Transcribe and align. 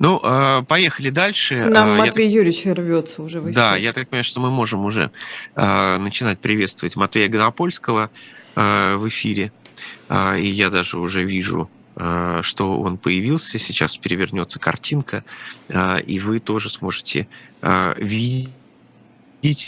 Ну, 0.00 0.18
э, 0.22 0.62
поехали 0.66 1.10
дальше. 1.10 1.66
Нам 1.66 1.90
я 1.90 1.94
Матвей 1.94 2.28
Юрьевич 2.28 2.64
рвется 2.64 3.22
уже 3.22 3.38
в 3.38 3.44
так-. 3.44 3.54
Да, 3.54 3.76
я 3.76 3.92
так 3.92 4.08
понимаю, 4.08 4.24
что 4.24 4.40
мы 4.40 4.50
можем 4.50 4.84
уже 4.86 5.10
э, 5.54 5.98
начинать 5.98 6.40
приветствовать 6.40 6.96
Матвея 6.96 7.28
Гонопольского 7.28 8.10
в 8.56 9.08
эфире. 9.08 9.52
И 10.10 10.46
я 10.46 10.70
даже 10.70 10.98
уже 10.98 11.22
вижу, 11.22 11.70
что 11.94 12.80
он 12.80 12.98
появился. 12.98 13.60
Сейчас 13.60 13.96
перевернется 13.96 14.58
картинка, 14.58 15.24
и 15.68 16.18
вы 16.18 16.40
тоже 16.40 16.68
сможете 16.68 17.28
видеть 17.62 18.52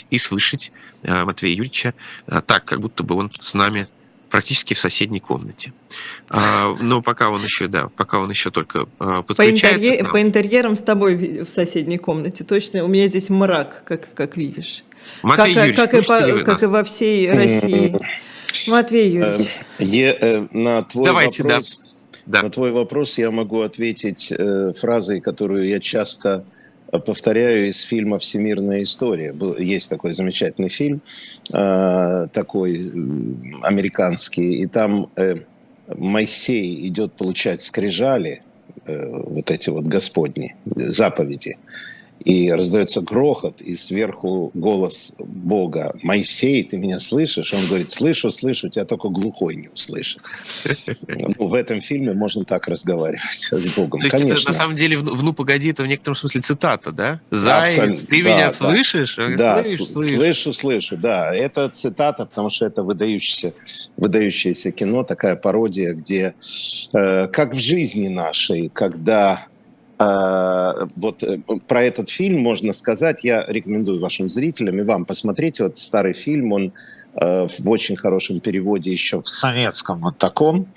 и 0.09 0.17
слышать 0.17 0.73
Матвея 1.01 1.55
Юрьевича 1.55 1.93
так, 2.27 2.65
как 2.65 2.81
будто 2.81 3.03
бы 3.03 3.15
он 3.15 3.29
с 3.29 3.53
нами 3.53 3.87
практически 4.33 4.73
в 4.73 4.79
соседней 4.79 5.19
комнате. 5.19 5.73
А, 6.27 6.75
Но 6.81 7.03
пока 7.03 7.29
он 7.29 7.43
еще, 7.43 7.67
да, 7.67 7.89
пока 7.95 8.17
он 8.17 8.31
еще 8.31 8.49
только 8.49 8.79
э, 8.79 8.85
По, 8.97 9.21
подключается. 9.21 9.77
интерье- 9.77 9.99
к 9.99 10.03
нам. 10.05 10.11
по 10.11 10.21
интерьерам 10.23 10.75
с 10.75 10.81
тобой 10.81 11.43
в 11.43 11.49
соседней 11.51 11.99
комнате. 11.99 12.43
Точно, 12.43 12.83
у 12.83 12.87
меня 12.87 13.07
здесь 13.07 13.29
мрак, 13.29 13.83
как, 13.85 14.11
как 14.15 14.35
видишь. 14.35 14.85
Матвей 15.21 15.53
как, 15.53 15.67
Юрьевич, 15.67 15.75
как, 15.75 15.93
и 15.93 16.01
по- 16.01 16.25
ли 16.25 16.31
вы 16.31 16.39
как 16.39 16.53
нас? 16.55 16.63
и 16.63 16.65
во 16.65 16.83
всей 16.83 17.29
России. 17.29 17.95
Матвей 18.67 19.05
Э, 19.05 19.19
Юрьевич. 19.19 19.47
е- 19.77 20.17
э, 20.19 20.47
на 20.51 20.81
твой 20.81 21.05
Давайте, 21.05 21.43
да. 21.43 21.49
вопрос, 21.49 21.79
Да. 22.25 22.41
на 22.41 22.49
твой 22.49 22.71
вопрос 22.71 23.19
я 23.19 23.29
могу 23.29 23.61
ответить 23.61 24.33
э, 24.35 24.71
фразой, 24.75 25.21
которую 25.21 25.67
я 25.67 25.79
часто 25.79 26.43
э, 26.49 26.52
повторяю 26.99 27.69
из 27.69 27.81
фильма 27.81 28.17
«Всемирная 28.17 28.81
история». 28.81 29.35
Есть 29.59 29.89
такой 29.89 30.13
замечательный 30.13 30.69
фильм, 30.69 31.01
э, 31.51 32.27
такой 32.33 32.79
американский, 33.63 34.61
и 34.61 34.67
там 34.67 35.09
э, 35.15 35.37
Моисей 35.87 36.87
идет 36.87 37.13
получать 37.13 37.61
скрижали, 37.61 38.41
э, 38.85 39.07
вот 39.11 39.51
эти 39.51 39.69
вот 39.69 39.85
господни, 39.85 40.55
заповеди, 40.65 41.57
и 42.23 42.51
раздается 42.51 43.01
грохот, 43.01 43.61
и 43.61 43.75
сверху 43.75 44.51
голос 44.53 45.13
Бога. 45.19 45.93
«Моисей, 46.03 46.63
ты 46.63 46.77
меня 46.77 46.99
слышишь?» 46.99 47.53
Он 47.53 47.65
говорит, 47.67 47.89
«Слышу, 47.89 48.31
слышу, 48.31 48.69
тебя 48.69 48.85
только 48.85 49.09
глухой 49.09 49.55
не 49.55 49.67
услышит». 49.69 50.21
Ну, 51.07 51.47
в 51.47 51.53
этом 51.53 51.81
фильме 51.81 52.13
можно 52.13 52.43
так 52.45 52.67
разговаривать 52.67 53.21
с 53.51 53.67
Богом. 53.75 53.99
То 53.99 54.05
есть 54.05 54.15
это 54.15 54.23
Конечно. 54.25 54.51
на 54.51 54.57
самом 54.57 54.75
деле 54.75 54.97
в 54.97 55.23
«Ну, 55.23 55.33
погоди» 55.33 55.69
это 55.69 55.83
в 55.83 55.87
некотором 55.87 56.15
смысле 56.15 56.41
цитата, 56.41 56.91
да? 56.91 57.19
Заяц, 57.31 57.77
абсолютно. 57.77 58.07
ты 58.07 58.23
Да, 58.23 58.29
меня 58.29 58.45
да. 58.49 58.51
слышишь? 58.51 59.17
Говорит, 59.17 59.37
Да, 59.37 59.63
слышь, 59.63 59.79
сл- 59.79 59.91
слышь. 59.91 60.15
слышу, 60.15 60.53
слышу, 60.53 60.97
да. 60.97 61.33
Это 61.33 61.69
цитата, 61.69 62.25
потому 62.25 62.49
что 62.49 62.65
это 62.65 62.83
выдающееся, 62.83 63.53
выдающееся 63.97 64.71
кино, 64.71 65.03
такая 65.03 65.35
пародия, 65.35 65.93
где 65.93 66.33
э, 66.93 67.27
как 67.27 67.53
в 67.55 67.59
жизни 67.59 68.07
нашей, 68.07 68.69
когда 68.69 69.47
вот 69.99 71.23
э, 71.23 71.39
про 71.67 71.83
этот 71.83 72.09
фильм 72.09 72.41
можно 72.41 72.73
сказать, 72.73 73.23
я 73.23 73.45
рекомендую 73.47 73.99
вашим 73.99 74.27
зрителям 74.27 74.79
и 74.79 74.83
вам 74.83 75.05
посмотреть 75.05 75.59
вот 75.59 75.77
старый 75.77 76.13
фильм, 76.13 76.51
он 76.51 76.73
э, 77.15 77.47
в 77.59 77.69
очень 77.69 77.95
хорошем 77.95 78.39
переводе 78.39 78.91
еще 78.91 79.21
в 79.21 79.29
советском 79.29 80.01
вот 80.01 80.17
таком, 80.17 80.67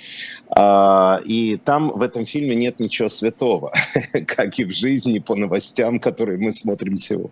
А, 0.48 1.20
и 1.24 1.56
там 1.56 1.90
в 1.90 2.02
этом 2.02 2.24
фильме 2.26 2.54
нет 2.54 2.78
ничего 2.78 3.08
святого, 3.08 3.72
как 4.26 4.58
и 4.58 4.64
в 4.64 4.70
жизни 4.70 5.18
по 5.18 5.34
новостям, 5.34 5.98
которые 5.98 6.38
мы 6.38 6.52
смотрим 6.52 6.96
сегодня. 6.96 7.30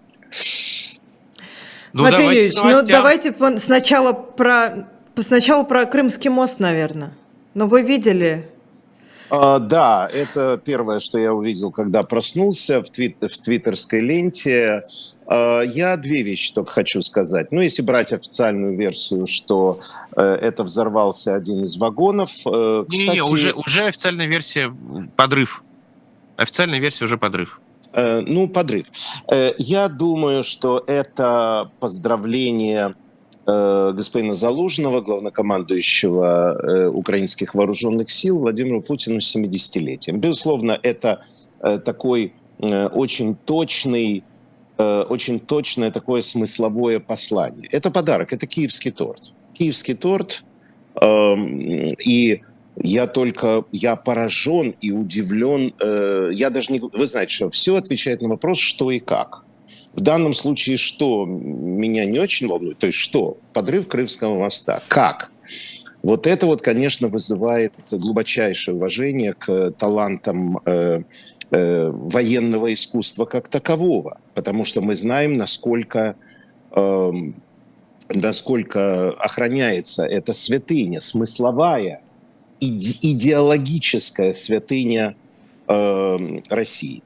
Ну, 1.93 2.03
Матвей 2.03 2.19
давайте 2.19 2.45
Юрьевич, 2.47 2.63
ну 2.63 2.83
давайте 2.87 3.59
сначала 3.59 4.13
про, 4.13 4.89
сначала 5.21 5.63
про 5.63 5.87
Крымский 5.87 6.31
мост, 6.31 6.59
наверное. 6.59 7.13
Но 7.55 7.69
вы 7.69 7.83
видели? 7.83 8.51
А, 9.30 9.58
да, 9.58 10.08
это 10.12 10.61
первое, 10.62 10.98
что 10.98 11.19
я 11.19 11.33
увидел, 11.33 11.70
когда 11.70 12.03
проснулся 12.03 12.80
в, 12.83 12.91
твит- 12.91 13.20
в 13.22 13.39
твиттерской 13.41 14.00
ленте. 14.00 14.84
А, 15.27 15.62
я 15.62 15.97
две 15.97 16.22
вещи 16.22 16.53
только 16.53 16.70
хочу 16.72 17.00
сказать. 17.00 17.50
Ну, 17.50 17.61
если 17.61 17.83
брать 17.83 18.12
официальную 18.12 18.77
версию, 18.77 19.27
что 19.27 19.80
э, 20.17 20.23
это 20.23 20.63
взорвался 20.63 21.34
один 21.34 21.64
из 21.64 21.77
вагонов. 21.77 22.30
э, 22.46 22.84
Не-не-не, 22.89 23.23
уже, 23.23 23.52
уже 23.52 23.84
официальная 23.86 24.27
версия 24.27 24.74
подрыв. 25.17 25.63
Официальная 26.36 26.79
версия 26.80 27.05
уже 27.05 27.17
подрыв. 27.17 27.61
Э, 27.92 28.20
ну, 28.20 28.48
подрыв. 28.48 28.86
Я 29.58 29.89
думаю, 29.89 30.42
что 30.42 30.83
это 30.86 31.70
поздравление 31.80 32.92
господина 33.47 34.35
Залужного, 34.35 35.01
главнокомандующего 35.01 36.25
э, 36.25 36.89
украинских 36.89 37.55
вооруженных 37.55 38.11
сил, 38.11 38.39
Владимиру 38.39 38.81
Путину 38.81 39.21
с 39.21 39.37
70-летием. 39.37 40.17
Безусловно, 40.17 40.79
это 40.83 41.25
э, 41.61 41.79
такой 41.79 42.33
э, 42.59 42.87
очень 42.87 43.37
точный, 43.37 44.25
э, 44.79 45.03
очень 45.03 45.41
точное 45.41 45.91
такое 45.91 46.23
смысловое 46.23 47.01
послание. 47.01 47.69
Это 47.71 47.91
подарок, 47.91 48.33
это 48.33 48.47
киевский 48.47 48.91
торт. 48.91 49.33
Киевский 49.53 49.95
торт, 49.95 50.43
эм, 51.01 51.95
и 52.07 52.41
я 52.77 53.07
только, 53.07 53.65
я 53.73 53.95
поражен 53.97 54.75
и 54.81 54.91
удивлен. 54.91 55.73
э, 55.79 56.31
я 56.33 56.51
даже 56.51 56.73
не, 56.73 56.81
вы 56.81 57.07
знаете, 57.07 57.33
что 57.33 57.51
все 57.51 57.77
отвечает 57.77 58.23
на 58.23 58.29
вопрос, 58.29 58.59
что 58.59 58.91
и 58.91 58.99
как. 58.99 59.44
В 59.97 60.01
данном 60.01 60.35
случае, 60.35 60.77
что 60.77 61.25
меня 61.25 62.05
не 62.05 62.19
очень 62.19 62.49
волнует, 62.49 62.79
то 62.79 62.87
есть 62.87 62.99
что? 62.99 63.37
Подрыв 63.53 63.87
Крымского 63.87 64.37
моста. 64.39 64.83
Как? 64.89 65.31
Вот 66.03 66.27
это 66.27 66.47
вот, 66.47 66.63
конечно, 66.63 67.09
вызывает 67.09 67.73
глубочайшее 67.91 68.75
уважение 68.75 69.35
к 69.35 69.71
талантам 69.79 70.59
э, 70.67 71.03
э, 71.51 71.91
военного 71.93 72.75
искусства 72.75 73.25
как 73.25 73.49
такового, 73.49 74.19
потому 74.35 74.65
что 74.65 74.81
мы 74.81 74.97
знаем, 74.97 75.37
насколько, 75.37 76.17
эм, 76.73 77.37
насколько 78.09 79.13
охраняется 79.13 80.05
эта 80.05 80.33
святыня, 80.33 81.01
смысловая, 81.01 82.03
иде- 82.61 82.99
идеологическая 83.01 84.35
святыня 84.35 85.15
э, 85.69 86.17
России. 86.51 87.03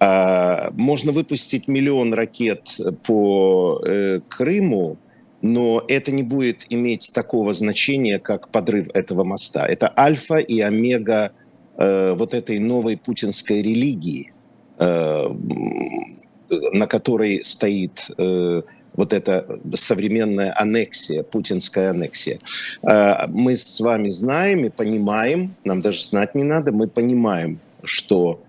А, 0.00 0.70
Можно 0.72 1.12
выпустить 1.12 1.68
миллион 1.68 2.14
ракет 2.14 2.76
по 3.04 3.80
э, 3.84 4.20
Крыму, 4.28 4.96
но 5.42 5.84
это 5.88 6.12
не 6.12 6.22
будет 6.22 6.66
иметь 6.68 7.10
такого 7.14 7.52
значения, 7.52 8.18
как 8.18 8.48
подрыв 8.48 8.88
этого 8.94 9.24
моста. 9.24 9.66
Это 9.66 9.92
альфа 9.96 10.36
и 10.36 10.60
омега 10.60 11.32
э, 11.76 12.14
вот 12.14 12.34
этой 12.34 12.58
новой 12.58 12.96
путинской 12.96 13.62
религии, 13.62 14.32
э, 14.78 15.28
на 16.72 16.86
которой 16.86 17.44
стоит 17.44 18.10
э, 18.18 18.62
вот 18.94 19.12
эта 19.12 19.60
современная 19.74 20.52
аннексия, 20.56 21.22
путинская 21.22 21.90
аннексия. 21.90 22.38
Э, 22.88 23.26
Мы 23.28 23.56
с 23.56 23.80
вами 23.80 24.08
знаем 24.08 24.64
и 24.64 24.70
понимаем, 24.70 25.54
нам 25.64 25.82
даже 25.82 26.02
знать 26.02 26.34
не 26.34 26.44
надо, 26.44 26.72
мы 26.72 26.88
понимаем, 26.88 27.58
что 27.84 28.40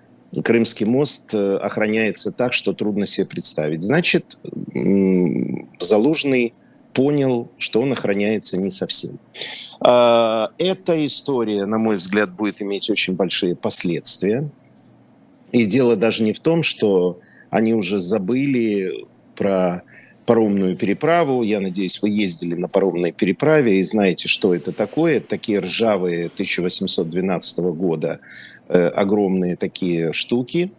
Крымский 0.43 0.85
мост 0.85 1.33
э, 1.33 1.57
охраняется 1.57 2.31
так, 2.31 2.53
что 2.53 2.73
трудно 2.73 3.05
себе 3.05 3.25
представить. 3.25 3.81
Значит, 3.81 4.37
Залужный 5.79 6.53
понял, 6.93 7.49
что 7.57 7.81
он 7.81 7.93
охраняется 7.93 8.57
не 8.57 8.69
совсем. 8.69 9.19
А, 9.79 10.51
Эта 10.57 11.05
история, 11.05 11.65
на 11.65 11.79
мой 11.79 11.95
взгляд, 11.95 12.35
будет 12.35 12.61
иметь 12.61 12.89
очень 12.89 13.15
большие 13.15 13.55
последствия. 13.55 14.49
И 15.51 15.65
дело 15.65 15.95
даже 15.95 16.23
не 16.23 16.33
в 16.33 16.39
том, 16.39 16.61
что 16.61 17.19
они 17.49 17.73
уже 17.73 17.99
забыли 17.99 19.05
про 19.35 19.83
паромную 20.25 20.75
переправу. 20.75 21.41
Я 21.41 21.59
надеюсь, 21.59 22.01
вы 22.03 22.09
ездили 22.09 22.53
на 22.53 22.67
паромной 22.67 23.11
переправе 23.11 23.79
и 23.79 23.83
знаете, 23.83 24.27
что 24.27 24.53
это 24.53 24.71
такое. 24.71 25.21
Такие 25.21 25.59
ржавые 25.59 26.27
1812 26.27 27.59
года 27.73 28.19
э, 28.69 28.87
огромные 28.87 29.55
такие 29.55 30.13
штуки, 30.13 30.71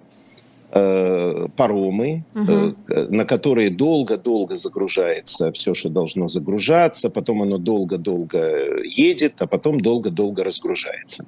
э, 0.73 1.47
паромы, 1.57 2.25
э, 2.35 2.73
на 3.11 3.25
которые 3.25 3.71
долго-долго 3.71 4.55
загружается 4.55 5.51
все, 5.53 5.75
что 5.75 5.91
должно 5.91 6.29
загружаться, 6.29 7.11
потом 7.11 7.43
оно 7.43 7.59
долго-долго 7.59 8.83
едет, 8.85 9.43
а 9.43 9.47
потом 9.47 9.81
долго-долго 9.81 10.45
разгружается. 10.45 11.27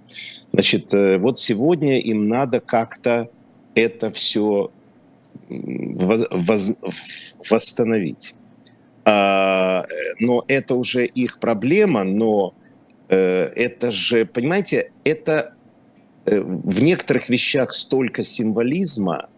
Значит, 0.52 0.94
э, 0.94 1.19
вот 1.19 1.38
сегодня 1.38 1.98
им 1.98 2.28
надо 2.28 2.60
как-то 2.60 3.28
это 3.75 4.10
все 4.10 4.70
восстановить. 7.50 8.34
А, 9.04 9.84
Но 10.20 10.44
это 10.48 10.75
уже 10.75 11.06
их 11.06 11.38
проблема, 11.40 12.04
но 12.04 12.54
э, 13.08 13.48
это 13.56 13.90
же, 13.90 14.25
понимаете, 14.25 14.92
это 15.04 15.54
в 16.26 16.82
некоторых 16.82 17.28
вещах 17.28 17.72
столько 17.72 18.24
символизма, 18.24 19.28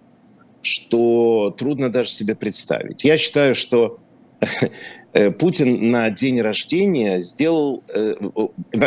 что 0.63 1.55
трудно 1.57 1.91
даже 1.91 2.09
себе 2.09 2.35
представить. 2.35 3.05
Я 3.05 3.17
считаю, 3.17 3.55
что 3.55 3.99
э, 5.13 5.31
Путин 5.31 5.91
на 5.91 6.11
день 6.11 6.41
рождения 6.41 7.21
сделал, 7.21 7.83
э, 7.95 8.15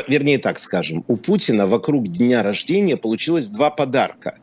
вернее 0.07 0.39
так 0.39 0.59
скажем, 0.59 1.03
у 1.07 1.15
Путина 1.15 1.67
вокруг 1.67 2.07
дня 2.07 2.43
рождения 2.43 2.97
получилось 2.97 3.49
два 3.49 3.69
подарка. 3.69 4.37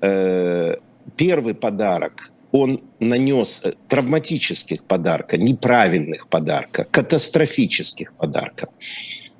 э, 0.00 0.76
первый 1.16 1.54
подарок 1.54 2.30
он 2.52 2.80
нанес 3.00 3.60
э, 3.64 3.72
травматических 3.88 4.82
подарка, 4.84 5.36
неправильных 5.36 6.28
подарка, 6.28 6.84
катастрофических 6.84 8.12
подарков. 8.14 8.70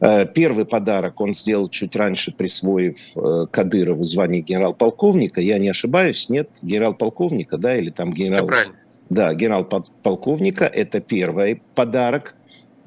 Э, 0.00 0.26
первый 0.26 0.64
подарок 0.64 1.20
он 1.20 1.34
сделал 1.34 1.68
чуть 1.68 1.96
раньше, 1.96 2.32
присвоив 2.32 2.96
э, 3.16 3.46
Кадырову 3.50 4.04
звание 4.04 4.42
генерал-полковника. 4.42 5.40
Я 5.40 5.58
не 5.58 5.68
ошибаюсь, 5.68 6.28
нет? 6.28 6.50
Генерал-полковника, 6.62 7.58
да, 7.58 7.76
или 7.76 7.90
там 7.90 8.12
генерал... 8.12 8.38
Все 8.38 8.46
правильно. 8.46 8.74
Да, 9.10 9.34
генерал-полковника– 9.34 10.64
это 10.66 11.00
первый 11.00 11.62
подарок. 11.74 12.34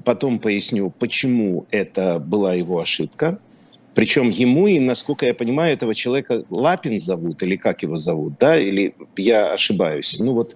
Потом 0.06 0.40
поясню, 0.40 0.90
почему 0.90 1.66
это 1.72 2.20
была 2.20 2.54
его 2.54 2.80
ошибка. 2.80 3.40
Причем 3.94 4.30
ему, 4.30 4.68
и, 4.68 4.80
насколько 4.80 5.26
я 5.26 5.34
понимаю, 5.34 5.74
этого 5.74 5.94
человека 5.94 6.46
Лапин 6.50 6.98
зовут, 6.98 7.44
или 7.44 7.58
как 7.58 7.84
его 7.84 7.98
зовут, 7.98 8.36
да, 8.40 8.58
или 8.58 8.96
я 9.18 9.52
ошибаюсь. 9.52 10.20
Ну 10.20 10.34
вот 10.34 10.56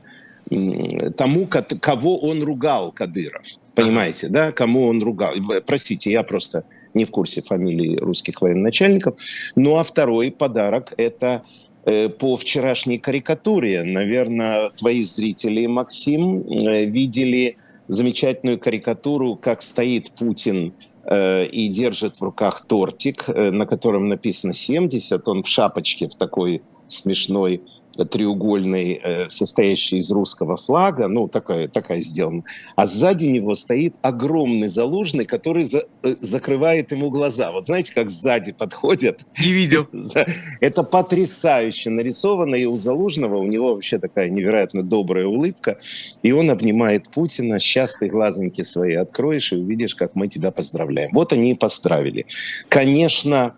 тому, 1.18 1.48
кого 1.48 2.18
он 2.20 2.44
ругал, 2.44 2.92
Кадыров. 2.92 3.46
Понимаете, 3.76 4.30
да, 4.30 4.52
кому 4.52 4.88
он 4.88 5.04
ругал. 5.04 5.34
Простите, 5.66 6.12
я 6.12 6.24
просто 6.24 6.64
не 6.94 7.06
в 7.06 7.12
курсе 7.12 7.42
фамилии 7.42 7.98
русских 7.98 8.42
военачальников. 8.42 9.16
Ну 9.56 9.78
а 9.78 9.84
второй 9.84 10.32
подарок– 10.32 10.94
это 10.98 11.44
э, 11.86 12.10
по 12.10 12.38
вчерашней 12.38 12.98
карикатуре. 12.98 13.84
Наверное, 13.84 14.70
твои 14.70 15.04
зрители, 15.04 15.66
Максим, 15.66 16.42
э, 16.42 16.86
видели 16.86 17.58
замечательную 17.88 18.60
карикатуру, 18.60 19.36
как 19.36 19.62
стоит 19.62 20.12
Путин 20.12 20.74
Э, 21.08 21.46
и 21.46 21.68
держит 21.68 22.18
в 22.18 22.24
руках 22.24 22.66
тортик, 22.66 23.28
на 23.28 23.68
котором 23.68 24.10
написано 24.10 24.56
70. 24.56 25.28
Он 25.28 25.44
в 25.44 25.48
шапочке 25.48 26.08
в 26.08 26.16
такой 26.16 26.64
смешной 26.88 27.62
треугольный, 28.04 29.00
э, 29.02 29.30
состоящий 29.30 29.98
из 29.98 30.12
русского 30.12 30.58
флага, 30.58 31.08
ну, 31.08 31.28
такая, 31.28 31.68
такая 31.68 32.02
сделана. 32.02 32.44
А 32.76 32.88
сзади 32.88 33.26
него 33.26 33.54
стоит 33.54 33.96
огромный 34.02 34.68
залужный, 34.68 35.26
который 35.26 35.64
за, 35.64 35.86
э, 36.04 36.16
закрывает 36.20 36.92
ему 36.92 37.10
глаза. 37.10 37.52
Вот 37.52 37.66
знаете, 37.66 37.94
как 37.94 38.10
сзади 38.10 38.52
подходят? 38.52 39.22
Не 39.40 39.52
видел. 39.54 39.88
Это 40.60 40.84
потрясающе 40.84 41.90
нарисовано, 41.90 42.56
и 42.56 42.66
у 42.66 42.76
Залужного 42.76 43.38
у 43.38 43.48
него 43.48 43.74
вообще 43.74 43.98
такая 44.00 44.30
невероятно 44.30 44.84
добрая 44.84 45.26
улыбка, 45.26 45.78
и 46.24 46.32
он 46.32 46.50
обнимает 46.50 47.10
Путина, 47.10 47.60
сейчас 47.60 47.98
ты 47.98 48.08
глазоньки 48.08 48.64
свои 48.64 48.96
откроешь 48.96 49.54
и 49.54 49.56
увидишь, 49.56 49.96
как 49.96 50.16
мы 50.16 50.28
тебя 50.28 50.52
поздравляем. 50.52 51.12
Вот 51.14 51.34
они 51.34 51.52
и 51.52 51.56
поздравили. 51.56 52.26
Конечно, 52.70 53.56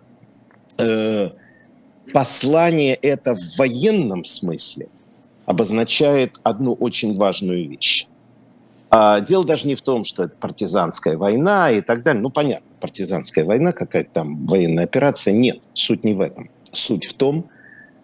э, 0.78 1.30
послание 2.12 2.94
это 2.94 3.34
в 3.34 3.58
военном 3.58 4.24
смысле 4.24 4.88
обозначает 5.46 6.36
одну 6.42 6.74
очень 6.74 7.16
важную 7.16 7.68
вещь. 7.68 8.06
А 8.90 9.20
дело 9.20 9.44
даже 9.44 9.66
не 9.66 9.74
в 9.74 9.82
том, 9.82 10.04
что 10.04 10.24
это 10.24 10.36
партизанская 10.36 11.16
война 11.16 11.70
и 11.70 11.80
так 11.80 12.02
далее. 12.02 12.22
Ну, 12.22 12.30
понятно, 12.30 12.70
партизанская 12.80 13.44
война, 13.44 13.72
какая-то 13.72 14.10
там 14.12 14.46
военная 14.46 14.84
операция. 14.84 15.32
Нет, 15.32 15.60
суть 15.74 16.04
не 16.04 16.14
в 16.14 16.20
этом. 16.20 16.48
Суть 16.72 17.04
в 17.04 17.14
том, 17.14 17.50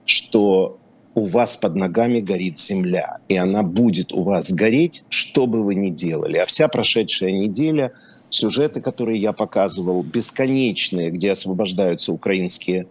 что 0.05 0.79
у 1.15 1.27
вас 1.27 1.57
под 1.57 1.77
ногами 1.77 2.21
горит 2.21 2.59
земля, 2.59 3.19
и 3.29 3.37
она 3.37 3.63
будет 3.63 4.13
у 4.13 4.25
вас 4.25 4.51
гореть, 4.53 5.05
что 5.09 5.47
бы 5.47 5.63
вы 5.63 5.75
ни 5.75 5.91
делали. 5.91 6.39
А 6.39 6.47
вся 6.47 6.69
прошедшая 6.69 7.33
неделя, 7.33 7.93
сюжеты, 8.29 8.81
которые 8.81 9.21
я 9.21 9.33
показывал, 9.33 10.03
бесконечные, 10.03 11.11
где 11.11 11.33
освобождаются 11.33 12.13
украинские 12.13 12.89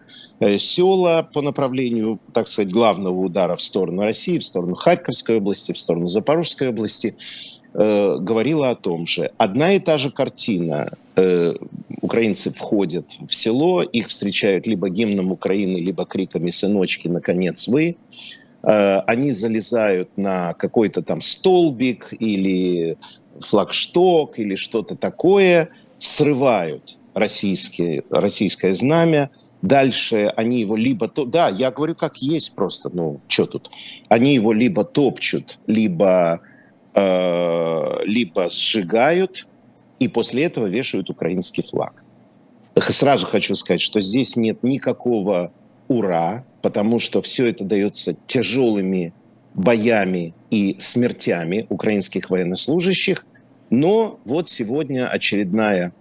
села 0.58 1.28
по 1.32 1.42
направлению, 1.42 2.18
так 2.32 2.48
сказать, 2.48 2.72
главного 2.72 3.18
удара 3.18 3.56
в 3.56 3.62
сторону 3.62 4.02
России, 4.02 4.38
в 4.38 4.44
сторону 4.44 4.74
Харьковской 4.74 5.38
области, 5.38 5.72
в 5.72 5.78
сторону 5.78 6.06
Запорожской 6.06 6.68
области, 6.68 7.16
э, 7.72 8.16
говорила 8.18 8.70
о 8.70 8.74
том 8.74 9.06
же. 9.06 9.30
Одна 9.38 9.74
и 9.74 9.80
та 9.80 9.96
же 9.96 10.10
картина. 10.10 10.92
Э, 11.16 11.54
украинцы 12.02 12.50
входят 12.50 13.16
в 13.26 13.34
село, 13.34 13.82
их 13.82 14.08
встречают 14.08 14.66
либо 14.66 14.88
гимном 14.88 15.32
Украины, 15.32 15.78
либо 15.78 16.04
криками 16.04 16.50
«сыночки, 16.50 17.08
наконец 17.08 17.68
вы!». 17.68 17.96
Э, 18.62 19.00
они 19.06 19.32
залезают 19.32 20.10
на 20.16 20.54
какой-то 20.54 21.02
там 21.02 21.20
столбик 21.20 22.12
или 22.18 22.98
флагшток 23.40 24.38
или 24.38 24.54
что-то 24.54 24.96
такое, 24.96 25.70
срывают 25.98 26.98
российские, 27.14 28.02
российское 28.10 28.72
знамя– 28.74 29.30
Дальше 29.64 30.30
они 30.36 30.60
его 30.60 30.76
либо... 30.76 31.10
Да, 31.26 31.48
я 31.48 31.70
говорю, 31.70 31.94
как 31.94 32.18
есть 32.18 32.54
просто, 32.54 32.90
ну, 32.92 33.20
что 33.28 33.46
тут? 33.46 33.70
Они 34.10 34.34
его 34.34 34.52
либо 34.52 34.84
топчут, 34.84 35.58
либо, 35.66 36.42
э, 36.92 38.04
либо 38.04 38.50
сжигают, 38.50 39.46
и 40.00 40.08
после 40.08 40.44
этого 40.44 40.66
вешают 40.66 41.08
украинский 41.08 41.62
флаг. 41.62 42.04
Сразу 42.76 43.24
хочу 43.24 43.54
сказать, 43.54 43.80
что 43.80 44.00
здесь 44.00 44.36
нет 44.36 44.62
никакого 44.64 45.50
ура, 45.88 46.44
потому 46.60 46.98
что 46.98 47.22
все 47.22 47.46
это 47.46 47.64
дается 47.64 48.14
тяжелыми 48.26 49.14
боями 49.54 50.34
и 50.50 50.76
смертями 50.78 51.64
украинских 51.70 52.28
военнослужащих. 52.28 53.24
Но 53.70 54.20
вот 54.26 54.50
сегодня 54.50 55.08
очередная 55.08 55.94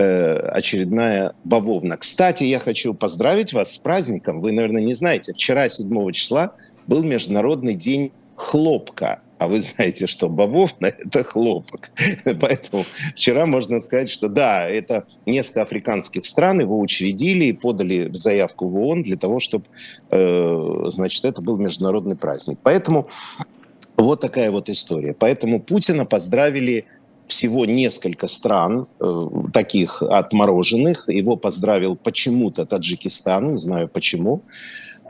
Э, 0.00 0.48
очередная 0.52 1.34
бавовна. 1.44 1.98
Кстати, 1.98 2.44
я 2.44 2.58
хочу 2.58 2.94
поздравить 2.94 3.52
вас 3.52 3.72
с 3.72 3.76
праздником. 3.76 4.40
Вы, 4.40 4.52
наверное, 4.52 4.80
не 4.80 4.94
знаете, 4.94 5.34
вчера, 5.34 5.68
7 5.68 6.12
числа, 6.12 6.54
был 6.86 7.02
Международный 7.02 7.74
день 7.74 8.10
хлопка. 8.34 9.20
А 9.36 9.46
вы 9.46 9.60
знаете, 9.60 10.06
что 10.06 10.30
бавовна– 10.30 10.86
это 11.04 11.22
хлопок. 11.22 11.90
Поэтому 12.40 12.86
вчера 13.14 13.44
можно 13.44 13.78
сказать, 13.78 14.08
что 14.08 14.28
да, 14.28 14.66
это 14.66 15.04
несколько 15.26 15.62
африканских 15.62 16.24
стран 16.24 16.60
его 16.60 16.80
учредили 16.80 17.44
и 17.44 17.52
подали 17.52 18.08
заявку 18.10 18.68
в 18.68 18.78
ООН 18.78 19.02
для 19.02 19.18
того, 19.18 19.38
чтобы, 19.38 19.66
э, 20.10 20.84
значит, 20.86 21.26
это 21.26 21.42
был 21.42 21.58
международный 21.58 22.16
праздник. 22.16 22.58
Поэтому 22.62 23.10
вот 23.98 24.20
такая 24.20 24.50
вот 24.50 24.70
история. 24.70 25.12
Поэтому 25.12 25.60
Путина 25.60 26.06
поздравили 26.06 26.86
всего 27.30 27.64
несколько 27.64 28.26
стран 28.26 28.86
э, 29.00 29.26
таких 29.52 30.02
отмороженных. 30.02 31.08
Его 31.08 31.36
поздравил 31.36 31.96
почему-то 31.96 32.66
Таджикистан, 32.66 33.52
не 33.52 33.56
знаю 33.56 33.88
почему. 33.88 34.42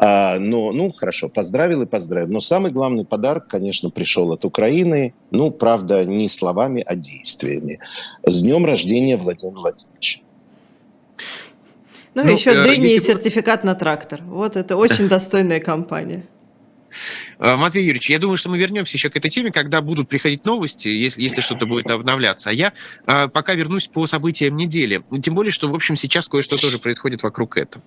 А, 0.02 0.38
но, 0.38 0.72
ну, 0.72 0.90
хорошо, 0.92 1.28
поздравил 1.28 1.82
и 1.82 1.86
поздравил. 1.86 2.28
Но 2.28 2.40
самый 2.40 2.72
главный 2.72 3.04
подарок, 3.04 3.48
конечно, 3.48 3.90
пришел 3.90 4.32
от 4.32 4.44
Украины. 4.44 5.12
Ну, 5.30 5.50
правда, 5.50 6.04
не 6.04 6.28
словами, 6.28 6.82
а 6.86 6.94
действиями. 6.94 7.80
С 8.24 8.42
днем 8.42 8.64
рождения 8.64 9.18
Владимира 9.18 9.60
Владимировича. 9.60 10.20
Ну, 12.14 12.24
ну 12.24 12.30
еще 12.30 12.50
э, 12.50 12.62
дыни 12.62 12.94
и 12.94 13.00
сертификат 13.00 13.62
на 13.64 13.74
трактор. 13.74 14.22
Вот 14.24 14.56
это 14.56 14.76
очень 14.76 15.08
достойная 15.10 15.60
компания. 15.60 16.24
Э, 17.40 17.56
Матвей 17.56 17.84
Юрьевич, 17.84 18.10
я 18.10 18.18
думаю, 18.18 18.36
что 18.36 18.50
мы 18.50 18.58
вернемся 18.58 18.96
еще 18.96 19.08
к 19.08 19.16
этой 19.16 19.30
теме, 19.30 19.50
когда 19.50 19.80
будут 19.80 20.08
приходить 20.08 20.44
новости, 20.44 20.88
если, 20.88 21.22
если 21.22 21.40
что-то 21.40 21.66
будет 21.66 21.90
обновляться. 21.90 22.50
А 22.50 22.52
я 22.52 22.72
а, 23.06 23.28
пока 23.28 23.54
вернусь 23.54 23.88
по 23.88 24.06
событиям 24.06 24.56
недели. 24.56 25.02
Тем 25.22 25.34
более, 25.34 25.50
что, 25.50 25.68
в 25.68 25.74
общем, 25.74 25.96
сейчас 25.96 26.28
кое-что 26.28 26.60
тоже 26.60 26.78
происходит 26.78 27.22
вокруг 27.22 27.56
этого. 27.56 27.82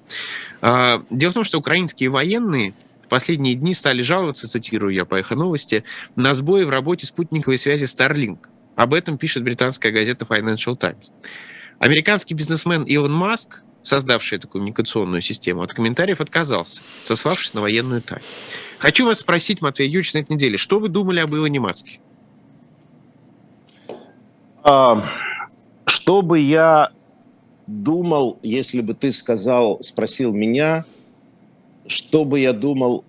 А, 0.62 1.04
дело 1.12 1.32
в 1.32 1.34
том, 1.36 1.44
что 1.44 1.60
украинские 1.60 2.10
военные 2.10 2.74
последние 3.10 3.54
дни 3.54 3.76
стали 3.76 4.02
жаловаться, 4.02 4.48
цитирую 4.48 4.94
я 4.94 5.06
по 5.06 5.16
эхо 5.16 5.36
новости, 5.36 5.84
на 6.16 6.34
сбои 6.34 6.64
в 6.64 6.70
работе 6.70 7.06
спутниковой 7.06 7.60
связи 7.60 7.86
Starlink. 7.86 8.40
Об 8.76 8.96
этом 8.96 9.20
пишет 9.20 9.44
британская 9.44 9.92
газета 9.92 10.26
Financial 10.26 10.76
Times. 10.76 11.12
Американский 11.78 12.34
бизнесмен 12.34 12.84
Илон 12.84 13.14
Маск 13.14 13.62
создавший 13.84 14.38
эту 14.38 14.48
коммуникационную 14.48 15.22
систему, 15.22 15.62
от 15.62 15.74
комментариев 15.74 16.22
отказался, 16.22 16.82
сославшись 17.04 17.54
на 17.54 17.62
военную 17.62 18.02
тайну. 18.02 18.24
Хочу 18.80 19.06
вас 19.06 19.20
спросить, 19.20 19.62
Матвей 19.62 19.88
Юрьевич, 19.88 20.14
на 20.14 20.20
этой 20.20 20.34
неделе, 20.34 20.58
что 20.58 20.80
вы 20.80 20.90
думали 20.90 21.20
об 21.20 21.34
Илоне 21.36 21.60
Маске? 21.60 22.00
А, 24.64 25.06
что 25.86 26.22
бы 26.22 26.40
я 26.40 26.92
думал, 27.68 28.40
если 28.42 28.82
бы 28.82 28.94
ты 28.94 29.12
сказал, 29.12 29.80
спросил 29.82 30.34
меня, 30.34 30.86
что 31.88 32.26
бы 32.26 32.40
я 32.40 32.54
думал, 32.54 33.04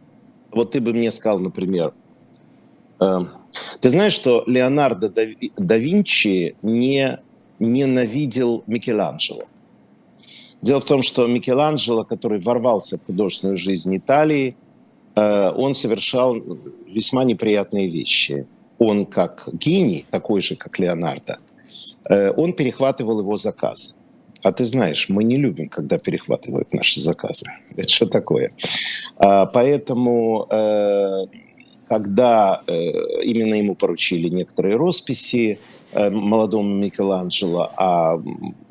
вот 0.51 0.73
ты 0.73 0.81
бы 0.81 0.93
мне 0.93 1.13
сказал, 1.13 1.41
например, 1.41 1.93
э, 3.01 3.21
ты 3.81 3.91
знаешь, 3.91 4.13
что 4.13 4.43
Леонардо 4.47 5.09
да 5.09 5.77
Винчи 5.77 6.57
не 6.63 7.21
ненавидел 7.59 8.65
Микеланджело? 8.67 9.45
Дело 10.65 10.81
в 10.81 10.87
том, 10.87 11.03
что 11.03 11.27
Микеланджело, 11.27 12.05
который 12.05 12.39
ворвался 12.39 12.97
в 12.97 13.05
художественную 13.05 13.57
жизнь 13.59 13.95
Италии, 13.99 14.57
э, 15.15 15.51
он 15.51 15.75
совершал 15.75 16.37
весьма 16.89 17.25
неприятные 17.25 17.91
вещи. 17.91 18.47
Он 18.79 19.05
как 19.05 19.47
гений, 19.53 20.07
такой 20.11 20.41
же, 20.41 20.57
как 20.57 20.79
Леонардо, 20.79 21.37
э, 22.09 22.33
он 22.35 22.55
перехватывал 22.55 23.21
его 23.21 23.37
заказы. 23.37 23.97
А 24.43 24.53
ты 24.53 24.65
знаешь, 24.65 25.11
мы 25.11 25.23
не 25.25 25.37
любим, 25.37 25.69
когда 25.69 25.99
перехватывают 25.99 26.73
наши 26.73 26.99
заказы. 26.99 27.45
Это 27.77 27.89
что 27.91 28.07
такое? 28.07 28.53
А, 29.19 29.45
поэтому, 29.45 30.47
э, 30.51 31.27
когда 31.89 32.63
именно 32.67 33.55
ему 33.57 33.75
поручили 33.75 34.31
некоторые 34.31 34.77
росписи, 34.77 35.59
молодому 35.95 36.75
Микеланджело, 36.75 37.71
а 37.77 38.19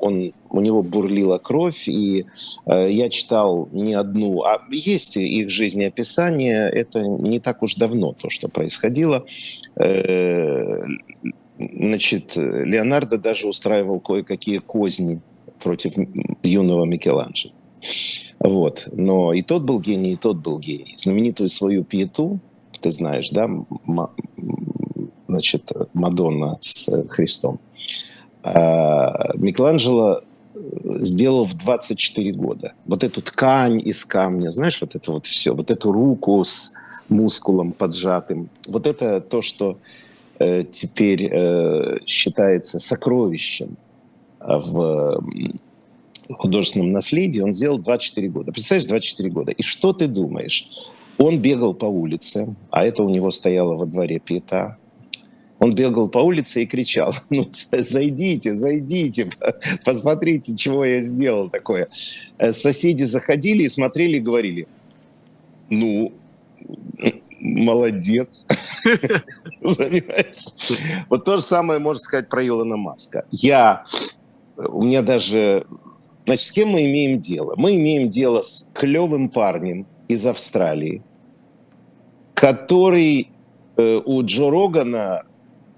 он, 0.00 0.32
у 0.54 0.60
него 0.60 0.82
бурлила 0.82 1.38
кровь, 1.38 1.88
и 1.88 2.26
э, 2.66 2.90
я 2.90 3.08
читал 3.10 3.68
не 3.72 3.94
одну, 3.94 4.44
а 4.44 4.62
есть 4.70 5.16
их 5.16 5.50
жизнеописание, 5.50 6.70
это 6.70 7.02
не 7.02 7.40
так 7.40 7.62
уж 7.62 7.74
давно 7.74 8.12
то, 8.12 8.30
что 8.30 8.48
происходило. 8.48 9.26
Э, 9.74 10.80
значит, 11.58 12.36
Леонардо 12.36 13.18
даже 13.18 13.48
устраивал 13.48 13.98
кое-какие 13.98 14.58
козни 14.58 15.20
против 15.60 15.94
юного 16.44 16.84
Микеланджело. 16.84 17.52
Вот. 18.38 18.88
Но 18.92 19.32
и 19.32 19.42
тот 19.42 19.62
был 19.62 19.80
гений, 19.80 20.12
и 20.12 20.16
тот 20.16 20.36
был 20.36 20.60
гений. 20.60 20.94
Знаменитую 20.96 21.48
свою 21.48 21.82
пьету, 21.82 22.38
ты 22.80 22.92
знаешь, 22.92 23.30
да, 23.30 23.50
значит, 25.26 25.72
Мадонна 25.94 26.58
с 26.60 27.08
Христом. 27.08 27.58
А, 28.44 29.32
Микеланджело 29.34 30.22
сделал 30.98 31.44
в 31.44 31.54
24 31.54 32.32
года. 32.32 32.72
Вот 32.86 33.04
эту 33.04 33.22
ткань 33.22 33.80
из 33.80 34.04
камня, 34.04 34.50
знаешь, 34.50 34.80
вот 34.80 34.94
это 34.94 35.12
вот 35.12 35.26
все, 35.26 35.54
вот 35.54 35.70
эту 35.70 35.92
руку 35.92 36.42
с 36.42 36.72
мускулом 37.10 37.72
поджатым. 37.72 38.48
Вот 38.66 38.86
это 38.86 39.20
то, 39.20 39.42
что 39.42 39.78
э, 40.38 40.64
теперь 40.64 41.28
э, 41.30 41.98
считается 42.06 42.78
сокровищем 42.78 43.76
в 44.40 45.24
художественном 46.30 46.92
наследии, 46.92 47.40
он 47.40 47.52
сделал 47.52 47.78
24 47.78 48.28
года. 48.28 48.52
Представляешь, 48.52 48.86
24 48.88 49.30
года. 49.30 49.52
И 49.52 49.62
что 49.62 49.92
ты 49.92 50.06
думаешь? 50.06 50.68
Он 51.18 51.38
бегал 51.38 51.74
по 51.74 51.86
улице, 51.86 52.54
а 52.70 52.84
это 52.84 53.02
у 53.02 53.08
него 53.08 53.30
стояло 53.30 53.74
во 53.74 53.86
дворе 53.86 54.18
пьета, 54.18 54.76
он 55.64 55.74
бегал 55.74 56.10
по 56.10 56.18
улице 56.18 56.62
и 56.62 56.66
кричал, 56.66 57.14
ну, 57.30 57.48
зайдите, 57.72 58.54
зайдите, 58.54 59.30
посмотрите, 59.84 60.54
чего 60.54 60.84
я 60.84 61.00
сделал 61.00 61.48
такое. 61.48 61.88
Э, 62.36 62.52
соседи 62.52 63.04
заходили 63.04 63.62
и 63.62 63.68
смотрели 63.70 64.18
и 64.18 64.20
говорили, 64.20 64.68
ну, 65.70 66.12
молодец. 67.40 68.46
Вот 71.08 71.24
то 71.24 71.36
же 71.36 71.42
самое 71.42 71.78
можно 71.78 72.00
сказать 72.00 72.28
про 72.28 72.46
Илона 72.46 72.76
Маска. 72.76 73.24
Я, 73.30 73.86
у 74.58 74.82
меня 74.82 75.00
даже, 75.00 75.66
значит, 76.26 76.46
с 76.46 76.52
кем 76.52 76.68
мы 76.68 76.84
имеем 76.84 77.18
дело? 77.18 77.54
Мы 77.56 77.76
имеем 77.76 78.10
дело 78.10 78.42
с 78.42 78.70
клевым 78.74 79.30
парнем 79.30 79.86
из 80.08 80.26
Австралии, 80.26 81.02
который 82.34 83.30
э, 83.78 84.00
у 84.04 84.22
Джо 84.22 84.50
Рогана 84.50 85.24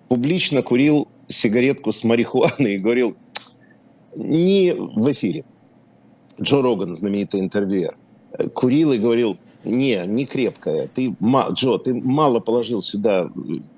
публично 0.09 0.63
курил 0.63 1.09
сигаретку 1.29 1.93
с 1.93 2.05
марихуаной 2.05 2.75
и 2.75 2.79
говорил 2.79 3.17
не 4.15 4.73
в 4.75 5.11
эфире. 5.13 5.45
Джо 6.41 6.63
Роган, 6.63 6.95
знаменитый 6.95 7.41
интервьюер, 7.41 7.97
курил 8.55 8.93
и 8.93 8.99
говорил, 8.99 9.39
не, 9.65 10.03
не 10.07 10.27
крепкая. 10.27 10.89
Ты, 10.95 11.15
Джо, 11.53 11.79
ты 11.79 11.95
мало 11.95 12.41
положил 12.41 12.81
сюда 12.81 13.31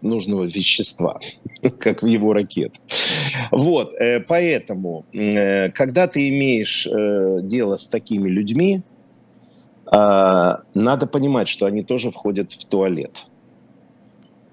нужного 0.02 0.44
вещества, 0.44 1.18
как 1.78 2.02
в 2.02 2.06
его 2.06 2.32
ракет. 2.32 2.74
Вот, 3.50 3.94
э, 3.94 4.20
поэтому, 4.20 5.06
э, 5.12 5.70
когда 5.70 6.06
ты 6.06 6.28
имеешь 6.28 6.86
э, 6.86 7.40
дело 7.42 7.76
с 7.76 7.88
такими 7.88 8.28
людьми, 8.28 8.82
надо 9.90 11.06
понимать, 11.10 11.48
что 11.48 11.64
они 11.64 11.82
тоже 11.82 12.10
входят 12.10 12.52
в 12.52 12.66
туалет 12.66 13.26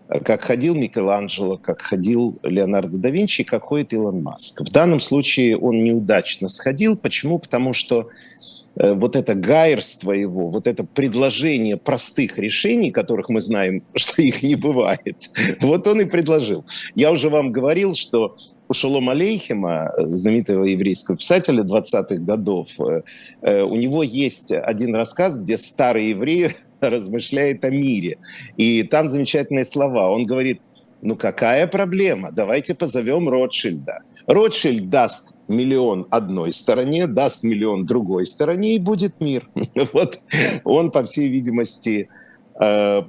как 0.07 0.43
ходил 0.43 0.75
Микеланджело, 0.75 1.57
как 1.57 1.81
ходил 1.81 2.37
Леонардо 2.43 2.97
да 2.97 3.09
Винчи, 3.09 3.43
как 3.43 3.63
ходит 3.63 3.93
Илон 3.93 4.21
Маск. 4.21 4.61
В 4.61 4.71
данном 4.71 4.99
случае 4.99 5.57
он 5.57 5.83
неудачно 5.83 6.47
сходил. 6.47 6.95
Почему? 6.95 7.39
Потому 7.39 7.73
что 7.73 8.09
э, 8.75 8.93
вот 8.93 9.15
это 9.15 9.33
гайерство 9.33 10.11
его, 10.11 10.49
вот 10.49 10.67
это 10.67 10.83
предложение 10.83 11.77
простых 11.77 12.37
решений, 12.37 12.91
которых 12.91 13.29
мы 13.29 13.41
знаем, 13.41 13.83
что 13.95 14.21
их 14.21 14.43
не 14.43 14.55
бывает, 14.55 15.31
вот 15.61 15.87
он 15.87 16.01
и 16.01 16.05
предложил. 16.05 16.65
Я 16.93 17.11
уже 17.11 17.29
вам 17.29 17.51
говорил, 17.51 17.95
что 17.95 18.35
у 18.67 18.73
Шолома 18.73 19.11
Алейхема, 19.11 19.91
знаменитого 19.97 20.63
еврейского 20.65 21.17
писателя 21.17 21.63
20-х 21.63 22.15
годов, 22.17 22.69
э, 22.79 23.01
э, 23.41 23.61
у 23.61 23.75
него 23.75 24.03
есть 24.03 24.51
один 24.51 24.95
рассказ, 24.95 25.39
где 25.39 25.57
старый 25.57 26.09
еврей 26.09 26.49
размышляет 26.89 27.63
о 27.65 27.69
мире. 27.69 28.17
И 28.57 28.83
там 28.83 29.09
замечательные 29.09 29.65
слова. 29.65 30.09
Он 30.09 30.25
говорит, 30.25 30.61
ну 31.01 31.15
какая 31.15 31.67
проблема? 31.67 32.31
Давайте 32.31 32.73
позовем 32.73 33.29
Ротшильда. 33.29 33.99
Ротшильд 34.27 34.89
даст 34.89 35.35
миллион 35.47 36.07
одной 36.09 36.51
стороне, 36.51 37.05
даст 37.07 37.43
миллион 37.43 37.85
другой 37.85 38.25
стороне, 38.25 38.75
и 38.75 38.79
будет 38.79 39.19
мир. 39.19 39.47
Вот 39.93 40.19
он, 40.63 40.91
по 40.91 41.03
всей 41.03 41.29
видимости, 41.29 42.09
э, 42.59 43.01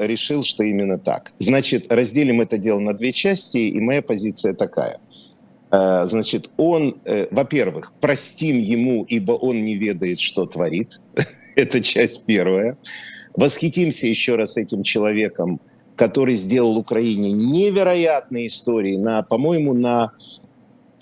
решил, 0.00 0.42
что 0.42 0.64
именно 0.64 0.98
так. 0.98 1.32
Значит, 1.38 1.92
разделим 1.92 2.40
это 2.40 2.58
дело 2.58 2.80
на 2.80 2.92
две 2.92 3.12
части, 3.12 3.58
и 3.58 3.78
моя 3.78 4.02
позиция 4.02 4.54
такая. 4.54 4.98
Э, 5.70 6.06
значит, 6.06 6.50
он, 6.56 7.00
э, 7.04 7.28
во-первых, 7.30 7.92
простим 8.00 8.58
ему, 8.58 9.04
ибо 9.04 9.32
он 9.32 9.64
не 9.64 9.76
ведает, 9.76 10.18
что 10.18 10.46
творит. 10.46 11.00
это 11.56 11.80
часть 11.80 12.26
первая 12.26 12.76
восхитимся 13.34 14.06
еще 14.06 14.36
раз 14.36 14.56
этим 14.56 14.82
человеком, 14.82 15.60
который 15.96 16.34
сделал 16.34 16.76
Украине 16.76 17.32
невероятные 17.32 18.48
истории 18.48 18.96
на, 18.96 19.22
по-моему, 19.22 19.74
на 19.74 20.12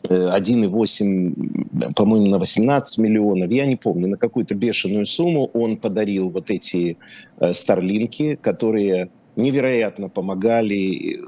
1,8, 0.08 1.90
э, 1.90 1.92
по-моему, 1.94 2.26
на 2.26 2.38
18 2.38 2.98
миллионов, 2.98 3.50
я 3.50 3.66
не 3.66 3.76
помню, 3.76 4.08
на 4.08 4.16
какую-то 4.16 4.54
бешеную 4.54 5.06
сумму 5.06 5.50
он 5.52 5.76
подарил 5.76 6.28
вот 6.28 6.50
эти 6.50 6.96
э, 7.40 7.52
старлинки, 7.52 8.36
которые 8.40 9.10
невероятно 9.36 10.08
помогали 10.08 11.20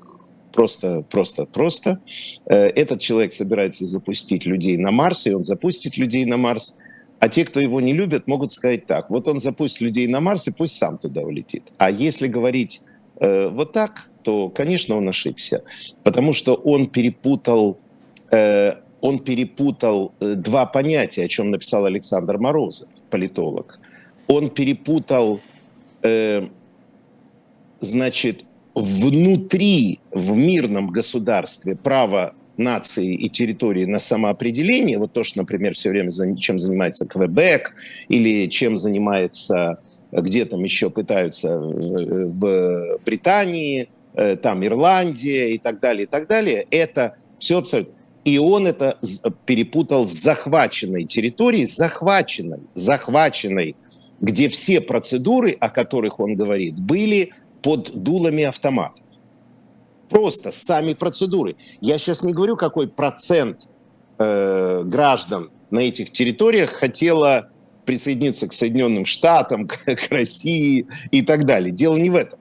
просто, 0.53 1.03
просто, 1.03 1.47
просто. 1.47 2.01
Э, 2.47 2.67
этот 2.67 3.01
человек 3.01 3.33
собирается 3.33 3.85
запустить 3.85 4.47
людей 4.47 4.77
на 4.77 4.91
Марс, 4.91 5.27
и 5.27 5.35
он 5.35 5.45
запустит 5.45 5.97
людей 5.97 6.25
на 6.25 6.37
Марс. 6.37 6.79
А 7.25 7.29
те, 7.31 7.47
кто 7.47 7.59
его 7.59 7.81
не 7.81 7.95
любят, 7.95 8.27
могут 8.27 8.53
сказать 8.53 8.85
так. 8.85 9.09
Вот 9.09 9.29
он 9.29 9.41
запустит 9.41 9.81
людей 9.81 10.07
на 10.07 10.21
Марс, 10.21 10.47
и 10.47 10.51
пусть 10.53 10.77
сам 10.77 10.99
туда 10.99 11.23
улетит. 11.23 11.63
А 11.79 11.91
если 11.91 12.27
говорить 12.29 12.83
э, 13.19 13.49
вот 13.49 13.73
так, 13.73 14.11
то, 14.23 14.51
конечно, 14.51 14.95
он 14.97 15.09
ошибся. 15.09 15.63
Потому 16.03 16.35
что 16.35 16.53
он 16.53 16.87
перепутал, 16.87 17.79
э, 18.31 18.73
он 19.01 19.21
перепутал 19.21 20.13
э, 20.21 20.35
два 20.35 20.67
понятия, 20.67 21.25
о 21.25 21.29
чем 21.29 21.51
написал 21.51 21.87
Александр 21.87 22.37
Морозов, 22.37 22.91
политолог. 23.09 23.81
Он 24.27 24.51
перепутал, 24.51 25.41
э, 26.03 26.47
значит, 27.81 28.45
внутри, 28.75 29.99
в 30.11 30.37
мирном 30.37 30.89
государстве 30.89 31.75
право 31.75 32.35
нации 32.57 33.15
и 33.15 33.29
территории 33.29 33.85
на 33.85 33.99
самоопределение, 33.99 34.99
вот 34.99 35.13
то, 35.13 35.25
что, 35.25 35.39
например, 35.39 35.75
все 35.75 35.91
время 35.91 36.11
чем 36.37 36.59
занимается 36.59 37.07
Квебек 37.07 37.75
или 38.09 38.49
чем 38.49 38.77
занимается, 38.77 39.79
где 40.13 40.45
там 40.45 40.63
еще 40.63 40.91
пытаются 40.91 41.59
в, 41.59 42.27
в 42.29 42.99
Британии, 43.05 43.89
э, 44.15 44.37
там 44.37 44.65
Ирландия 44.65 45.55
и 45.55 45.59
так 45.59 45.81
далее, 45.81 46.05
и 46.05 46.07
так 46.07 46.29
далее, 46.29 46.67
это 46.71 47.17
все 47.39 47.59
абсолютно. 47.59 47.95
И 48.25 48.39
он 48.39 48.67
это 48.67 48.99
перепутал 49.45 50.07
с 50.07 50.13
захваченной 50.13 51.05
территорией, 51.05 51.67
захваченной, 51.67 52.61
захваченной, 52.73 53.77
где 54.21 54.49
все 54.49 54.81
процедуры, 54.81 55.53
о 55.53 55.69
которых 55.69 56.21
он 56.21 56.35
говорит, 56.35 56.81
были 56.81 57.33
под 57.63 58.03
дулами 58.03 58.45
автоматов. 58.45 59.05
Просто 60.15 60.53
сами 60.53 60.95
процедуры. 60.95 61.57
Я 61.81 61.99
сейчас 61.99 62.23
не 62.23 62.33
говорю, 62.33 62.57
какой 62.57 62.87
процент 62.87 63.67
э, 64.21 64.83
граждан 64.85 65.51
на 65.73 65.81
этих 65.81 66.13
территориях 66.13 66.71
хотела 66.71 67.51
присоединиться 67.85 68.47
к 68.47 68.53
Соединенным 68.53 69.07
Штатам, 69.07 69.67
к, 69.67 69.77
к 69.77 70.13
России 70.13 70.87
и 71.11 71.23
так 71.23 71.47
далее. 71.47 71.73
Дело 71.73 71.97
не 71.97 72.11
в 72.11 72.15
этом. 72.15 72.39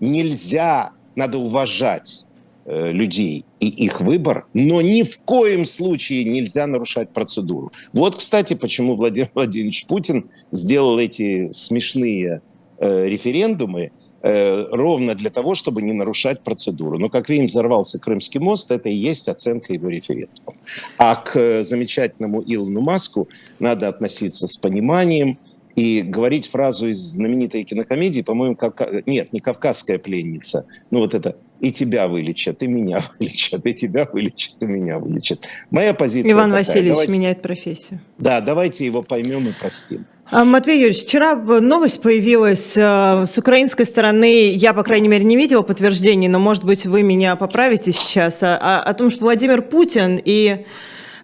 Нельзя, 0.00 0.94
надо 1.14 1.38
уважать 1.38 2.26
э, 2.64 2.90
людей 2.90 3.44
и 3.60 3.68
их 3.68 4.00
выбор, 4.00 4.48
но 4.52 4.82
ни 4.82 5.04
в 5.04 5.20
коем 5.20 5.64
случае 5.64 6.24
нельзя 6.24 6.66
нарушать 6.66 7.10
процедуру. 7.10 7.72
Вот, 7.92 8.16
кстати, 8.16 8.54
почему 8.54 8.96
Владимир 8.96 9.30
Владимирович 9.32 9.86
Путин 9.86 10.28
сделал 10.50 10.98
эти 10.98 11.52
смешные 11.52 12.42
э, 12.78 13.04
референдумы 13.04 13.92
ровно 14.22 15.14
для 15.14 15.30
того, 15.30 15.54
чтобы 15.54 15.82
не 15.82 15.92
нарушать 15.92 16.42
процедуру. 16.42 16.98
Но 16.98 17.08
как 17.08 17.28
видим, 17.28 17.46
взорвался 17.46 17.98
Крымский 17.98 18.40
мост, 18.40 18.70
это 18.70 18.88
и 18.88 18.94
есть 18.94 19.28
оценка 19.28 19.72
его 19.72 19.88
референдума. 19.88 20.54
А 20.98 21.16
к 21.16 21.36
э, 21.36 21.62
замечательному 21.62 22.42
Илону 22.42 22.80
Маску 22.80 23.28
надо 23.58 23.88
относиться 23.88 24.46
с 24.46 24.56
пониманием, 24.56 25.38
и 25.76 26.00
говорить 26.00 26.46
фразу 26.46 26.88
из 26.88 26.98
знаменитой 26.98 27.62
кинокомедии, 27.62 28.22
по-моему, 28.22 28.56
Кавка... 28.56 29.02
нет, 29.04 29.32
не 29.34 29.40
«Кавказская 29.40 29.98
пленница», 29.98 30.66
ну 30.90 31.00
вот 31.00 31.14
это 31.14 31.36
«и 31.60 31.72
тебя 31.72 32.08
вылечат, 32.08 32.62
и 32.62 32.66
меня 32.66 33.00
вылечат, 33.18 33.66
и 33.66 33.74
тебя 33.74 34.08
вылечат, 34.12 34.62
и 34.62 34.66
меня 34.66 34.98
вылечат». 34.98 35.46
Моя 35.70 35.94
позиция 35.94 36.32
Иван 36.32 36.50
такая. 36.50 36.64
Васильевич 36.64 36.90
давайте... 36.90 37.12
меняет 37.12 37.42
профессию. 37.42 38.00
Да, 38.18 38.40
давайте 38.40 38.84
его 38.84 39.02
поймем 39.02 39.48
и 39.48 39.52
простим. 39.52 40.06
А, 40.28 40.44
Матвей 40.44 40.80
Юрьевич, 40.80 41.04
вчера 41.04 41.36
новость 41.36 42.02
появилась 42.02 42.76
э, 42.76 43.26
с 43.26 43.38
украинской 43.38 43.84
стороны, 43.84 44.50
я, 44.50 44.74
по 44.74 44.82
крайней 44.82 45.06
мере, 45.06 45.24
не 45.24 45.36
видела 45.36 45.62
подтверждений, 45.62 46.26
но, 46.26 46.40
может 46.40 46.64
быть, 46.64 46.84
вы 46.84 47.04
меня 47.04 47.36
поправите 47.36 47.92
сейчас, 47.92 48.42
о, 48.42 48.80
о 48.80 48.94
том, 48.94 49.10
что 49.10 49.24
Владимир 49.24 49.62
Путин 49.62 50.20
и 50.22 50.66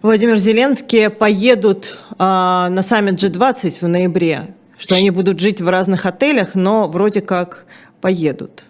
Владимир 0.01 0.37
Зеленский 0.37 1.09
поедут 1.09 1.97
а, 2.17 2.69
на 2.69 2.81
саммит 2.81 3.15
G20 3.15 3.77
в 3.81 3.87
ноябре, 3.87 4.53
что 4.77 4.95
они 4.95 5.11
будут 5.11 5.39
жить 5.39 5.59
в 5.59 5.67
разных 5.67 6.05
отелях, 6.05 6.55
но 6.55 6.87
вроде 6.87 7.19
как 7.19 7.65
поедут. 7.99 8.65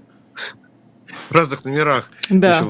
В 1.33 1.35
разных 1.35 1.65
номерах. 1.65 2.11
Да. 2.29 2.63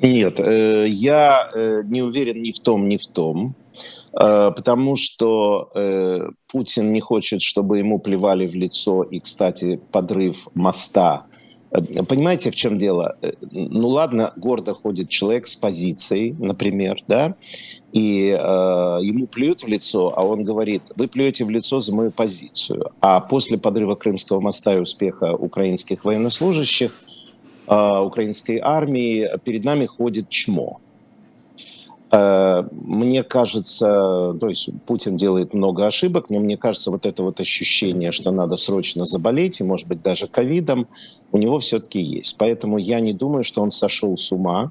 Нет, 0.00 0.40
э, 0.40 0.86
я 0.88 1.48
э, 1.54 1.82
не 1.84 2.02
уверен 2.02 2.42
ни 2.42 2.50
в 2.50 2.58
том, 2.58 2.88
ни 2.88 2.96
в 2.96 3.06
том, 3.06 3.54
э, 4.12 4.50
потому 4.56 4.96
что 4.96 5.70
э, 5.74 6.28
Путин 6.50 6.92
не 6.92 7.00
хочет, 7.00 7.42
чтобы 7.42 7.78
ему 7.78 8.00
плевали 8.00 8.48
в 8.48 8.56
лицо, 8.56 9.04
и, 9.04 9.20
кстати, 9.20 9.80
подрыв 9.92 10.48
моста 10.54 11.26
понимаете, 12.08 12.50
в 12.50 12.54
чем 12.54 12.78
дело? 12.78 13.16
Ну 13.50 13.88
ладно, 13.88 14.32
гордо 14.36 14.74
ходит 14.74 15.08
человек 15.08 15.46
с 15.46 15.56
позицией, 15.56 16.34
например, 16.38 17.02
да, 17.08 17.36
и 17.92 18.28
э, 18.30 18.98
ему 19.02 19.26
плюют 19.26 19.62
в 19.62 19.68
лицо, 19.68 20.12
а 20.16 20.24
он 20.24 20.44
говорит, 20.44 20.82
вы 20.96 21.08
плюете 21.08 21.44
в 21.44 21.50
лицо 21.50 21.80
за 21.80 21.94
мою 21.94 22.10
позицию. 22.10 22.90
А 23.00 23.20
после 23.20 23.58
подрыва 23.58 23.94
Крымского 23.94 24.40
моста 24.40 24.76
и 24.76 24.80
успеха 24.80 25.34
украинских 25.34 26.04
военнослужащих, 26.04 26.92
украинской 27.74 28.58
армии, 28.62 29.30
перед 29.44 29.64
нами 29.64 29.86
ходит 29.86 30.28
чмо. 30.28 30.80
Э, 32.12 32.64
мне 32.72 33.22
кажется, 33.22 34.36
то 34.38 34.48
есть 34.48 34.68
Путин 34.86 35.16
делает 35.16 35.54
много 35.54 35.86
ошибок, 35.86 36.28
но 36.28 36.40
мне 36.40 36.56
кажется, 36.56 36.90
вот 36.90 37.06
это 37.06 37.22
вот 37.22 37.40
ощущение, 37.40 38.12
что 38.12 38.30
надо 38.30 38.56
срочно 38.56 39.06
заболеть, 39.06 39.60
и, 39.60 39.64
может 39.64 39.88
быть, 39.88 40.02
даже 40.02 40.28
ковидом, 40.28 40.86
у 41.32 41.38
него 41.38 41.58
все-таки 41.58 42.00
есть. 42.00 42.36
Поэтому 42.36 42.76
я 42.76 43.00
не 43.00 43.14
думаю, 43.14 43.44
что 43.44 43.62
он 43.62 43.70
сошел 43.70 44.14
с 44.18 44.30
ума 44.30 44.70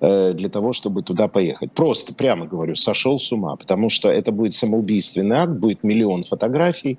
э, 0.00 0.32
для 0.32 0.48
того, 0.48 0.72
чтобы 0.72 1.02
туда 1.02 1.28
поехать. 1.28 1.70
Просто, 1.70 2.12
прямо 2.12 2.46
говорю, 2.46 2.74
сошел 2.74 3.20
с 3.20 3.30
ума, 3.30 3.54
потому 3.54 3.88
что 3.88 4.10
это 4.10 4.32
будет 4.32 4.52
самоубийственный 4.52 5.36
акт, 5.36 5.52
будет 5.52 5.84
миллион 5.84 6.24
фотографий, 6.24 6.98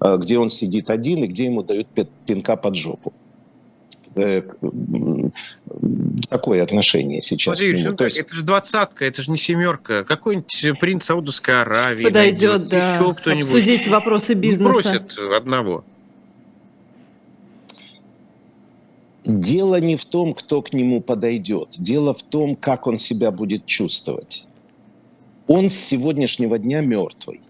э, 0.00 0.16
где 0.18 0.38
он 0.38 0.48
сидит 0.50 0.88
один 0.88 1.24
и 1.24 1.26
где 1.26 1.46
ему 1.46 1.64
дают 1.64 1.88
пинка 2.26 2.56
под 2.56 2.76
жопу 2.76 3.12
э, 4.16 4.42
такое 6.28 6.62
отношение 6.62 7.22
сейчас. 7.22 7.58
Смотри, 7.58 7.82
ну, 7.84 7.96
есть... 8.04 8.18
это 8.18 8.34
же 8.34 8.42
двадцатка, 8.42 9.04
это 9.04 9.22
же 9.22 9.30
не 9.30 9.36
семерка. 9.36 10.04
Какой-нибудь 10.04 10.80
принц 10.80 11.04
Саудовской 11.04 11.62
Аравии 11.62 12.04
подойдет, 12.04 12.50
найдет, 12.50 12.68
да. 12.68 12.94
еще 12.94 13.14
кто-нибудь. 13.14 13.46
Обсудить 13.46 13.88
вопросы 13.88 14.34
бизнеса. 14.34 14.92
Не 14.92 14.98
просят 14.98 15.18
одного. 15.18 15.84
Дело 19.24 19.80
не 19.80 19.96
в 19.96 20.04
том, 20.04 20.34
кто 20.34 20.62
к 20.62 20.72
нему 20.72 21.00
подойдет. 21.00 21.74
Дело 21.78 22.14
в 22.14 22.22
том, 22.22 22.54
как 22.54 22.86
он 22.86 22.96
себя 22.96 23.32
будет 23.32 23.66
чувствовать. 23.66 24.46
Он 25.48 25.68
с 25.68 25.74
сегодняшнего 25.74 26.58
дня 26.58 26.80
мертвый. 26.80 27.40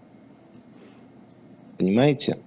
Понимаете? 1.77 2.39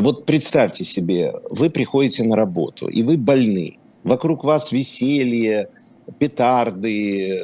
Вот 0.00 0.26
представьте 0.26 0.84
себе, 0.84 1.34
вы 1.50 1.70
приходите 1.70 2.22
на 2.22 2.36
работу, 2.36 2.88
и 2.88 3.02
вы 3.02 3.16
больны. 3.16 3.78
Вокруг 4.04 4.44
вас 4.44 4.70
веселье, 4.70 5.70
петарды, 6.18 7.40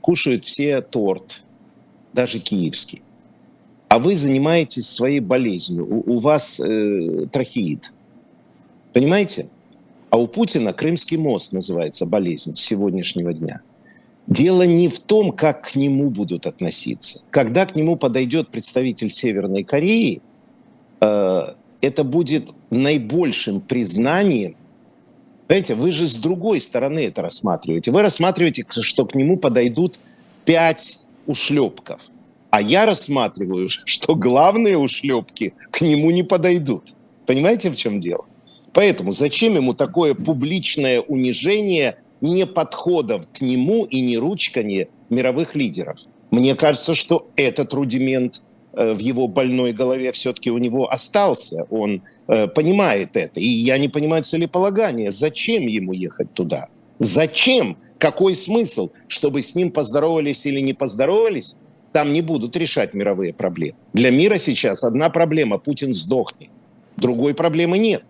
кушают 0.00 0.44
все 0.44 0.82
торт, 0.82 1.42
даже 2.12 2.38
киевский. 2.38 3.02
А 3.88 3.98
вы 3.98 4.14
занимаетесь 4.14 4.88
своей 4.88 5.20
болезнью, 5.20 5.86
у, 5.88 6.16
у 6.16 6.18
вас 6.18 6.60
э, 6.60 7.26
трахеид. 7.30 7.92
Понимаете? 8.92 9.48
А 10.10 10.18
у 10.18 10.26
Путина 10.26 10.72
Крымский 10.72 11.16
мост 11.16 11.52
называется 11.52 12.04
болезнь 12.04 12.54
сегодняшнего 12.54 13.32
дня. 13.32 13.60
Дело 14.26 14.62
не 14.62 14.88
в 14.88 14.98
том, 14.98 15.32
как 15.32 15.70
к 15.70 15.76
нему 15.76 16.10
будут 16.10 16.46
относиться. 16.46 17.22
Когда 17.30 17.64
к 17.64 17.76
нему 17.76 17.96
подойдет 17.96 18.48
представитель 18.48 19.08
Северной 19.08 19.62
Кореи, 19.62 20.20
э, 21.00 21.46
это 21.80 22.04
будет 22.04 22.50
наибольшим 22.70 23.60
признанием. 23.60 24.56
Понимаете, 25.46 25.74
вы 25.74 25.90
же 25.90 26.06
с 26.06 26.16
другой 26.16 26.60
стороны 26.60 27.00
это 27.00 27.22
рассматриваете. 27.22 27.90
Вы 27.90 28.02
рассматриваете, 28.02 28.64
что 28.68 29.06
к 29.06 29.14
нему 29.14 29.36
подойдут 29.36 29.98
пять 30.44 30.98
ушлепков. 31.26 32.00
А 32.50 32.60
я 32.60 32.86
рассматриваю, 32.86 33.68
что 33.84 34.14
главные 34.14 34.78
ушлепки 34.78 35.54
к 35.70 35.80
нему 35.82 36.10
не 36.10 36.22
подойдут. 36.22 36.94
Понимаете, 37.26 37.70
в 37.70 37.76
чем 37.76 38.00
дело? 38.00 38.24
Поэтому 38.72 39.12
зачем 39.12 39.54
ему 39.54 39.72
такое 39.72 40.14
публичное 40.14 41.00
унижение 41.00 41.98
не 42.20 42.46
подходов 42.46 43.26
к 43.32 43.40
нему 43.40 43.84
и 43.84 44.00
не 44.00 44.18
ручканье 44.18 44.88
мировых 45.08 45.54
лидеров? 45.54 45.98
Мне 46.30 46.54
кажется, 46.54 46.94
что 46.94 47.30
этот 47.36 47.72
рудимент 47.72 48.42
в 48.76 48.98
его 48.98 49.26
больной 49.26 49.72
голове 49.72 50.12
все-таки 50.12 50.50
у 50.50 50.58
него 50.58 50.92
остался. 50.92 51.66
Он 51.70 52.02
э, 52.28 52.46
понимает 52.46 53.16
это. 53.16 53.40
И 53.40 53.48
я 53.48 53.78
не 53.78 53.88
понимаю 53.88 54.22
целеполагания. 54.22 55.10
Зачем 55.10 55.66
ему 55.66 55.92
ехать 55.92 56.32
туда? 56.34 56.68
Зачем? 56.98 57.78
Какой 57.98 58.34
смысл? 58.34 58.90
Чтобы 59.08 59.40
с 59.40 59.54
ним 59.54 59.70
поздоровались 59.70 60.44
или 60.46 60.60
не 60.60 60.74
поздоровались? 60.74 61.56
Там 61.92 62.12
не 62.12 62.20
будут 62.20 62.56
решать 62.56 62.92
мировые 62.92 63.32
проблемы. 63.32 63.78
Для 63.94 64.10
мира 64.10 64.36
сейчас 64.38 64.84
одна 64.84 65.08
проблема– 65.08 65.56
Путин 65.58 65.94
сдохнет. 65.94 66.50
Другой 66.98 67.34
проблемы 67.34 67.78
нет. 67.78 68.04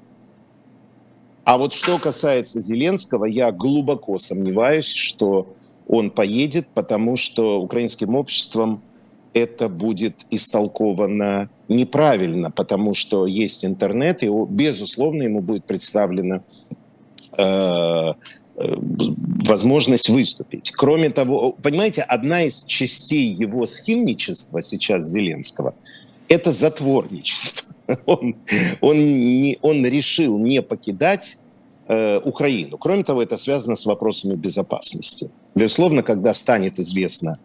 А 1.44 1.59
вот 1.59 1.72
что 1.72 1.98
касается 1.98 2.61
Зеленского, 2.61 3.26
я 3.26 3.52
глубоко 3.52 4.18
сомневаюсь, 4.18 4.92
что 4.92 5.55
он 5.87 6.11
поедет, 6.11 6.66
потому 6.74 7.14
что 7.14 7.61
украинским 7.61 8.16
обществом 8.16 8.83
это 9.37 9.68
будет 9.68 10.25
истолковано 10.31 11.51
неправильно, 11.68 12.51
потому 12.51 12.94
что 12.94 13.27
есть 13.27 13.66
интернет, 13.66 14.22
и, 14.22 14.31
безусловно, 14.49 15.25
ему 15.25 15.42
будет 15.42 15.64
представлена 15.64 16.42
э, 17.37 17.42
э, 17.42 18.14
возможность 18.57 20.09
выступить. 20.09 20.70
Кроме 20.70 21.11
того, 21.11 21.53
понимаете, 21.53 22.01
одна 22.01 22.44
из 22.44 22.64
частей 22.64 23.35
его 23.35 23.66
схимничества 23.66 24.62
сейчас 24.62 25.05
Зеленского– 25.05 25.75
это 26.29 26.51
затворничество. 26.51 27.75
Он, 28.07 28.35
он, 28.81 28.96
не, 28.96 29.59
он 29.62 29.87
решил 29.87 30.40
не 30.40 30.61
покидать 30.61 31.38
э, 31.87 32.18
Украину. 32.18 32.79
Кроме 32.79 33.05
того, 33.05 33.22
это 33.22 33.37
связано 33.37 33.77
с 33.77 33.87
вопросами 33.87 34.35
безопасности. 34.35 35.31
Безусловно, 35.55 36.03
когда 36.03 36.35
станет 36.35 36.81
известно, 36.81 37.38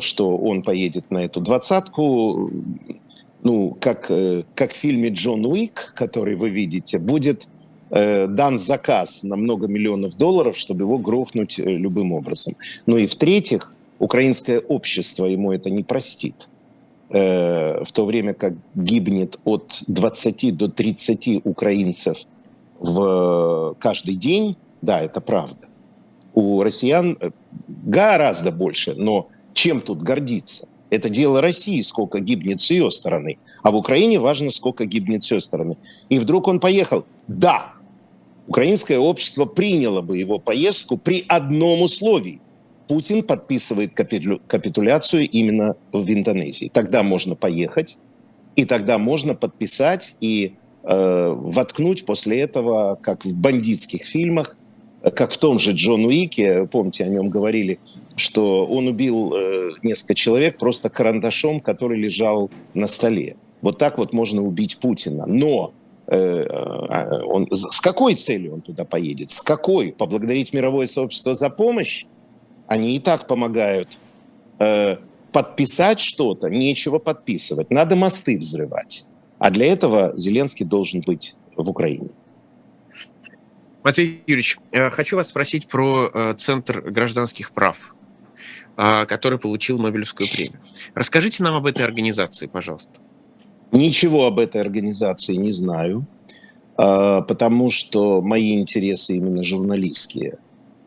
что 0.00 0.36
он 0.36 0.62
поедет 0.62 1.10
на 1.10 1.24
эту 1.24 1.40
двадцатку, 1.40 2.50
ну, 3.44 3.76
как, 3.78 4.10
э, 4.10 4.42
как 4.54 4.72
в 4.72 4.76
фильме 4.76 5.10
«Джон 5.10 5.44
Уик», 5.44 5.92
который 5.94 6.34
вы 6.34 6.48
видите, 6.48 6.98
будет 6.98 7.46
э, 7.90 8.26
дан 8.26 8.58
заказ 8.58 9.22
на 9.22 9.36
много 9.36 9.68
миллионов 9.68 10.16
долларов, 10.16 10.56
чтобы 10.56 10.84
его 10.84 10.98
грохнуть 10.98 11.58
э, 11.58 11.62
любым 11.62 12.12
образом. 12.12 12.56
Ну 12.86 12.96
и 12.96 13.06
в-третьих, 13.06 13.70
украинское 13.98 14.60
общество 14.60 15.26
ему 15.26 15.52
это 15.52 15.70
не 15.70 15.84
простит 15.84 16.48
в 17.10 17.86
то 17.92 18.06
время 18.06 18.34
как 18.34 18.54
гибнет 18.74 19.38
от 19.44 19.84
20 19.86 20.56
до 20.56 20.68
30 20.68 21.42
украинцев 21.44 22.16
в 22.80 23.76
каждый 23.78 24.14
день, 24.14 24.56
да, 24.82 25.00
это 25.00 25.20
правда. 25.20 25.68
У 26.32 26.62
россиян 26.62 27.16
э, 27.20 27.30
гораздо 27.84 28.50
больше, 28.50 28.94
но 28.96 29.28
чем 29.54 29.80
тут 29.80 30.02
гордиться? 30.02 30.68
Это 30.90 31.08
дело 31.08 31.40
России, 31.40 31.80
сколько 31.80 32.20
гибнет 32.20 32.60
с 32.60 32.70
ее 32.70 32.90
стороны. 32.90 33.38
А 33.62 33.70
в 33.70 33.76
Украине 33.76 34.20
важно, 34.20 34.50
сколько 34.50 34.84
гибнет 34.84 35.22
с 35.22 35.32
ее 35.32 35.40
стороны. 35.40 35.76
И 36.08 36.18
вдруг 36.18 36.46
он 36.46 36.60
поехал. 36.60 37.04
Да, 37.26 37.72
украинское 38.46 38.98
общество 38.98 39.46
приняло 39.46 40.02
бы 40.02 40.18
его 40.18 40.38
поездку 40.38 40.98
при 40.98 41.24
одном 41.26 41.82
условии. 41.82 42.40
Путин 42.86 43.22
подписывает 43.22 43.94
капитуляцию 43.94 45.28
именно 45.30 45.74
в 45.90 46.06
Индонезии. 46.12 46.70
Тогда 46.72 47.02
можно 47.02 47.34
поехать, 47.34 47.96
и 48.56 48.66
тогда 48.66 48.98
можно 48.98 49.34
подписать 49.34 50.16
и 50.20 50.52
воткнуть 50.82 52.04
после 52.04 52.40
этого, 52.40 52.96
как 52.96 53.24
в 53.24 53.34
бандитских 53.34 54.02
фильмах, 54.02 54.54
как 55.14 55.30
в 55.30 55.38
том 55.38 55.58
же 55.58 55.72
Джон 55.72 56.04
Уике, 56.04 56.66
помните, 56.66 57.04
о 57.04 57.08
нем 57.08 57.28
говорили, 57.28 57.78
что 58.16 58.64
он 58.66 58.86
убил 58.86 59.34
несколько 59.82 60.14
человек 60.14 60.58
просто 60.58 60.88
карандашом, 60.88 61.60
который 61.60 61.98
лежал 61.98 62.50
на 62.74 62.86
столе. 62.86 63.36
Вот 63.60 63.78
так 63.78 63.98
вот 63.98 64.12
можно 64.12 64.42
убить 64.42 64.78
Путина. 64.78 65.26
Но 65.26 65.72
он, 66.06 67.48
с 67.50 67.80
какой 67.80 68.14
целью 68.14 68.54
он 68.54 68.60
туда 68.60 68.84
поедет? 68.84 69.30
С 69.30 69.42
какой? 69.42 69.92
Поблагодарить 69.92 70.52
мировое 70.52 70.86
сообщество 70.86 71.34
за 71.34 71.50
помощь? 71.50 72.06
Они 72.66 72.96
и 72.96 72.98
так 72.98 73.26
помогают 73.26 73.98
подписать 75.32 76.00
что-то, 76.00 76.48
нечего 76.48 76.98
подписывать. 76.98 77.70
Надо 77.70 77.96
мосты 77.96 78.38
взрывать. 78.38 79.06
А 79.38 79.50
для 79.50 79.66
этого 79.66 80.12
Зеленский 80.16 80.64
должен 80.64 81.00
быть 81.00 81.34
в 81.56 81.68
Украине. 81.68 82.10
Матвей 83.84 84.22
Юрьевич, 84.26 84.58
э, 84.72 84.88
хочу 84.88 85.16
вас 85.16 85.28
спросить 85.28 85.68
про 85.68 86.10
э, 86.12 86.34
Центр 86.38 86.80
гражданских 86.80 87.52
прав, 87.52 87.94
э, 88.78 89.04
который 89.04 89.38
получил 89.38 89.78
Нобелевскую 89.78 90.26
премию. 90.26 90.58
Расскажите 90.94 91.42
нам 91.42 91.54
об 91.54 91.66
этой 91.66 91.84
организации, 91.84 92.46
пожалуйста. 92.46 92.92
Ничего 93.72 94.24
об 94.24 94.38
этой 94.38 94.60
организации 94.62 95.34
не 95.34 95.50
знаю, 95.50 96.06
потому 96.76 97.70
что 97.70 98.22
мои 98.22 98.54
интересы 98.54 99.16
именно 99.16 99.42
журналистские, 99.42 100.38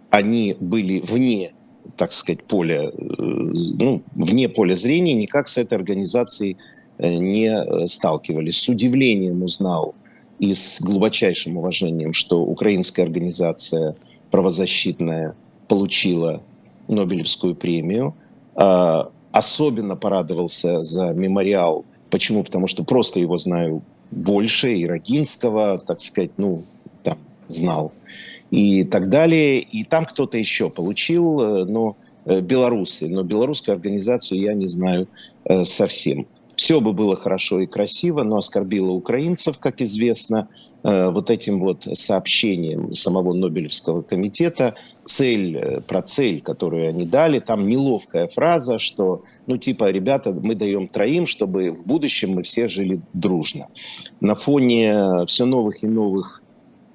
они 0.09 0.55
были 0.59 1.01
вне 1.01 1.51
так 1.97 2.11
сказать, 2.11 2.43
поля, 2.43 2.91
ну, 2.95 4.03
вне 4.13 4.49
поля 4.49 4.75
зрения, 4.75 5.13
никак 5.13 5.47
с 5.47 5.57
этой 5.57 5.75
организацией 5.75 6.57
не 6.99 7.87
сталкивались. 7.87 8.57
С 8.57 8.69
удивлением 8.69 9.41
узнал 9.41 9.95
и 10.39 10.53
с 10.53 10.81
глубочайшим 10.81 11.57
уважением, 11.57 12.13
что 12.13 12.41
украинская 12.41 13.05
организация 13.05 13.95
правозащитная 14.31 15.35
получила 15.67 16.41
Нобелевскую 16.87 17.55
премию. 17.55 18.15
А, 18.55 19.09
особенно 19.31 19.95
порадовался 19.95 20.83
за 20.83 21.11
мемориал. 21.11 21.85
Почему? 22.09 22.43
Потому 22.43 22.67
что 22.67 22.83
просто 22.83 23.19
его 23.19 23.37
знаю 23.37 23.81
больше, 24.11 24.73
и 24.73 24.85
так 25.85 26.01
сказать, 26.01 26.31
ну, 26.37 26.63
там, 27.03 27.17
знал 27.47 27.91
и 28.51 28.83
так 28.83 29.09
далее. 29.09 29.59
И 29.59 29.83
там 29.83 30.05
кто-то 30.05 30.37
еще 30.37 30.69
получил, 30.69 31.41
э, 31.41 31.65
но 31.65 31.97
э, 32.25 32.39
белорусы. 32.41 33.07
Но 33.07 33.23
белорусскую 33.23 33.75
организацию 33.75 34.39
я 34.39 34.53
не 34.53 34.67
знаю 34.67 35.07
э, 35.45 35.65
совсем. 35.65 36.27
Все 36.57 36.81
бы 36.81 36.91
было 36.91 37.15
хорошо 37.15 37.61
и 37.61 37.65
красиво, 37.65 38.23
но 38.23 38.35
оскорбило 38.37 38.91
украинцев, 38.91 39.57
как 39.57 39.81
известно, 39.81 40.49
вот 40.83 41.31
этим 41.31 41.59
вот 41.59 41.87
сообщением 41.93 42.93
самого 42.93 43.33
Нобелевского 43.33 44.01
комитета. 44.01 44.75
Цель, 45.05 45.81
про 45.87 46.01
цель, 46.01 46.41
которую 46.41 46.89
они 46.89 47.05
дали, 47.05 47.39
там 47.39 47.67
неловкая 47.67 48.27
фраза, 48.27 48.77
что, 48.77 49.23
ну, 49.47 49.57
типа, 49.57 49.89
ребята, 49.89 50.33
мы 50.33 50.55
даем 50.55 50.87
троим, 50.87 51.25
чтобы 51.25 51.71
в 51.71 51.85
будущем 51.85 52.31
мы 52.31 52.43
все 52.43 52.67
жили 52.67 53.01
дружно. 53.13 53.67
На 54.19 54.35
фоне 54.35 55.25
все 55.25 55.45
новых 55.45 55.83
и 55.83 55.87
новых 55.87 56.43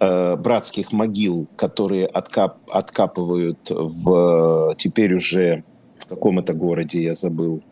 Э, 0.05 0.35
братских 0.35 0.91
могил, 0.91 1.47
которые 1.55 2.07
откап, 2.07 2.59
откапывают 2.69 3.71
в 3.71 4.75
теперь 4.77 5.15
уже 5.15 5.63
в 5.97 6.07
каком 6.07 6.41
это 6.41 6.55
городе 6.55 7.01
я 7.05 7.15
забыл, 7.15 7.63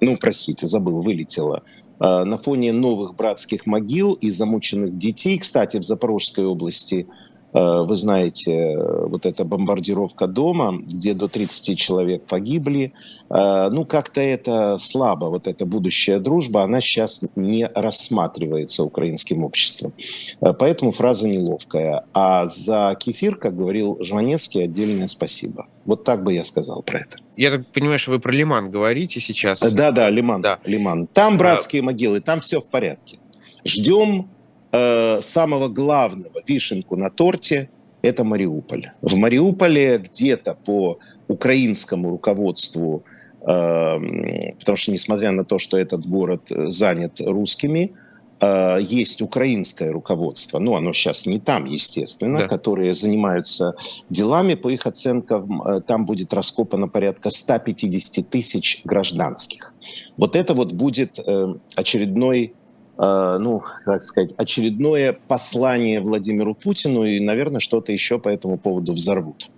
ну 0.00 0.16
простите, 0.16 0.66
забыл, 0.66 1.00
вылетело. 1.00 1.62
Э, 2.00 2.24
на 2.24 2.38
фоне 2.38 2.72
новых 2.72 3.14
братских 3.14 3.66
могил 3.66 4.14
и 4.14 4.30
замученных 4.30 4.96
детей, 4.96 5.38
кстати, 5.38 5.76
в 5.76 5.84
Запорожской 5.84 6.46
области 6.46 7.06
вы 7.52 7.96
знаете, 7.96 8.78
вот 9.06 9.26
эта 9.26 9.44
бомбардировка 9.44 10.26
дома, 10.26 10.78
где 10.80 11.14
до 11.14 11.28
30 11.28 11.78
человек 11.78 12.24
погибли, 12.26 12.92
э, 13.28 13.68
ну, 13.70 13.84
как-то 13.84 14.20
это 14.20 14.76
слабо, 14.78 15.26
вот 15.26 15.46
эта 15.46 15.66
будущая 15.66 16.18
дружба, 16.20 16.62
она 16.62 16.80
сейчас 16.80 17.22
не 17.36 17.66
рассматривается 17.66 18.84
украинским 18.84 19.44
обществом. 19.44 19.92
Э, 20.40 20.52
поэтому 20.52 20.92
фраза 20.92 21.28
неловкая. 21.28 22.04
А 22.12 22.46
за 22.46 22.96
кефир, 22.98 23.36
как 23.36 23.56
говорил 23.56 23.98
Жванецкий, 24.00 24.64
отдельное 24.64 25.06
спасибо. 25.06 25.66
Вот 25.84 26.04
так 26.04 26.22
бы 26.22 26.34
я 26.34 26.44
сказал 26.44 26.82
про 26.82 27.00
это. 27.00 27.18
Я 27.36 27.50
так 27.50 27.66
понимаю, 27.68 27.98
что 27.98 28.12
вы 28.12 28.20
про 28.20 28.32
Лиман 28.32 28.70
говорите 28.70 29.18
сейчас. 29.18 29.60
Да, 29.60 29.90
да, 29.90 30.08
Лиман. 30.10 30.42
Да. 30.42 30.58
Лиман. 30.64 31.06
Там 31.06 31.38
братские 31.38 31.82
могилы, 31.82 32.20
там 32.20 32.40
все 32.40 32.60
в 32.60 32.68
порядке. 32.68 33.18
Ждем 33.64 34.28
э, 34.72 35.20
самого 35.20 35.68
главного, 35.68 36.40
вишенку 36.46 36.96
на 36.96 37.10
торте, 37.10 37.68
это 38.02 38.24
Мариуполь. 38.24 38.90
В 39.02 39.16
Мариуполе 39.16 39.98
где-то 39.98 40.54
по 40.54 40.98
украинскому 41.28 42.10
руководству, 42.10 43.04
э, 43.42 44.52
потому 44.58 44.76
что 44.76 44.92
несмотря 44.92 45.32
на 45.32 45.44
то, 45.44 45.58
что 45.58 45.76
этот 45.76 46.06
город 46.06 46.42
занят 46.48 47.20
русскими, 47.20 47.92
э, 48.40 48.78
есть 48.80 49.20
украинское 49.20 49.92
руководство, 49.92 50.58
ну 50.58 50.76
оно 50.76 50.92
сейчас 50.92 51.26
не 51.26 51.38
там, 51.38 51.66
естественно, 51.66 52.38
да. 52.38 52.48
которые 52.48 52.94
занимаются 52.94 53.74
делами, 54.08 54.54
по 54.54 54.70
их 54.70 54.86
оценкам, 54.86 55.62
э, 55.62 55.80
там 55.82 56.06
будет 56.06 56.32
раскопано 56.32 56.88
порядка 56.88 57.28
150 57.28 58.30
тысяч 58.30 58.80
гражданских. 58.84 59.74
Вот 60.16 60.36
это 60.36 60.54
вот 60.54 60.72
будет 60.72 61.18
э, 61.18 61.54
очередной 61.76 62.54
ну, 63.02 63.62
как 63.84 64.02
сказать, 64.02 64.34
очередное 64.36 65.16
послание 65.26 66.00
Владимиру 66.00 66.54
Путину 66.54 67.04
и, 67.04 67.18
наверное, 67.18 67.60
что-то 67.60 67.92
еще 67.92 68.18
по 68.18 68.28
этому 68.28 68.58
поводу 68.58 68.92
взорвут. 68.92 69.48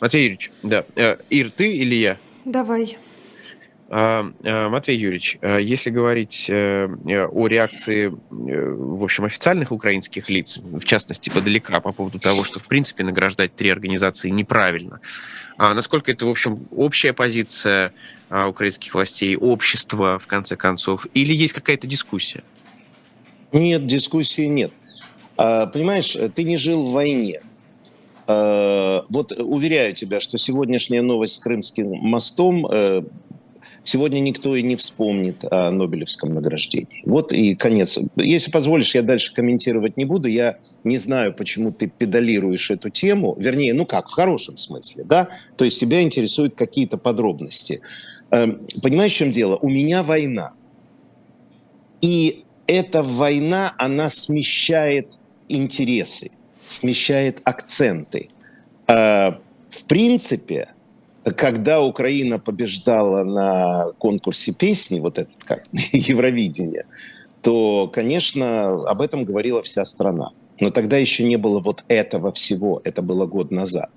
Матвей 0.00 0.22
Юрьевич, 0.24 0.52
да. 0.62 0.84
Э, 0.96 1.16
Ир, 1.30 1.50
ты 1.50 1.72
или 1.74 1.94
я? 1.94 2.18
Давай. 2.44 2.98
А, 3.94 4.24
а, 4.42 4.70
Матвей 4.70 4.96
Юрьевич, 4.96 5.36
э, 5.42 5.60
если 5.60 5.90
говорить 5.90 6.48
о 6.48 7.46
реакции, 7.46 8.10
в 8.30 9.04
общем, 9.04 9.26
официальных 9.26 9.70
украинских 9.70 10.30
лиц, 10.30 10.58
в 10.62 10.82
частности, 10.84 11.28
подалека, 11.28 11.78
по 11.80 11.92
поводу 11.92 12.18
того, 12.18 12.42
что, 12.42 12.58
в 12.58 12.68
принципе, 12.68 13.04
награждать 13.04 13.54
три 13.54 13.68
организации 13.68 14.30
неправильно, 14.30 15.00
а 15.58 15.74
насколько 15.74 16.10
это, 16.10 16.24
в 16.24 16.30
общем, 16.30 16.66
общая 16.70 17.12
позиция 17.12 17.92
украинских 18.30 18.94
властей, 18.94 19.36
общества, 19.36 20.18
в 20.18 20.26
конце 20.26 20.56
концов, 20.56 21.06
или 21.12 21.34
есть 21.34 21.52
какая-то 21.52 21.86
дискуссия? 21.86 22.42
Нет, 23.52 23.86
дискуссии 23.86 24.46
нет. 24.46 24.72
А, 25.36 25.66
понимаешь, 25.66 26.16
ты 26.34 26.44
не 26.44 26.56
жил 26.56 26.82
в 26.84 26.92
войне. 26.92 27.42
А, 28.26 29.04
вот 29.10 29.32
уверяю 29.32 29.94
тебя, 29.94 30.18
что 30.20 30.38
сегодняшняя 30.38 31.02
новость 31.02 31.34
с 31.34 31.38
Крымским 31.38 31.90
мостом 31.90 32.66
э, 32.66 33.02
сегодня 33.84 34.20
никто 34.20 34.56
и 34.56 34.62
не 34.62 34.76
вспомнит 34.76 35.44
о 35.50 35.70
Нобелевском 35.70 36.34
награждении. 36.34 37.02
Вот 37.04 37.32
и 37.32 37.54
конец. 37.54 37.98
Если 38.16 38.50
позволишь, 38.50 38.94
я 38.94 39.02
дальше 39.02 39.34
комментировать 39.34 39.96
не 39.96 40.04
буду. 40.04 40.28
Я 40.28 40.58
не 40.84 40.98
знаю, 40.98 41.34
почему 41.34 41.72
ты 41.72 41.86
педалируешь 41.86 42.70
эту 42.70 42.90
тему. 42.90 43.36
Вернее, 43.38 43.74
ну 43.74 43.86
как, 43.86 44.08
в 44.08 44.12
хорошем 44.12 44.56
смысле, 44.56 45.04
да? 45.04 45.28
То 45.56 45.64
есть 45.64 45.80
тебя 45.80 46.02
интересуют 46.02 46.54
какие-то 46.54 46.98
подробности. 46.98 47.80
Эм, 48.30 48.66
понимаешь, 48.82 49.12
в 49.12 49.16
чем 49.16 49.30
дело? 49.30 49.56
У 49.56 49.68
меня 49.68 50.02
война. 50.02 50.52
И 52.00 52.44
эта 52.66 53.02
война, 53.02 53.74
она 53.78 54.08
смещает 54.08 55.18
интересы, 55.48 56.30
смещает 56.66 57.40
акценты. 57.44 58.28
А, 58.86 59.38
в 59.70 59.84
принципе, 59.84 60.68
когда 61.24 61.82
Украина 61.82 62.38
побеждала 62.38 63.24
на 63.24 63.92
конкурсе 63.98 64.52
песни, 64.52 65.00
вот 65.00 65.18
этот 65.18 65.44
как 65.44 65.64
Евровидение, 65.92 66.86
то, 67.42 67.88
конечно, 67.92 68.88
об 68.88 69.00
этом 69.00 69.24
говорила 69.24 69.62
вся 69.62 69.84
страна. 69.84 70.30
Но 70.60 70.70
тогда 70.70 70.96
еще 70.96 71.24
не 71.24 71.36
было 71.36 71.60
вот 71.60 71.84
этого 71.88 72.30
всего, 72.32 72.80
это 72.84 73.02
было 73.02 73.26
год 73.26 73.50
назад. 73.50 73.90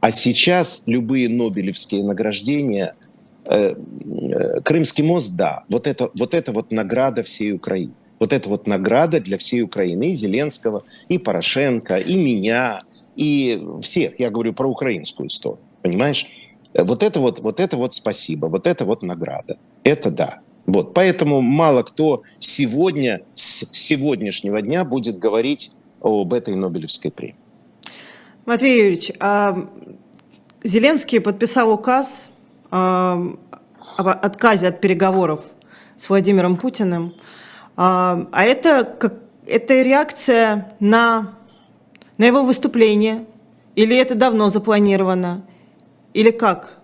А 0.00 0.12
сейчас 0.12 0.82
любые 0.86 1.28
Нобелевские 1.28 2.04
награждения, 2.04 2.94
э, 3.44 3.74
э, 3.74 4.60
Крымский 4.62 5.04
мост, 5.04 5.36
да, 5.36 5.64
вот 5.68 5.86
это, 5.86 6.10
вот 6.14 6.34
это 6.34 6.52
вот 6.52 6.72
награда 6.72 7.22
всей 7.22 7.52
Украины. 7.52 7.92
Вот 8.18 8.32
это 8.32 8.48
вот 8.48 8.66
награда 8.66 9.20
для 9.20 9.36
всей 9.36 9.60
Украины, 9.60 10.10
и 10.10 10.14
Зеленского, 10.14 10.84
и 11.08 11.18
Порошенко, 11.18 11.98
и 11.98 12.16
меня, 12.16 12.80
и 13.14 13.62
всех. 13.82 14.18
Я 14.18 14.30
говорю 14.30 14.54
про 14.54 14.70
украинскую 14.70 15.26
историю, 15.26 15.60
понимаешь? 15.82 16.26
Вот 16.78 17.02
это 17.02 17.20
вот, 17.20 17.40
вот 17.40 17.60
это 17.60 17.76
вот 17.76 17.94
спасибо, 17.94 18.46
вот 18.46 18.66
это 18.66 18.84
вот 18.84 19.02
награда. 19.02 19.58
Это 19.82 20.10
да. 20.10 20.40
Вот, 20.66 20.94
поэтому 20.94 21.40
мало 21.40 21.82
кто 21.82 22.22
сегодня, 22.38 23.22
с 23.34 23.66
сегодняшнего 23.72 24.60
дня 24.60 24.84
будет 24.84 25.18
говорить 25.18 25.72
об 26.00 26.32
этой 26.32 26.54
Нобелевской 26.54 27.10
премии. 27.10 27.36
Матвей 28.44 28.78
Юрьевич, 28.78 29.12
а 29.20 29.68
Зеленский 30.62 31.20
подписал 31.20 31.70
указ 31.72 32.30
а, 32.70 33.22
об 33.96 34.08
отказе 34.08 34.68
от 34.68 34.80
переговоров 34.80 35.40
с 35.96 36.08
Владимиром 36.08 36.56
Путиным. 36.56 37.14
А, 37.76 38.26
а 38.32 38.44
это, 38.44 38.84
как, 38.84 39.14
это 39.46 39.82
реакция 39.82 40.74
на, 40.80 41.34
на 42.18 42.24
его 42.24 42.42
выступление? 42.42 43.24
Или 43.76 43.96
это 43.96 44.14
давно 44.14 44.50
запланировано? 44.50 45.44
Или 46.16 46.30
как 46.30 46.78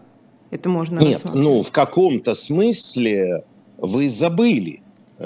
это 0.50 0.68
можно 0.68 1.00
Нет, 1.00 1.22
ну 1.24 1.62
в 1.62 1.70
каком-то 1.70 2.34
смысле 2.34 3.44
вы 3.78 4.10
забыли. 4.10 4.82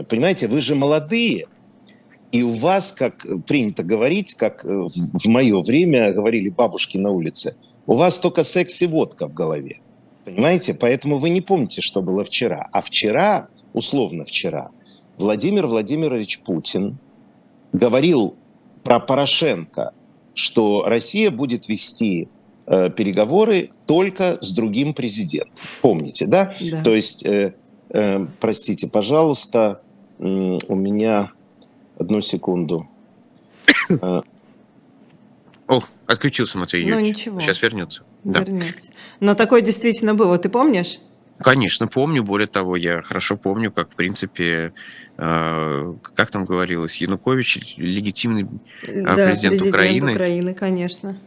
Понимаете, 0.08 0.46
вы 0.46 0.60
же 0.60 0.76
молодые. 0.76 1.48
И 2.30 2.44
у 2.44 2.52
вас, 2.52 2.92
как 2.92 3.26
принято 3.46 3.82
говорить, 3.82 4.34
как 4.34 4.62
в 4.64 5.26
мое 5.26 5.60
время 5.60 6.12
говорили 6.12 6.50
бабушки 6.50 6.98
на 6.98 7.10
улице, 7.10 7.56
у 7.86 7.94
вас 7.94 8.20
только 8.20 8.44
секс 8.44 8.80
и 8.80 8.86
водка 8.86 9.26
в 9.26 9.34
голове. 9.34 9.80
Понимаете? 10.24 10.74
Поэтому 10.74 11.18
вы 11.18 11.30
не 11.30 11.40
помните, 11.40 11.80
что 11.80 12.00
было 12.00 12.22
вчера. 12.22 12.68
А 12.70 12.82
вчера, 12.82 13.48
условно 13.72 14.24
вчера, 14.24 14.70
Владимир 15.18 15.66
Владимирович 15.66 16.38
Путин 16.42 16.98
говорил 17.72 18.36
про 18.84 19.00
Порошенко, 19.00 19.94
что 20.34 20.84
Россия 20.86 21.32
будет 21.32 21.66
вести 21.66 22.28
э, 22.66 22.90
переговоры 22.90 23.70
только 23.87 24.38
с 24.40 24.52
другим 24.52 24.94
президентом. 24.94 25.52
Помните, 25.83 26.26
да? 26.26 26.52
да. 26.61 26.83
То 26.83 26.94
есть, 26.94 27.24
э, 27.24 27.55
э, 27.90 28.26
простите, 28.40 28.88
пожалуйста, 28.88 29.83
э, 30.18 30.22
у 30.24 30.74
меня 30.74 31.33
одну 31.98 32.20
секунду. 32.20 32.88
Э, 33.90 34.22
О, 35.68 35.83
отключился 36.07 36.59
Матвей 36.59 36.85
ну, 36.85 36.98
Юрьевич. 36.98 37.26
Ну 37.26 37.33
ничего. 37.33 37.40
Сейчас 37.40 37.62
вернется. 37.62 38.02
Вернется. 38.24 38.92
Да. 38.92 39.26
Но 39.26 39.35
такое 39.35 39.61
действительно 39.61 40.14
было, 40.14 40.38
ты 40.38 40.48
помнишь? 40.48 41.00
Конечно, 41.38 41.87
помню. 41.87 42.22
Более 42.22 42.46
того, 42.46 42.76
я 42.76 43.02
хорошо 43.02 43.37
помню, 43.37 43.70
как, 43.70 43.90
в 43.90 43.94
принципе, 43.94 44.72
э, 45.18 45.94
как 46.14 46.31
там 46.31 46.44
говорилось, 46.44 46.96
Янукович 47.00 47.74
легитимный 47.76 48.46
э, 48.83 49.02
да, 49.02 49.26
президент, 49.26 49.55
президент 49.55 49.62
Украины. 49.66 50.12
Украины, 50.12 50.55
конечно. 50.55 51.18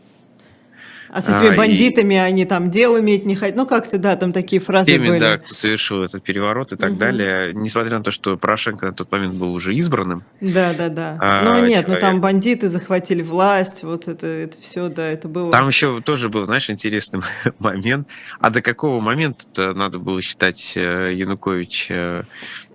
А 1.09 1.21
со 1.21 1.33
своими 1.33 1.55
а, 1.55 1.57
бандитами 1.57 2.15
и... 2.15 2.17
они 2.17 2.45
там 2.45 2.71
дел 2.71 2.99
иметь 2.99 3.25
не 3.25 3.35
хотят. 3.35 3.55
Ну, 3.55 3.65
как-то, 3.65 3.97
да, 3.97 4.15
там 4.15 4.33
такие 4.33 4.61
фразы 4.61 4.91
теми, 4.91 5.07
были. 5.07 5.19
да, 5.19 5.37
кто 5.37 5.53
совершил 5.53 6.03
этот 6.03 6.23
переворот 6.23 6.71
и 6.71 6.75
так 6.75 6.91
угу. 6.91 6.99
далее. 6.99 7.53
Несмотря 7.53 7.97
на 7.97 8.03
то, 8.03 8.11
что 8.11 8.37
Порошенко 8.37 8.87
на 8.87 8.93
тот 8.93 9.11
момент 9.11 9.35
был 9.35 9.53
уже 9.53 9.75
избранным. 9.75 10.23
Да, 10.41 10.73
да, 10.73 10.89
да. 10.89 11.17
А, 11.19 11.43
ну, 11.43 11.65
нет, 11.65 11.85
человек... 11.85 11.87
ну 11.89 11.95
там 11.99 12.21
бандиты 12.21 12.69
захватили 12.69 13.21
власть, 13.21 13.83
вот 13.83 14.07
это, 14.07 14.27
это 14.27 14.57
все, 14.61 14.89
да, 14.89 15.07
это 15.07 15.27
было... 15.27 15.51
Там 15.51 15.67
еще 15.67 16.01
тоже 16.01 16.29
был, 16.29 16.45
знаешь, 16.45 16.69
интересный 16.69 17.21
момент. 17.59 18.07
А 18.39 18.49
до 18.49 18.61
какого 18.61 18.99
момента 18.99 19.73
надо 19.73 19.99
было 19.99 20.21
считать 20.21 20.73
э, 20.75 21.13
Янукович 21.13 21.89
Э, 21.89 22.23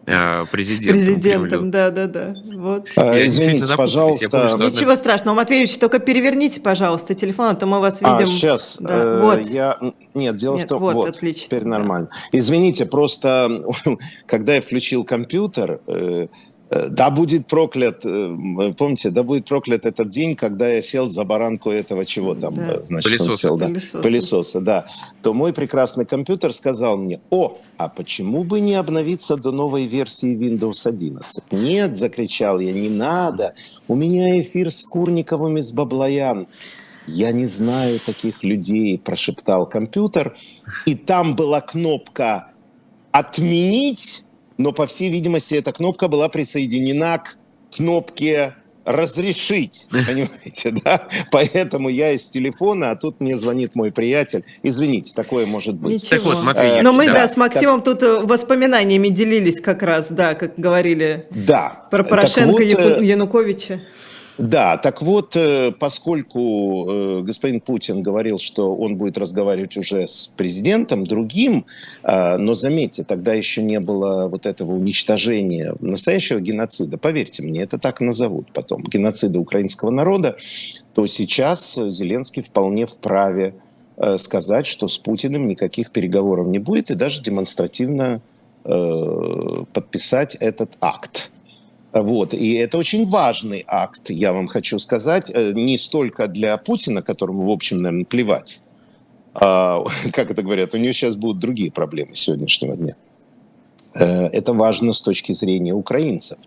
президентом. 0.05 1.05
Президентом, 1.05 1.71
да, 1.71 1.91
да, 1.91 2.07
да. 2.07 2.35
Вот. 2.55 2.89
А, 2.97 3.25
извините, 3.25 3.65
запуталась, 3.65 3.93
пожалуйста. 3.93 4.57
Помню, 4.57 4.67
Ничего 4.67 4.91
одна... 4.91 4.97
страшного, 4.97 5.37
Матвеевич, 5.37 5.79
только 5.79 5.99
переверните, 5.99 6.61
пожалуйста, 6.61 7.15
телефон, 7.15 7.47
а 7.47 7.55
то 7.55 7.67
мы 7.67 7.81
вас 7.81 8.01
видим. 8.01 8.15
А, 8.15 8.27
сейчас. 8.27 8.77
Да. 8.81 8.95
Э, 8.95 9.21
вот. 9.21 9.47
Я... 9.47 9.79
Нет, 10.15 10.37
дело 10.37 10.57
Нет, 10.57 10.67
в 10.67 10.69
том, 10.69 10.81
вот, 10.81 10.95
вот 10.95 11.09
отлично. 11.09 11.47
теперь 11.47 11.65
нормально. 11.65 12.09
Да. 12.11 12.39
Извините, 12.39 12.87
просто 12.87 13.63
когда 14.27 14.55
я 14.55 14.61
включил 14.61 15.05
компьютер, 15.05 15.81
э, 15.87 15.95
Э, 16.05 16.27
да 16.91 17.11
будет 17.11 17.47
проклят, 17.47 18.05
э, 18.05 18.75
помните, 18.77 19.11
да 19.11 19.23
будет 19.23 19.47
проклят 19.47 19.87
этот 19.87 20.11
день, 20.11 20.35
когда 20.35 20.69
я 20.69 20.83
сел 20.83 21.09
за 21.09 21.25
баранку 21.25 21.71
этого 21.71 22.05
чего 22.05 22.35
там, 22.35 22.57
да. 22.57 22.75
Э, 22.75 22.81
значит, 22.85 23.13
пылесоса. 23.13 23.31
он 23.31 23.37
сел, 23.37 23.57
да, 23.57 23.67
пылесоса. 23.67 23.99
пылесоса, 23.99 24.61
да, 24.61 24.87
то 25.23 25.35
мой 25.35 25.53
прекрасный 25.53 26.05
компьютер 26.05 26.53
сказал 26.53 26.97
мне, 26.97 27.21
о, 27.31 27.59
а 27.77 27.89
почему 27.89 28.45
бы 28.45 28.61
не 28.61 28.75
обновиться 28.75 29.37
до 29.37 29.53
новой 29.53 29.87
версии 29.87 30.35
Windows 30.37 30.87
11? 30.87 31.53
Нет, 31.53 31.97
закричал 31.97 32.59
я, 32.59 32.73
не 32.73 32.89
надо, 32.89 33.55
у 33.87 33.95
меня 33.95 34.41
эфир 34.41 34.71
с 34.71 34.85
Курниковым 34.85 35.59
из 35.59 35.73
Баблоян. 35.73 36.47
Я 37.07 37.33
не 37.33 37.47
знаю 37.47 38.01
таких 38.01 38.43
людей, 38.43 38.99
прошептал 38.99 39.69
компьютер, 39.69 40.37
и 40.87 40.95
там 40.95 41.37
была 41.37 41.61
кнопка 41.61 42.49
«Отменить», 43.13 44.24
но, 44.59 44.73
по 44.73 44.87
всей 44.87 45.11
видимости, 45.11 45.55
эта 45.55 45.73
кнопка 45.73 46.09
была 46.09 46.29
присоединена 46.29 47.19
к 47.19 47.37
кнопке 47.75 48.55
разрешить, 48.85 49.89
понимаете, 49.91 50.71
да? 50.85 51.09
Поэтому 51.31 51.89
я 51.89 52.13
из 52.13 52.29
телефона, 52.29 52.91
а 52.91 52.97
тут 52.97 53.21
мне 53.21 53.37
звонит 53.37 53.75
мой 53.75 53.93
приятель. 53.93 54.45
Извините, 54.63 55.13
такое 55.15 55.47
может 55.47 55.77
быть. 55.77 55.93
Ничего. 55.93 56.11
Так 56.11 56.25
вот, 56.25 56.45
Матвей, 56.45 56.83
Но 56.83 56.93
мы, 56.93 57.07
да, 57.07 57.15
да 57.15 57.29
с 57.29 57.37
Максимом 57.37 57.83
так... 57.83 57.95
тут 57.95 58.03
э, 58.03 58.21
воспоминаниями 58.21 59.09
делились 59.09 59.61
как 59.61 59.83
раз, 59.83 60.09
да, 60.11 60.35
как 60.35 60.59
говорили. 60.59 61.27
Да. 61.31 61.87
Про 61.91 62.05
Порошенко, 62.05 62.53
вот, 62.53 62.61
э, 62.61 63.05
Януковича. 63.05 63.81
Да, 64.37 64.79
так 64.79 65.01
вот, 65.01 65.37
э, 65.37 65.71
поскольку 65.79 66.87
э, 66.89 67.23
господин 67.23 67.61
Путин 67.61 68.03
говорил, 68.03 68.39
что 68.39 68.75
он 68.75 68.97
будет 68.97 69.17
разговаривать 69.17 69.77
уже 69.77 70.09
с 70.09 70.27
президентом 70.27 71.07
другим, 71.07 71.67
э, 72.03 72.37
но 72.37 72.55
заметьте, 72.55 73.05
тогда 73.05 73.33
еще 73.33 73.63
не 73.63 73.79
было 73.79 74.27
вот 74.27 74.47
этого 74.47 74.73
уничтожения 74.73 75.77
настоящего 75.79 76.41
геноцида, 76.41 76.99
поверьте 76.99 77.45
мне, 77.45 77.63
это 77.63 77.79
так 77.79 78.01
назовут 78.01 78.49
потом, 78.53 78.83
геноцида 78.83 79.39
украинского 79.39 79.91
народа, 79.91 80.37
то 80.95 81.07
сейчас 81.07 81.79
Зеленский 81.89 82.43
вполне 82.43 82.87
вправе 82.87 83.55
сказать, 84.17 84.67
что 84.67 84.89
с 84.89 84.99
Путиным 84.99 85.47
никаких 85.47 85.93
переговоров 85.93 86.49
не 86.49 86.59
будет 86.59 86.91
и 86.91 86.95
даже 86.95 87.23
демонстративно 87.23 88.21
подписать 88.65 90.35
этот 90.35 90.73
акт. 90.81 91.31
Вот. 91.95 92.35
И 92.35 92.55
это 92.55 92.77
очень 92.77 93.07
важный 93.07 93.65
акт, 93.67 94.11
я 94.11 94.33
вам 94.33 94.49
хочу 94.49 94.81
сказать, 94.81 95.31
э, 95.33 95.53
не 95.53 95.79
столько 95.79 96.27
для 96.27 96.57
Путина, 96.57 97.03
которому, 97.03 97.47
в 97.47 97.51
общем, 97.51 97.83
наверное, 97.83 98.05
плевать, 98.05 98.63
а, 99.33 99.85
как 100.13 100.33
это 100.33 100.43
говорят, 100.43 100.75
у 100.75 100.79
него 100.79 100.93
сейчас 100.93 101.15
будут 101.15 101.39
другие 101.39 101.71
проблемы 101.71 102.17
сегодняшнего 102.17 102.77
дня. 102.77 102.97
Э, 103.95 104.27
это 104.27 104.53
важно 104.53 104.93
с 104.93 105.01
точки 105.03 105.33
зрения 105.33 105.73
украинцев. 105.73 106.39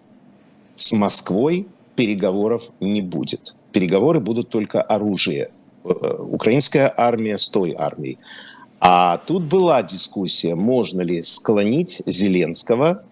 С 0.76 0.92
Москвой 0.92 1.68
переговоров 1.96 2.70
не 2.82 3.02
будет. 3.02 3.56
Переговоры 3.72 4.20
будут 4.20 4.50
только 4.50 4.82
оружие. 4.82 5.52
Э, 5.86 6.18
украинская 6.20 6.94
армия 6.96 7.38
с 7.38 7.48
той 7.48 7.74
армией. 7.78 8.18
А 8.82 9.18
тут 9.26 9.44
была 9.44 9.82
дискуссия, 9.82 10.56
можно 10.56 11.02
ли 11.02 11.24
склонить 11.24 12.02
Зеленского 12.06 13.04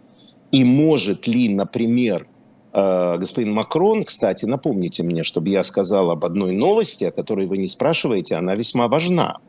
и 0.56 0.64
может 0.64 1.28
ли, 1.28 1.54
например, 1.54 2.28
э, 2.72 3.18
господин 3.18 3.52
Макрон, 3.52 4.06
кстати, 4.06 4.46
напомните 4.46 5.04
мне, 5.04 5.24
чтобы 5.24 5.50
я 5.50 5.64
сказал 5.64 6.12
об 6.12 6.24
одной 6.24 6.54
новости, 6.54 7.04
о 7.04 7.12
которой 7.12 7.46
вы 7.46 7.58
не 7.58 7.68
спрашиваете, 7.68 8.36
она 8.36 8.56
весьма 8.56 8.88
важна, 8.88 9.40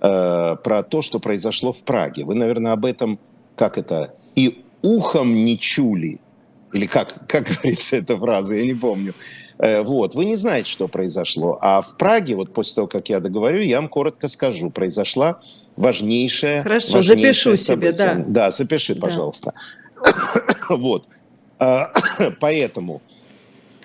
э, 0.00 0.56
про 0.56 0.82
то, 0.82 1.02
что 1.02 1.20
произошло 1.20 1.70
в 1.70 1.84
Праге. 1.84 2.24
Вы, 2.24 2.34
наверное, 2.34 2.72
об 2.72 2.84
этом, 2.84 3.20
как 3.54 3.78
это, 3.78 4.16
и 4.34 4.64
ухом 4.82 5.34
не 5.34 5.56
чули, 5.56 6.20
или 6.72 6.86
как, 6.86 7.28
как 7.28 7.46
говорится 7.54 7.96
эта 7.96 8.18
фраза, 8.18 8.56
я 8.56 8.64
не 8.66 8.74
помню. 8.74 9.14
Э, 9.58 9.82
вот, 9.82 10.16
вы 10.16 10.24
не 10.24 10.34
знаете, 10.34 10.68
что 10.68 10.88
произошло. 10.88 11.58
А 11.60 11.80
в 11.80 11.96
Праге, 11.96 12.34
вот 12.34 12.52
после 12.52 12.74
того, 12.74 12.88
как 12.88 13.08
я 13.08 13.20
договорю, 13.20 13.60
я 13.60 13.80
вам 13.80 13.88
коротко 13.88 14.26
скажу, 14.26 14.70
произошла 14.70 15.40
важнейшая 15.76 16.64
Хорошо, 16.64 16.92
важнейшее 16.94 17.56
запишу 17.56 17.56
событие. 17.56 17.92
себе, 17.92 18.24
да. 18.24 18.24
Да, 18.26 18.50
запиши, 18.50 18.96
да. 18.96 19.52
Вот. 20.68 21.08
А, 21.58 21.92
поэтому, 22.40 23.02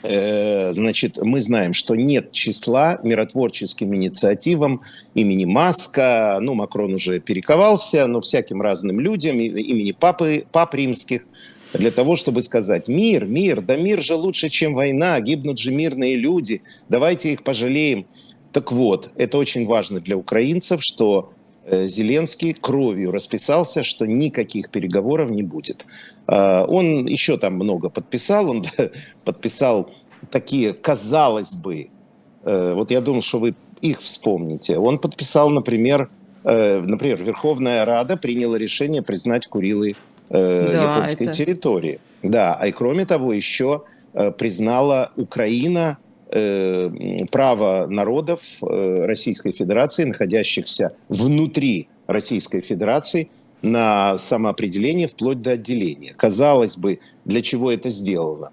э, 0.03 0.73
значит, 0.73 1.17
мы 1.17 1.39
знаем, 1.41 1.73
что 1.73 1.95
нет 1.95 2.31
числа 2.31 2.99
миротворческим 3.03 3.93
инициативам 3.95 4.81
имени 5.13 5.45
Маска, 5.45 6.39
ну, 6.41 6.53
Макрон 6.53 6.93
уже 6.93 7.19
перековался, 7.19 8.07
но 8.07 8.21
всяким 8.21 8.61
разным 8.61 8.99
людям, 8.99 9.37
имени 9.39 9.91
папы, 9.91 10.45
пап 10.51 10.73
римских, 10.73 11.25
для 11.73 11.91
того, 11.91 12.15
чтобы 12.15 12.41
сказать 12.41 12.87
«мир, 12.87 13.25
мир, 13.25 13.61
да 13.61 13.75
мир 13.75 14.01
же 14.01 14.15
лучше, 14.15 14.49
чем 14.49 14.73
война, 14.73 15.19
гибнут 15.19 15.59
же 15.59 15.71
мирные 15.71 16.15
люди, 16.15 16.61
давайте 16.87 17.33
их 17.33 17.43
пожалеем». 17.43 18.07
Так 18.51 18.71
вот, 18.71 19.11
это 19.15 19.37
очень 19.37 19.65
важно 19.67 19.99
для 19.99 20.17
украинцев, 20.17 20.81
что 20.81 21.33
Зеленский 21.71 22.53
кровью 22.53 23.11
расписался, 23.11 23.83
что 23.83 24.05
никаких 24.05 24.69
переговоров 24.69 25.29
не 25.29 25.43
будет. 25.43 25.85
А, 26.27 26.65
он 26.65 27.07
еще 27.07 27.37
там 27.37 27.55
много 27.55 27.89
подписал, 27.89 28.49
он 28.49 28.65
подписал 29.25 29.89
такие, 30.31 30.73
казалось 30.73 31.53
бы, 31.53 31.89
э, 32.43 32.73
вот 32.73 32.91
я 32.91 33.01
думал, 33.01 33.21
что 33.21 33.39
вы 33.39 33.55
их 33.81 33.99
вспомните. 33.99 34.77
Он 34.77 34.99
подписал, 34.99 35.49
например, 35.49 36.09
э, 36.43 36.79
например, 36.81 37.23
Верховная 37.23 37.85
Рада 37.85 38.17
приняла 38.17 38.57
решение 38.57 39.01
признать 39.01 39.47
Курилы 39.47 39.95
да, 40.29 40.83
японской 40.83 41.23
это... 41.23 41.33
территории. 41.33 41.99
Да, 42.21 42.55
а 42.59 42.67
и 42.67 42.71
кроме 42.71 43.05
того 43.05 43.33
еще 43.33 43.83
признала 44.37 45.11
Украина 45.15 45.97
Э, 46.31 46.91
право 47.31 47.87
народов 47.87 48.41
э, 48.61 49.05
Российской 49.05 49.51
Федерации, 49.51 50.03
находящихся 50.03 50.93
внутри 51.07 51.87
Российской 52.05 52.61
Федерации, 52.61 53.29
на 53.63 54.15
самоопределение 54.19 55.07
вплоть 55.07 55.41
до 55.41 55.53
отделения. 55.53 56.13
Казалось 56.15 56.77
бы, 56.77 56.99
для 57.25 57.41
чего 57.41 57.71
это 57.71 57.89
сделано? 57.89 58.51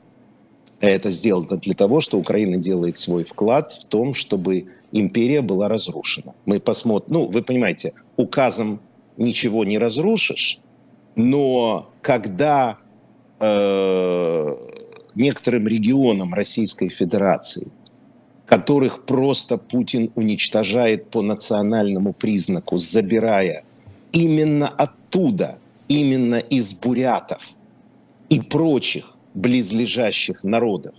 Это 0.80 1.10
сделано 1.10 1.58
для 1.58 1.74
того, 1.74 2.00
что 2.00 2.18
Украина 2.18 2.56
делает 2.56 2.96
свой 2.96 3.24
вклад 3.24 3.72
в 3.72 3.84
том, 3.84 4.14
чтобы 4.14 4.68
империя 4.90 5.42
была 5.42 5.68
разрушена. 5.68 6.34
Мы 6.46 6.60
посмотрим, 6.60 7.12
ну, 7.12 7.26
вы 7.26 7.42
понимаете, 7.42 7.92
указом 8.16 8.80
ничего 9.18 9.66
не 9.66 9.76
разрушишь, 9.76 10.60
но 11.14 11.90
когда 12.00 12.78
э, 13.38 14.56
некоторым 15.16 15.66
регионам 15.66 16.34
Российской 16.34 16.88
Федерации, 16.88 17.72
которых 18.46 19.04
просто 19.04 19.56
Путин 19.56 20.10
уничтожает 20.14 21.10
по 21.10 21.22
национальному 21.22 22.12
признаку, 22.12 22.76
забирая 22.76 23.64
именно 24.12 24.68
оттуда, 24.68 25.58
именно 25.88 26.36
из 26.36 26.72
бурятов 26.72 27.54
и 28.28 28.40
прочих 28.40 29.12
близлежащих 29.34 30.44
народов, 30.44 30.94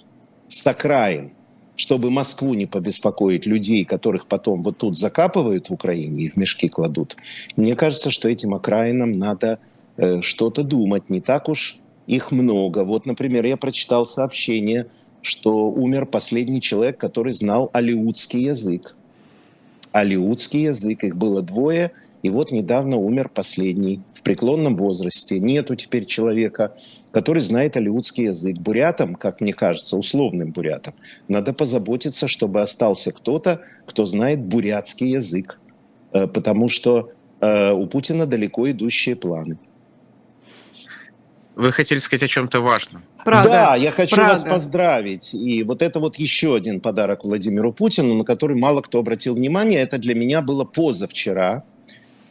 с 0.48 0.66
окраин, 0.68 1.32
чтобы 1.76 2.10
Москву 2.10 2.54
не 2.54 2.66
побеспокоить 2.66 3.46
людей, 3.46 3.86
которых 3.86 4.28
потом 4.28 4.64
вот 4.64 4.78
тут 4.78 4.98
закапывают 4.98 5.70
в 5.70 5.74
Украине 5.74 6.24
и 6.24 6.30
в 6.30 6.38
мешки 6.38 6.68
кладут, 6.68 7.16
мне 7.56 7.76
кажется, 7.76 8.10
что 8.10 8.30
этим 8.30 8.54
окраинам 8.54 9.18
надо 9.18 9.60
э, 9.98 10.22
что-то 10.22 10.64
думать. 10.64 11.10
Не 11.10 11.22
так 11.22 11.50
уж 11.50 11.80
их 12.08 12.32
много. 12.32 12.84
Вот, 12.84 13.06
например, 13.06 13.46
я 13.46 13.58
прочитал 13.58 14.06
сообщение, 14.06 14.88
что 15.22 15.70
умер 15.70 16.06
последний 16.06 16.62
человек, 16.62 16.98
который 16.98 17.34
знал 17.34 17.70
алиутский 17.74 18.43
язык. 18.43 18.96
Алиутский 19.91 20.63
язык, 20.63 21.04
их 21.04 21.15
было 21.15 21.41
двое, 21.41 21.91
и 22.24 22.30
вот 22.30 22.52
недавно 22.52 22.98
умер 22.98 23.30
последний 23.30 24.02
в 24.13 24.24
преклонном 24.24 24.76
возрасте. 24.76 25.39
Нету 25.39 25.76
теперь 25.76 26.06
человека, 26.06 26.76
который 27.12 27.39
знает 27.39 27.78
алиутский 27.78 28.26
язык. 28.26 28.58
Бурятам, 28.58 29.15
как 29.15 29.41
мне 29.41 29.54
кажется, 29.54 29.98
условным 29.98 30.52
бурятам, 30.52 30.93
надо 31.28 31.54
позаботиться, 31.54 32.28
чтобы 32.28 32.62
остался 32.62 33.12
кто-то, 33.12 33.62
кто 33.86 34.06
знает 34.06 34.39
бурятский 34.39 35.12
язык, 35.12 35.60
э, 36.13 36.28
потому 36.28 36.67
что 36.70 37.12
э, 37.39 37.72
у 37.72 37.86
Путина 37.88 38.26
далеко 38.26 38.70
идущие 38.70 39.15
планы. 39.15 39.58
Вы 41.58 41.72
хотели 41.72 41.98
сказать 41.98 42.22
о 42.22 42.28
чем-то 42.28 42.62
важном. 42.62 43.04
Прага. 43.26 43.50
Да, 43.50 43.76
я 43.76 43.89
хочу 43.89 44.15
Прага. 44.15 44.34
вас 44.34 44.43
поздравить. 44.43 45.34
И 45.34 45.63
вот 45.63 45.82
это 45.82 46.00
вот 46.00 46.17
еще 46.17 46.56
один 46.56 46.80
подарок 46.80 47.24
Владимиру 47.24 47.74
Путину, 47.74 48.13
на 48.13 48.24
который 48.24 48.56
мало 48.56 48.82
кто 48.82 49.00
обратил 49.00 49.34
внимание. 49.34 49.80
Это 49.80 49.98
для 49.98 50.13
меня 50.13 50.43
было 50.43 50.65
позавчера. 50.65 51.63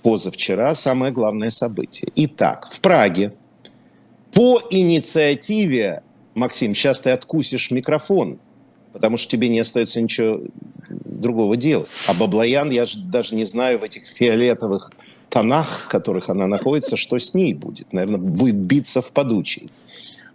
Позавчера 0.03 0.75
самое 0.75 1.13
главное 1.13 1.51
событие. 1.51 2.13
Итак, 2.15 2.69
в 2.71 2.81
Праге 2.81 3.33
по 4.33 4.63
инициативе, 4.71 6.05
Максим, 6.35 6.77
сейчас 6.77 7.01
ты 7.01 7.11
откусишь 7.11 7.73
микрофон, 7.73 8.39
потому 8.93 9.17
что 9.17 9.29
тебе 9.33 9.49
не 9.49 9.59
остается 9.59 10.01
ничего 10.01 10.41
другого 10.89 11.57
делать. 11.57 11.89
А 12.07 12.15
Баблоян, 12.15 12.71
я 12.71 12.85
же 12.85 13.01
даже 13.01 13.35
не 13.35 13.45
знаю 13.45 13.81
в 13.81 13.83
этих 13.83 14.07
фиолетовых 14.07 14.93
тонах, 15.29 15.83
в 15.85 15.89
которых 15.89 16.29
она 16.31 16.47
находится, 16.47 16.97
что 16.97 17.19
с 17.19 17.35
ней 17.35 17.55
будет. 17.55 17.93
Наверное, 17.93 18.19
будет 18.19 18.57
биться 18.57 19.03
в 19.03 19.11
подучий. 19.13 19.71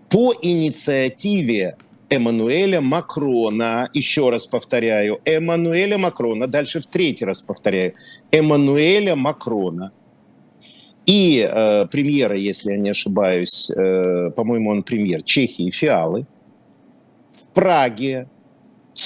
По 0.09 0.33
инициативе 0.41 1.77
Эммануэля 2.09 2.81
Макрона, 2.81 3.89
еще 3.93 4.29
раз 4.29 4.45
повторяю, 4.45 5.21
Эммануэля 5.23 5.97
Макрона, 5.97 6.47
дальше 6.47 6.81
в 6.81 6.87
третий 6.87 7.25
раз 7.25 7.41
повторяю, 7.41 7.93
Эммануэля 8.31 9.15
Макрона 9.15 9.91
и 11.05 11.49
э, 11.49 11.87
премьера, 11.87 12.35
если 12.35 12.71
я 12.71 12.77
не 12.77 12.89
ошибаюсь, 12.89 13.71
э, 13.71 14.31
по-моему, 14.35 14.71
он 14.71 14.83
премьер 14.83 15.23
Чехии 15.23 15.71
Фиалы, 15.71 16.25
в 17.41 17.47
Праге 17.53 18.27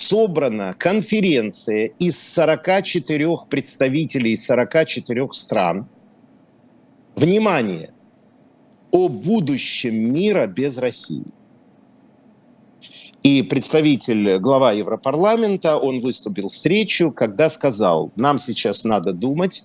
собрана 0.08 0.76
конференция 0.78 1.91
из 2.00 2.22
44 2.34 3.38
представителей 3.50 4.36
44 4.36 5.30
стран. 5.32 5.88
Внимание! 7.15 7.91
О 8.91 9.10
будущем 9.10 10.13
мира 10.13 10.48
без 10.48 10.78
России. 10.78 11.26
И 13.24 13.41
представитель, 13.41 14.38
глава 14.38 14.74
Европарламента, 14.74 15.78
он 15.78 16.00
выступил 16.00 16.50
с 16.50 16.65
речью, 16.65 17.12
когда 17.12 17.50
сказал, 17.50 18.12
нам 18.15 18.38
сейчас 18.38 18.84
надо 18.84 19.12
думать 19.12 19.63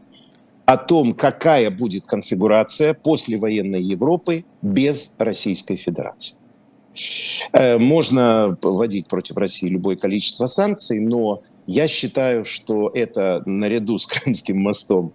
о 0.64 0.78
том, 0.78 1.12
какая 1.12 1.70
будет 1.70 2.06
конфигурация 2.06 2.94
послевоенной 2.94 3.82
Европы 3.82 4.44
без 4.62 5.16
Российской 5.18 5.76
Федерации. 5.76 6.39
Э, 7.52 7.78
можно 7.78 8.56
вводить 8.62 9.08
против 9.08 9.36
России 9.36 9.68
любое 9.68 9.96
количество 9.96 10.46
санкций, 10.46 11.00
но 11.00 11.42
я 11.66 11.88
считаю, 11.88 12.44
что 12.44 12.90
это 12.92 13.42
наряду 13.46 13.98
с 13.98 14.06
Крымским 14.06 14.58
мостом, 14.58 15.12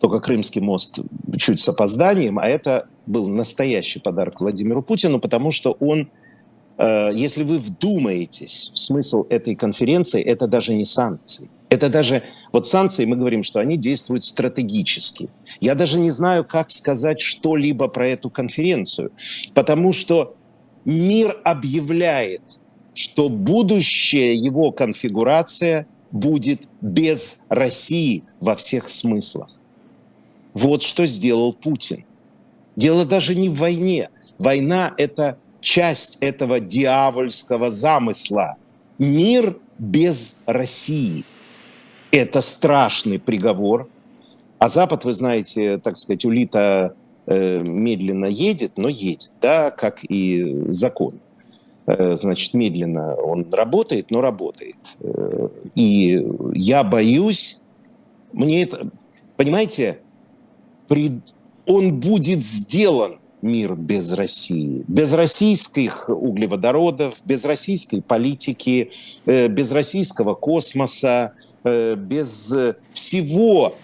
только 0.00 0.20
Крымский 0.20 0.60
мост 0.60 0.98
чуть 1.38 1.60
с 1.60 1.68
опозданием, 1.68 2.38
а 2.38 2.46
это 2.46 2.88
был 3.06 3.28
настоящий 3.28 4.00
подарок 4.00 4.40
Владимиру 4.40 4.82
Путину, 4.82 5.18
потому 5.20 5.50
что 5.50 5.72
он, 5.80 6.10
э, 6.78 7.10
если 7.14 7.42
вы 7.42 7.58
вдумаетесь 7.58 8.70
в 8.74 8.78
смысл 8.78 9.24
этой 9.30 9.54
конференции, 9.54 10.22
это 10.22 10.46
даже 10.46 10.74
не 10.74 10.84
санкции. 10.84 11.50
Это 11.70 11.88
даже, 11.88 12.22
вот 12.52 12.66
санкции, 12.66 13.04
мы 13.04 13.16
говорим, 13.16 13.42
что 13.42 13.58
они 13.58 13.76
действуют 13.76 14.22
стратегически. 14.22 15.28
Я 15.60 15.74
даже 15.74 15.98
не 15.98 16.10
знаю, 16.10 16.44
как 16.44 16.70
сказать 16.70 17.20
что-либо 17.20 17.88
про 17.88 18.08
эту 18.08 18.30
конференцию, 18.30 19.10
потому 19.54 19.90
что 19.90 20.36
мир 20.84 21.36
объявляет, 21.44 22.42
что 22.94 23.28
будущая 23.28 24.32
его 24.32 24.70
конфигурация 24.70 25.86
будет 26.10 26.62
без 26.80 27.44
России 27.48 28.22
во 28.40 28.54
всех 28.54 28.88
смыслах. 28.88 29.50
Вот 30.52 30.82
что 30.82 31.06
сделал 31.06 31.52
Путин. 31.52 32.04
Дело 32.76 33.04
даже 33.04 33.34
не 33.34 33.48
в 33.48 33.58
войне. 33.58 34.10
Война– 34.38 34.94
это 34.96 35.38
часть 35.60 36.18
этого 36.20 36.60
дьявольского 36.60 37.70
замысла. 37.70 38.56
Мир 38.98 39.58
без 39.78 40.38
России– 40.46 41.24
это 42.12 42.40
страшный 42.40 43.18
приговор. 43.18 43.88
А 44.58 44.68
Запад, 44.68 45.04
вы 45.04 45.12
знаете, 45.12 45.78
так 45.78 45.96
сказать, 45.96 46.24
улита 46.24 46.94
медленно 47.26 48.26
едет, 48.26 48.72
но 48.76 48.88
едет, 48.88 49.32
да, 49.40 49.70
как 49.70 50.04
и 50.04 50.64
закон. 50.68 51.20
Э, 51.86 52.16
значит, 52.16 52.54
медленно 52.54 53.14
он 53.14 53.46
работает, 53.50 54.10
но 54.10 54.20
работает. 54.20 54.76
Э, 55.00 55.48
и 55.74 56.26
я 56.54 56.82
боюсь, 56.82 57.60
мне 58.32 58.62
это, 58.62 58.90
понимаете, 59.36 59.98
при, 60.88 61.20
он 61.66 62.00
будет 62.00 62.42
сделан 62.42 63.18
мир 63.42 63.74
без 63.74 64.12
России, 64.12 64.84
без 64.88 65.12
российских 65.12 66.08
углеводородов, 66.08 67.16
без 67.26 67.44
российской 67.44 68.00
политики, 68.00 68.90
без 69.26 69.70
российского 69.70 70.34
космоса, 70.34 71.34
без 71.62 72.54
всего 72.94 73.74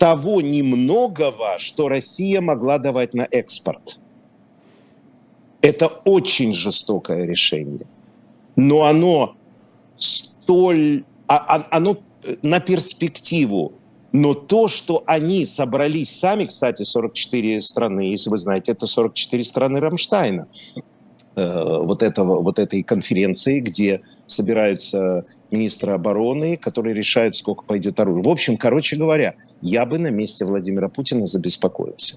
того 0.00 0.40
немногого, 0.40 1.58
что 1.58 1.88
Россия 1.88 2.40
могла 2.40 2.78
давать 2.78 3.12
на 3.12 3.28
экспорт. 3.30 3.98
Это 5.60 5.88
очень 6.06 6.54
жестокое 6.54 7.26
решение. 7.26 7.86
Но 8.56 8.84
оно 8.84 9.34
столь... 9.96 11.04
А, 11.28 11.36
а, 11.36 11.66
оно 11.70 11.98
на 12.40 12.60
перспективу. 12.60 13.74
Но 14.12 14.32
то, 14.32 14.68
что 14.68 15.04
они 15.06 15.44
собрались 15.44 16.18
сами, 16.18 16.46
кстати, 16.46 16.82
44 16.82 17.60
страны, 17.60 18.00
если 18.00 18.30
вы 18.30 18.38
знаете, 18.38 18.72
это 18.72 18.86
44 18.86 19.44
страны 19.44 19.80
Рамштайна, 19.80 20.48
э, 21.36 21.78
вот, 21.82 22.02
этого, 22.02 22.40
вот 22.40 22.58
этой 22.58 22.82
конференции, 22.82 23.60
где 23.60 24.00
собираются 24.24 25.26
министры 25.50 25.92
обороны, 25.92 26.56
которые 26.56 26.94
решают, 26.94 27.36
сколько 27.36 27.64
пойдет 27.64 28.00
оружия. 28.00 28.24
В 28.24 28.28
общем, 28.28 28.56
короче 28.56 28.96
говоря, 28.96 29.34
я 29.62 29.86
бы 29.86 29.98
на 29.98 30.10
месте 30.10 30.44
Владимира 30.44 30.88
Путина 30.88 31.26
забеспокоился. 31.26 32.16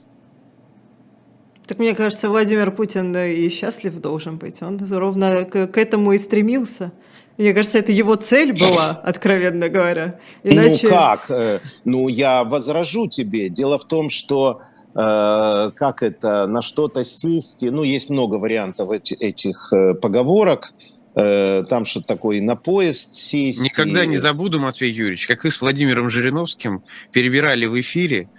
Так 1.68 1.80
мне 1.80 1.95
кажется, 1.95 2.30
Владимир 2.30 2.72
Путин 2.72 3.15
и 3.15 3.49
счастлив 3.49 3.99
должен 3.99 4.38
быть. 4.38 4.61
Он 4.61 4.80
ровно 4.91 5.45
к, 5.45 5.68
к 5.68 5.78
этому 5.78 6.11
и 6.11 6.18
стремился. 6.18 6.91
Мне 7.38 7.53
кажется, 7.53 7.80
это 7.80 7.91
его 7.91 8.15
цель 8.15 8.53
была, 8.53 8.91
откровенно 9.03 9.70
говоря. 9.70 10.20
Иначе... 10.43 10.88
Ну 10.88 10.89
как? 10.89 11.32
Э, 11.32 11.59
ну 11.84 12.07
я 12.07 12.43
возражу 12.43 13.07
тебе. 13.07 13.49
Дело 13.49 13.78
в 13.78 13.86
том, 13.86 14.09
что 14.09 14.61
э, 14.93 15.72
как 15.76 16.03
это 16.03 16.45
на 16.45 16.61
что-то 16.61 17.03
сесть. 17.03 17.63
Ну 17.63 17.82
есть 17.82 18.09
много 18.09 18.36
вариантов 18.36 18.91
этих, 18.91 19.22
этих 19.22 19.74
э, 19.74 19.93
поговорок. 19.95 20.74
Э, 21.16 21.64
там 21.70 21.86
что-то 21.86 22.07
такое 22.07 22.41
на 22.41 22.55
поезд 22.55 23.14
сесть. 23.14 23.61
Никогда 23.61 24.03
и... 24.03 24.07
не 24.07 24.18
забуду, 24.18 24.59
Матвей 24.59 24.91
Юрьевич, 24.91 25.28
как 25.28 25.43
вы 25.43 25.51
с 25.51 25.61
Владимиром 25.61 26.09
Жириновским 26.09 26.84
перебирали 27.11 27.66
в 27.66 27.80
эфире 27.80 28.30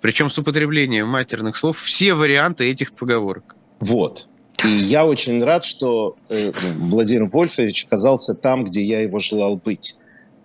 Причем 0.00 0.30
с 0.30 0.38
употреблением 0.38 1.08
матерных 1.08 1.56
слов 1.56 1.78
все 1.78 2.14
варианты 2.14 2.70
этих 2.70 2.92
поговорок. 2.92 3.54
Вот. 3.80 4.28
И 4.64 4.68
я 4.68 5.04
очень 5.06 5.42
рад, 5.44 5.64
что 5.64 6.16
э, 6.28 6.52
Владимир 6.76 7.26
Вольфович 7.26 7.84
оказался 7.84 8.34
там, 8.34 8.64
где 8.64 8.82
я 8.82 9.00
его 9.00 9.18
желал 9.18 9.56
быть. 9.56 9.96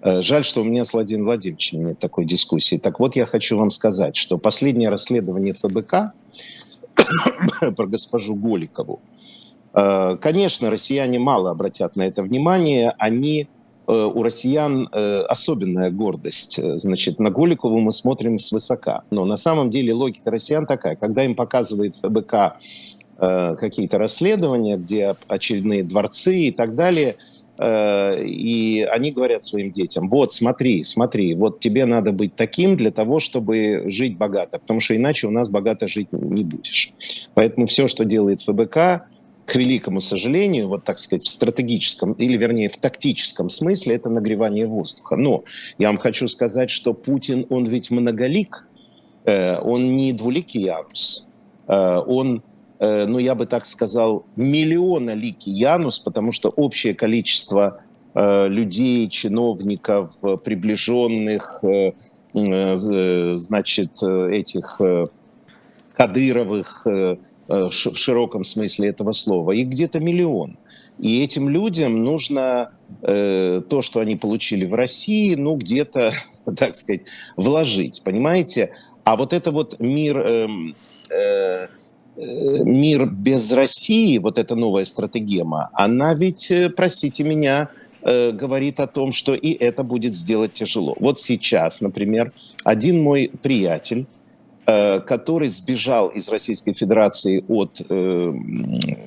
Э, 0.01 0.21
жаль, 0.21 0.43
что 0.43 0.61
у 0.61 0.63
меня 0.63 0.83
с 0.83 0.93
Владимиром 0.93 1.25
Владимировичем 1.25 1.85
нет 1.85 1.99
такой 1.99 2.25
дискуссии. 2.25 2.77
Так 2.77 2.99
вот, 2.99 3.15
я 3.15 3.25
хочу 3.25 3.57
вам 3.57 3.69
сказать, 3.69 4.15
что 4.15 4.37
последнее 4.37 4.89
расследование 4.89 5.53
ФБК 5.53 6.13
про 7.75 7.87
госпожу 7.87 8.35
Голикову, 8.35 9.01
конечно, 10.19 10.69
россияне 10.69 11.19
мало 11.19 11.51
обратят 11.51 11.95
на 11.95 12.03
это 12.03 12.23
внимание, 12.23 12.93
они 12.97 13.47
э, 13.87 13.91
у 13.91 14.23
россиян 14.23 14.89
особенная 14.91 15.91
гордость. 15.91 16.59
Значит, 16.79 17.19
на 17.19 17.29
Голикову 17.29 17.79
мы 17.79 17.91
смотрим 17.91 18.39
свысока. 18.39 19.03
Но 19.11 19.25
на 19.25 19.37
самом 19.37 19.69
деле 19.69 19.93
логика 19.93 20.31
россиян 20.31 20.65
такая. 20.65 20.95
Когда 20.95 21.23
им 21.23 21.35
показывает 21.35 21.95
ФБК 21.95 22.57
какие-то 23.19 23.97
расследования, 23.97 24.77
где 24.77 25.15
очередные 25.27 25.83
дворцы 25.83 26.37
и 26.37 26.51
так 26.51 26.75
далее– 26.75 27.15
Э, 27.57 28.23
и 28.23 28.81
они 28.81 29.11
говорят 29.11 29.43
своим 29.43 29.71
детям, 29.71 30.09
вот 30.09 30.31
смотри, 30.31 30.83
смотри, 30.83 31.33
вот 31.33 31.59
тебе 31.59 31.85
надо 31.85 32.11
быть 32.11 32.35
таким 32.35 32.77
для 32.77 32.91
того, 32.91 33.19
чтобы 33.19 33.83
жить 33.87 34.17
богато, 34.17 34.59
потому 34.59 34.79
что 34.79 34.95
иначе 34.95 35.27
у 35.27 35.31
нас 35.31 35.49
богато 35.49 35.87
жить 35.87 36.13
не 36.13 36.43
будешь. 36.43 36.93
Поэтому 37.33 37.65
все, 37.65 37.87
что 37.87 38.05
делает 38.05 38.41
ФБК, 38.41 39.07
к 39.47 39.55
великому 39.55 40.01
сожалению, 40.01 40.67
вот 40.67 40.83
так 40.83 40.99
сказать, 40.99 41.23
в 41.23 41.29
стратегическом, 41.29 42.11
или 42.13 42.37
вернее 42.37 42.69
в 42.69 42.77
тактическом 42.77 43.49
смысле, 43.49 43.95
это 43.95 44.09
нагревание 44.09 44.67
воздуха. 44.67 45.15
Но 45.15 45.45
я 45.77 45.87
вам 45.87 45.97
хочу 45.97 46.27
сказать, 46.27 46.69
что 46.69 46.93
Путин, 46.93 47.45
он 47.49 47.63
ведь 47.63 47.89
многолик, 47.89 48.67
э, 49.25 49.57
он 49.59 49.95
не 49.95 50.11
двуликий 50.13 50.63
Янус, 50.63 51.29
э, 51.67 52.01
он 52.05 52.43
Э, 52.79 53.05
ну, 53.05 53.19
я 53.19 53.35
бы 53.35 53.45
так 53.45 53.65
сказал, 53.65 54.25
миллиона 54.35 55.11
лики 55.11 55.49
Янус, 55.49 55.99
потому 55.99 56.31
что 56.31 56.49
общее 56.49 56.93
количество 56.93 57.81
людей, 58.15 59.07
чиновников, 59.09 60.15
приближенных, 60.43 61.63
значит, 62.33 64.01
этих 64.01 64.81
Кадыровых 65.97 66.85
в 66.85 67.95
широком 67.95 68.43
смысле 68.43 68.89
этого 68.89 69.13
слова, 69.13 69.51
их 69.51 69.67
где-то 69.67 69.99
миллион. 69.99 70.57
И 70.99 71.23
этим 71.23 71.49
людям 71.49 72.03
нужно 72.03 72.71
то, 73.01 73.81
что 73.81 73.99
они 73.99 74.15
получили 74.15 74.65
в 74.65 74.73
России, 74.73 75.35
ну, 75.35 75.55
где-то, 75.55 76.11
так 76.57 76.75
сказать, 76.75 77.01
вложить, 77.35 78.01
понимаете? 78.03 78.71
А 79.03 79.15
вот 79.15 79.33
это 79.33 79.51
вот 79.51 79.79
мир 79.79 80.17
эм, 80.19 80.75
Э, 82.17 82.63
мир 82.63 83.05
без 83.05 83.51
России, 83.51 84.17
вот 84.17 84.39
эта 84.39 84.55
новая 84.55 84.85
стратегема, 84.85 85.69
она 85.73 86.15
ведь, 86.15 86.49
э, 86.49 86.69
простите 86.69 87.23
меня, 87.23 87.69
э, 88.01 88.31
говорит 88.31 88.79
о 88.79 88.87
том, 88.87 89.11
что 89.11 89.35
и 89.35 89.51
это 89.51 89.83
будет 89.83 90.15
сделать 90.15 90.53
тяжело. 90.53 90.95
Вот 90.99 91.19
сейчас, 91.19 91.79
например, 91.79 92.33
один 92.63 93.03
мой 93.03 93.31
приятель, 93.43 94.07
который 94.67 95.47
сбежал 95.47 96.09
из 96.09 96.27
Российской 96.27 96.73
Федерации 96.73 97.41
от 97.47 97.79
э, 97.89 98.33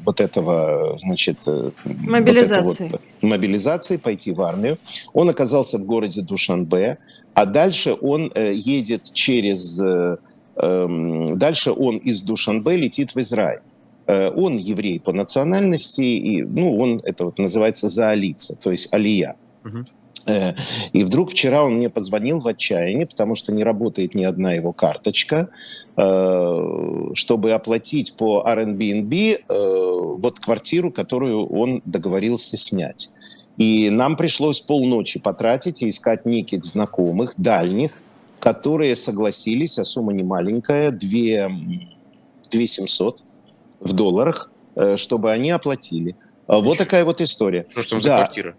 вот 0.07 0.21
этого, 0.21 0.97
значит, 0.99 1.47
мобилизации. 1.85 2.89
Вот 2.89 2.93
вот, 2.93 3.01
мобилизации, 3.21 3.99
пойти 3.99 4.33
в 4.33 4.41
армию. 4.41 4.79
Он 5.13 5.29
оказался 5.29 5.77
в 5.77 5.85
городе 5.85 6.23
Душанбе, 6.23 6.97
а 7.35 7.45
дальше 7.45 7.95
он 8.01 8.33
э, 8.35 8.55
едет 8.55 9.13
через 9.13 9.79
э, 9.81 10.17
Эм, 10.63 11.39
дальше 11.39 11.73
он 11.73 11.97
из 11.97 12.21
Душанбе 12.23 12.77
летит 12.77 13.15
в 13.15 13.21
Израиль. 13.21 13.61
Э, 14.07 14.31
он 14.31 14.57
еврей 14.57 15.01
по 15.01 15.13
национальности, 15.13 16.03
и, 16.03 16.43
ну, 16.43 16.77
он, 16.77 17.01
это 17.05 17.25
вот 17.25 17.39
называется 17.39 17.89
заалица, 17.89 18.57
то 18.57 18.71
есть 18.71 18.93
алия. 18.93 19.37
Угу. 19.65 19.85
И 20.27 21.05
вдруг 21.05 21.31
вчера 21.31 21.64
он 21.64 21.75
мне 21.75 21.89
позвонил 21.89 22.39
в 22.39 22.49
отчаянии, 22.49 23.05
потому 23.05 23.35
что 23.35 23.53
не 23.53 23.64
работает 23.64 24.14
ни 24.14 24.25
одна 24.25 24.53
его 24.53 24.73
карточка, 24.73 25.49
э, 25.97 27.11
чтобы 27.14 27.53
оплатить 27.53 28.14
по 28.16 28.45
Airbnb 28.47 30.18
вот 30.21 30.41
квартиру, 30.41 30.91
которую 30.93 31.47
он 31.47 31.83
договорился 31.85 32.57
снять. 32.57 33.11
И 33.57 33.91
нам 33.91 34.16
пришлось 34.16 34.61
полночи 34.61 35.21
потратить 35.21 35.83
и 35.83 35.91
искать 35.91 36.25
неких 36.25 36.64
знакомых, 36.64 37.35
дальних, 37.37 37.93
которые 38.39 38.97
согласились, 38.97 39.79
а 39.79 39.85
сумма 39.85 40.12
не 40.12 40.23
маленькая, 40.23 40.91
2, 40.91 41.49
2 42.51 42.66
700 42.66 43.23
в 43.81 43.93
долларах, 43.93 44.51
э, 44.77 44.97
чтобы 44.97 45.31
они 45.31 45.51
оплатили. 45.51 46.16
А 46.47 46.61
вот 46.61 46.79
такая 46.79 47.05
вот 47.05 47.21
история. 47.21 47.66
Что 47.71 47.83
там 47.83 48.01
да. 48.01 48.05
за 48.05 48.16
квартира? 48.25 48.57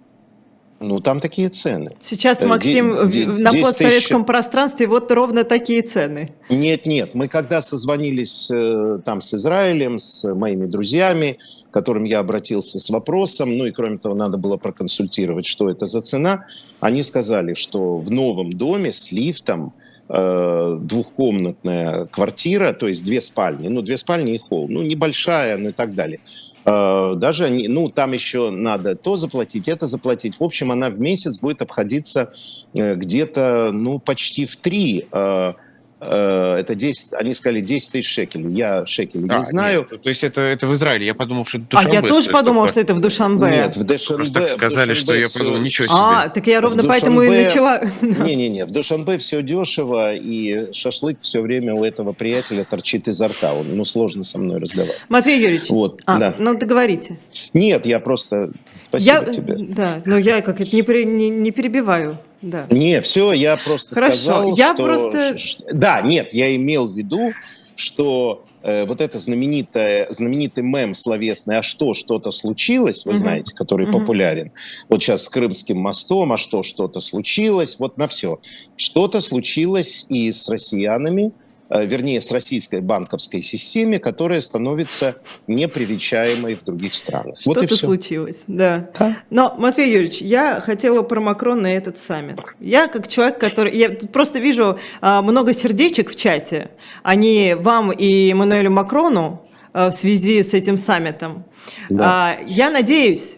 Ну, 0.82 1.00
там 1.00 1.20
такие 1.20 1.50
цены. 1.50 1.92
Сейчас, 2.00 2.42
э, 2.42 2.48
Максим, 2.48 3.08
де, 3.10 3.28
на 3.28 3.52
постсоветском 3.52 4.22
тысяч... 4.22 4.28
пространстве 4.28 4.88
вот 4.88 5.12
ровно 5.12 5.44
такие 5.44 5.84
цены. 5.84 6.32
Нет, 6.50 6.88
нет. 6.88 7.14
Мы 7.14 7.28
когда 7.28 7.62
созвонились 7.62 8.50
э, 8.52 9.00
там 9.06 9.22
с 9.22 9.34
Израилем, 9.36 10.00
с 10.00 10.28
моими 10.34 10.66
друзьями, 10.66 11.38
к 11.70 11.74
которым 11.74 12.04
я 12.04 12.20
обратился 12.20 12.80
с 12.80 12.90
вопросом, 12.90 13.56
ну 13.58 13.68
и 13.68 13.72
кроме 13.72 14.00
того, 14.00 14.16
надо 14.16 14.38
было 14.38 14.58
проконсультировать, 14.58 15.46
что 15.46 15.70
это 15.70 15.86
за 15.86 16.02
цена, 16.02 16.46
они 16.80 17.04
сказали, 17.04 17.54
что 17.54 17.98
в 17.98 18.10
новом 18.10 18.52
доме 18.52 18.92
с 18.92 19.12
лифтом 19.12 19.74
э, 20.10 20.80
двухкомнатная 20.82 22.06
квартира, 22.08 22.74
то 22.74 22.88
есть 22.88 23.06
две 23.06 23.22
спальни, 23.22 23.68
ну 23.68 23.84
две 23.84 23.98
спальни 23.98 24.34
и 24.34 24.40
холл, 24.40 24.68
ну 24.68 24.82
небольшая, 24.82 25.58
ну 25.58 25.70
и 25.70 25.74
так 25.74 25.94
далее. 25.94 26.20
Э, 26.66 27.14
даже 27.16 27.50
ну 27.50 27.90
там 27.90 28.14
еще 28.14 28.50
надо 28.50 28.96
то 28.96 29.16
заплатить, 29.18 29.68
это 29.68 29.88
заплатить. 29.88 30.40
В 30.40 30.44
общем, 30.44 30.72
она 30.72 30.90
в 30.90 31.00
месяц 31.00 31.40
будет 31.40 31.62
обходиться 31.62 32.34
э, 32.74 32.96
где-то, 32.96 33.72
ну 33.72 34.00
почти 34.00 34.46
в 34.46 34.58
три 34.58 35.06
Э, 35.12 35.54
это 36.02 36.74
10, 36.76 37.14
они 37.14 37.34
сказали 37.34 37.62
10 37.62 37.92
тысяч 37.92 38.12
шекелей. 38.12 38.52
Я 38.52 38.86
шекелей 38.86 39.28
а, 39.30 39.38
не 39.38 39.44
знаю. 39.44 39.88
Нет, 39.92 40.02
то 40.02 40.10
есть 40.10 40.24
это, 40.24 40.42
это 40.42 40.68
в 40.68 40.74
Израиле. 40.74 41.06
Я 41.06 41.14
подумал, 41.14 41.46
что 41.46 41.60
это 41.60 41.68
Душанбе. 41.68 41.92
А 41.92 42.02
я 42.02 42.08
тоже 42.08 42.30
подумал, 42.32 42.68
что 42.68 42.80
это 42.80 42.96
в 42.96 43.00
Душанбе. 43.00 43.48
Нет, 43.48 43.76
в 43.76 43.84
Душанбе. 43.84 44.24
Просто 44.24 44.40
так 44.40 44.50
сказали, 44.50 44.94
что 44.94 45.14
я 45.14 45.28
подумал, 45.32 45.60
ничего 45.62 45.88
себе. 45.88 45.98
А, 45.98 46.30
так 46.30 46.48
я 46.48 46.60
ровно 46.62 46.84
поэтому 46.84 47.22
и 47.22 47.30
начала. 47.30 47.82
Не-не-не, 48.02 48.66
в 48.66 48.72
Душанбе 48.72 49.20
все 49.20 49.44
дешево, 49.44 50.16
и 50.16 50.74
шашлык 50.74 51.20
все 51.22 51.42
время 51.42 51.76
у 51.76 51.84
этого 51.84 52.14
приятеля 52.14 52.64
торчит 52.64 53.08
изо 53.08 53.28
рта. 53.28 53.54
Он, 53.54 53.76
ну, 53.76 53.84
сложно 53.84 54.24
со 54.24 54.40
мной 54.40 54.60
разговаривать. 54.60 55.02
Матвей 55.10 55.40
Юрьевич, 55.40 55.70
вот, 55.70 56.02
а, 56.06 56.18
да. 56.18 56.36
ну 56.40 56.58
договорите. 56.58 57.20
Нет, 57.54 57.86
я 57.86 58.00
просто... 58.00 58.52
Спасибо 58.88 59.26
я, 59.26 59.34
тебе. 59.34 59.56
Да, 59.58 60.02
но 60.06 60.18
я 60.18 60.42
как 60.42 60.60
это 60.60 60.76
не, 60.76 61.06
не, 61.06 61.30
не 61.30 61.52
перебиваю. 61.52 62.18
Да. 62.42 62.66
Не, 62.70 63.02
все, 63.02 63.34
я 63.34 63.58
просто 63.58 63.96
Хорошо, 63.96 64.18
сказал, 64.18 64.56
я 64.56 64.74
что... 64.74 64.84
Просто... 64.84 65.36
Да, 65.72 66.02
нет, 66.02 66.34
я 66.34 66.56
имел 66.56 66.88
в 66.88 66.98
виду, 66.98 67.34
что 67.76 68.46
э, 68.64 68.86
вот 68.86 69.00
это 69.00 69.20
знаменитое, 69.20 70.08
знаменитый 70.10 70.64
мем 70.64 70.94
словесный 70.94 71.60
«А 71.60 71.62
что, 71.62 71.94
что-то 71.94 72.32
случилось?», 72.32 73.06
вы 73.06 73.12
угу. 73.12 73.18
знаете, 73.18 73.54
который 73.56 73.88
угу. 73.88 74.00
популярен. 74.00 74.52
Вот 74.90 75.04
сейчас 75.04 75.24
с 75.24 75.30
Крымским 75.30 75.78
мостом 75.78 76.34
«А 76.34 76.38
что, 76.38 76.64
что-то 76.64 77.00
случилось?», 77.00 77.78
вот 77.78 77.98
на 77.98 78.08
все. 78.08 78.40
Что-то 78.76 79.22
случилось 79.22 80.06
и 80.10 80.32
с 80.32 80.50
россиянами, 80.50 81.34
вернее, 81.72 82.20
с 82.22 82.32
российской 82.32 82.82
банковской 82.82 83.42
системе, 83.42 84.00
которая 84.00 84.42
становится 84.42 85.16
непривечаемой 85.48 86.56
в 86.56 86.64
других 86.64 86.94
странах. 86.94 87.40
Что-то 87.40 87.62
вот 87.62 87.72
случилось, 87.72 88.38
да. 88.48 88.90
да. 89.00 89.18
Но, 89.30 89.56
Матвей 89.58 89.92
Юрьевич, 89.92 90.22
я 90.22 90.60
хотела 90.60 91.02
про 91.02 91.22
Макрона 91.22 91.68
и 91.68 91.76
этот 91.76 91.98
саммит. 91.98 92.40
Я 92.60 92.88
как 92.88 93.08
человек, 93.08 93.40
который... 93.40 93.76
Я 93.76 93.90
просто 93.90 94.40
вижу 94.40 94.80
а, 95.00 95.22
много 95.22 95.54
сердечек 95.54 96.12
в 96.12 96.16
чате. 96.16 96.72
Они 97.04 97.56
вам 97.58 97.92
и 97.92 98.32
Эммануэлю 98.32 98.72
Макрону 98.72 99.48
а, 99.74 99.90
в 99.90 99.94
связи 99.94 100.44
с 100.44 100.54
этим 100.54 100.78
саммитом. 100.78 101.46
Да. 101.90 102.04
А, 102.04 102.40
я 102.48 102.70
надеюсь, 102.70 103.38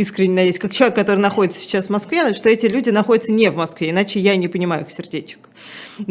искренне 0.00 0.34
надеюсь, 0.34 0.58
как 0.58 0.72
человек, 0.72 0.96
который 0.96 1.20
находится 1.20 1.60
сейчас 1.60 1.86
в 1.86 1.90
Москве, 1.90 2.32
что 2.32 2.48
эти 2.48 2.66
люди 2.66 2.90
находятся 2.90 3.32
не 3.32 3.50
в 3.50 3.56
Москве, 3.56 3.90
иначе 3.90 4.20
я 4.20 4.36
не 4.36 4.48
понимаю 4.48 4.84
их 4.84 4.90
сердечек 4.90 5.50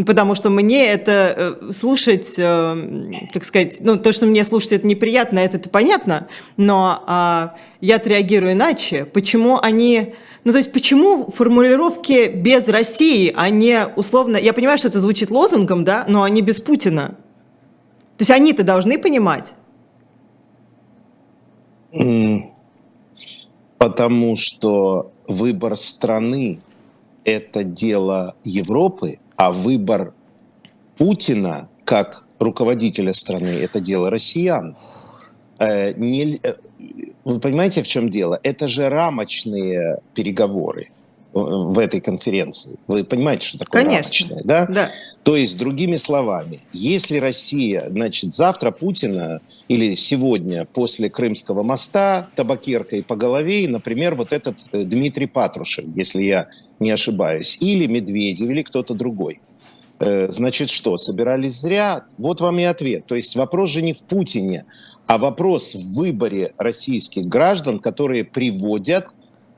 потому 0.05 0.35
что 0.35 0.49
мне 0.49 0.87
это 0.87 1.57
э, 1.61 1.71
слушать, 1.71 2.35
э, 2.37 3.27
как 3.33 3.43
сказать, 3.43 3.77
ну, 3.81 3.97
то, 3.97 4.11
что 4.11 4.25
мне 4.25 4.43
слушать 4.43 4.73
это 4.73 4.87
неприятно, 4.87 5.39
это, 5.39 5.57
это 5.57 5.69
понятно, 5.69 6.27
но 6.57 7.03
а, 7.07 7.55
я 7.81 7.95
отреагирую 7.97 8.53
иначе. 8.53 9.05
Почему 9.05 9.59
они... 9.59 10.13
Ну, 10.43 10.51
то 10.51 10.57
есть 10.57 10.71
почему 10.71 11.29
формулировки 11.31 12.29
без 12.29 12.67
России, 12.67 13.33
а 13.35 13.49
не 13.49 13.87
условно... 13.95 14.37
Я 14.37 14.53
понимаю, 14.53 14.77
что 14.77 14.87
это 14.87 14.99
звучит 14.99 15.31
лозунгом, 15.31 15.83
да, 15.83 16.05
но 16.07 16.23
они 16.23 16.41
без 16.41 16.61
Путина. 16.61 17.17
То 18.17 18.21
есть 18.21 18.31
они-то 18.31 18.63
должны 18.63 18.97
понимать. 18.97 19.53
Потому 23.79 24.35
что 24.35 25.11
выбор 25.27 25.75
страны– 25.77 26.59
это 27.23 27.63
дело 27.63 28.35
Европы, 28.43 29.19
а 29.37 29.51
выбор 29.51 30.13
Путина 30.97 31.69
как 31.85 32.25
руководителя 32.39 33.13
страны, 33.13 33.49
это 33.49 33.79
дело 33.79 34.09
россиян. 34.09 34.75
Э, 35.57 35.91
э, 35.91 36.55
вы 37.23 37.39
понимаете, 37.39 37.81
в 37.81 37.87
чем 37.87 38.09
дело? 38.09 38.39
Это 38.43 38.67
же 38.67 38.89
рамочные 38.89 40.01
переговоры 40.13 40.89
в 41.33 41.77
этой 41.77 42.01
конференции. 42.01 42.77
Вы 42.87 43.03
понимаете, 43.03 43.45
что 43.45 43.59
такое 43.59 43.83
Конечно. 43.83 44.29
рамочное, 44.29 44.43
да? 44.43 44.65
Да. 44.65 44.89
То 45.23 45.35
есть, 45.35 45.57
другими 45.57 45.97
словами, 45.97 46.61
если 46.73 47.19
Россия, 47.19 47.87
значит, 47.89 48.33
завтра 48.33 48.71
Путина 48.71 49.41
или 49.67 49.93
сегодня 49.93 50.65
после 50.65 51.09
Крымского 51.09 51.61
моста 51.61 52.29
табакеркой 52.35 53.03
по 53.03 53.15
голове, 53.15 53.67
например, 53.69 54.15
вот 54.15 54.33
этот 54.33 54.57
э, 54.71 54.83
Дмитрий 54.83 55.27
Патрушев, 55.27 55.85
если 55.95 56.23
я 56.23 56.47
не 56.79 56.89
ошибаюсь, 56.89 57.57
или 57.61 57.85
Медведев, 57.85 58.49
или 58.49 58.63
кто-то 58.63 58.95
другой, 58.95 59.39
э, 59.99 60.31
значит, 60.31 60.71
что, 60.71 60.97
собирались 60.97 61.59
зря? 61.59 62.05
Вот 62.17 62.41
вам 62.41 62.57
и 62.57 62.63
ответ. 62.63 63.05
То 63.05 63.15
есть 63.15 63.35
вопрос 63.35 63.69
же 63.69 63.83
не 63.83 63.93
в 63.93 63.99
Путине, 63.99 64.65
а 65.05 65.19
вопрос 65.19 65.75
в 65.75 65.93
выборе 65.93 66.53
российских 66.57 67.25
граждан, 67.27 67.79
которые 67.79 68.23
приводят 68.23 69.09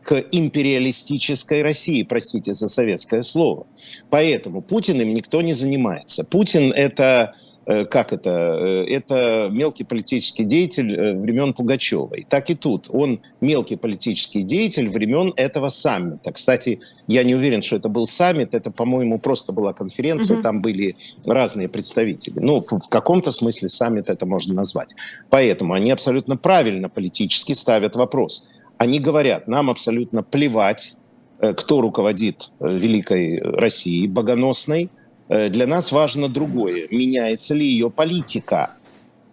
к 0.03 0.23
империалистической 0.31 1.61
России, 1.61 2.03
простите 2.03 2.53
за 2.53 2.67
советское 2.67 3.21
слово. 3.21 3.67
Поэтому 4.09 4.61
Путиным 4.61 5.13
никто 5.13 5.41
не 5.41 5.53
занимается. 5.53 6.23
Путин 6.23 6.71
это 6.71 7.35
э, 7.67 7.85
как 7.85 8.11
это? 8.11 8.29
Э, 8.29 8.85
это 8.89 9.49
мелкий 9.51 9.83
политический 9.83 10.43
деятель 10.43 10.93
э, 10.93 11.13
времен 11.13 11.53
Пугачевой. 11.53 12.25
Так 12.27 12.49
и 12.49 12.55
тут. 12.55 12.87
Он 12.89 13.21
мелкий 13.41 13.75
политический 13.75 14.41
деятель 14.41 14.89
времен 14.89 15.33
этого 15.35 15.67
саммита. 15.67 16.31
Кстати, 16.31 16.79
я 17.07 17.23
не 17.23 17.35
уверен, 17.35 17.61
что 17.61 17.75
это 17.75 17.87
был 17.87 18.07
саммит. 18.07 18.55
Это, 18.55 18.71
по-моему, 18.71 19.19
просто 19.19 19.51
была 19.51 19.73
конференция. 19.73 20.37
Угу. 20.37 20.43
Там 20.43 20.61
были 20.63 20.95
разные 21.25 21.69
представители. 21.69 22.39
Ну, 22.39 22.63
в, 22.63 22.71
в 22.71 22.89
каком-то 22.89 23.29
смысле 23.29 23.69
саммит 23.69 24.09
это 24.09 24.25
можно 24.25 24.55
назвать. 24.55 24.95
Поэтому 25.29 25.73
они 25.73 25.91
абсолютно 25.91 26.37
правильно 26.37 26.89
политически 26.89 27.53
ставят 27.53 27.95
вопрос– 27.95 28.49
они 28.81 28.99
говорят, 28.99 29.47
нам 29.47 29.69
абсолютно 29.69 30.23
плевать, 30.23 30.95
э, 31.39 31.53
кто 31.53 31.81
руководит 31.81 32.51
э, 32.59 32.79
великой 32.79 33.39
Россией 33.39 34.07
богоносной. 34.07 34.89
Э, 35.29 35.49
для 35.49 35.67
нас 35.67 35.91
важно 35.91 36.27
другое. 36.27 36.87
Меняется 36.89 37.53
ли 37.53 37.63
ее 37.63 37.91
политика? 37.91 38.71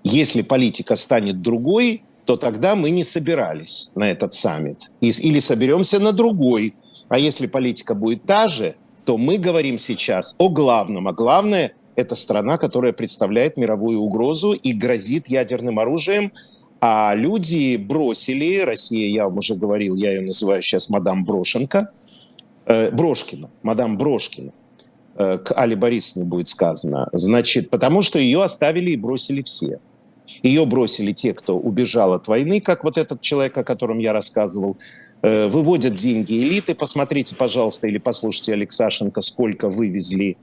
Если 0.04 0.42
политика 0.42 0.96
станет 0.96 1.40
другой, 1.40 2.02
то 2.26 2.36
тогда 2.36 2.74
мы 2.74 2.90
не 2.90 3.04
собирались 3.04 3.90
на 3.94 4.10
этот 4.10 4.34
саммит. 4.34 4.90
Или 5.00 5.40
соберемся 5.40 5.98
на 5.98 6.12
другой. 6.12 6.74
А 7.08 7.18
если 7.18 7.46
политика 7.46 7.94
будет 7.94 8.24
та 8.24 8.48
же, 8.48 8.74
то 9.06 9.16
мы 9.16 9.38
говорим 9.38 9.78
сейчас 9.78 10.34
о 10.38 10.50
главном. 10.50 11.08
А 11.08 11.14
главное– 11.14 11.72
это 11.96 12.16
страна, 12.16 12.58
которая 12.58 12.92
представляет 12.92 13.56
мировую 13.56 14.00
угрозу 14.00 14.52
и 14.52 14.74
грозит 14.74 15.28
ядерным 15.28 15.78
оружием– 15.78 16.32
а 16.80 17.14
люди 17.16 17.76
бросили, 17.76 18.60
Россия, 18.60 19.08
я 19.08 19.24
вам 19.24 19.38
уже 19.38 19.54
говорил, 19.54 19.96
я 19.96 20.12
ее 20.12 20.20
называю 20.20 20.62
сейчас 20.62 20.88
мадам 20.88 21.24
Брошенко, 21.24 21.90
э, 22.66 22.90
Брошкина, 22.90 23.50
мадам 23.62 23.98
Брошкина, 23.98 24.52
э, 25.16 25.38
к 25.38 25.52
Али 25.58 25.74
Борисовне 25.74 26.28
будет 26.28 26.48
сказано, 26.48 27.08
значит, 27.12 27.70
потому 27.70 28.02
что 28.02 28.18
ее 28.18 28.42
оставили 28.42 28.92
и 28.92 28.96
бросили 28.96 29.42
все. 29.42 29.80
Ее 30.42 30.66
бросили 30.66 31.12
те, 31.12 31.32
кто 31.32 31.58
убежал 31.58 32.12
от 32.12 32.28
войны, 32.28 32.60
как 32.60 32.84
вот 32.84 32.98
этот 32.98 33.20
человек, 33.22 33.56
о 33.56 33.64
котором 33.64 33.98
я 33.98 34.12
рассказывал, 34.12 34.76
э, 35.22 35.46
выводят 35.48 35.96
деньги 35.96 36.34
элиты. 36.34 36.74
Посмотрите, 36.74 37.34
пожалуйста, 37.34 37.88
или 37.88 37.98
послушайте 37.98 38.52
Алексашенко, 38.52 39.20
сколько 39.20 39.68
вывезли 39.68 40.36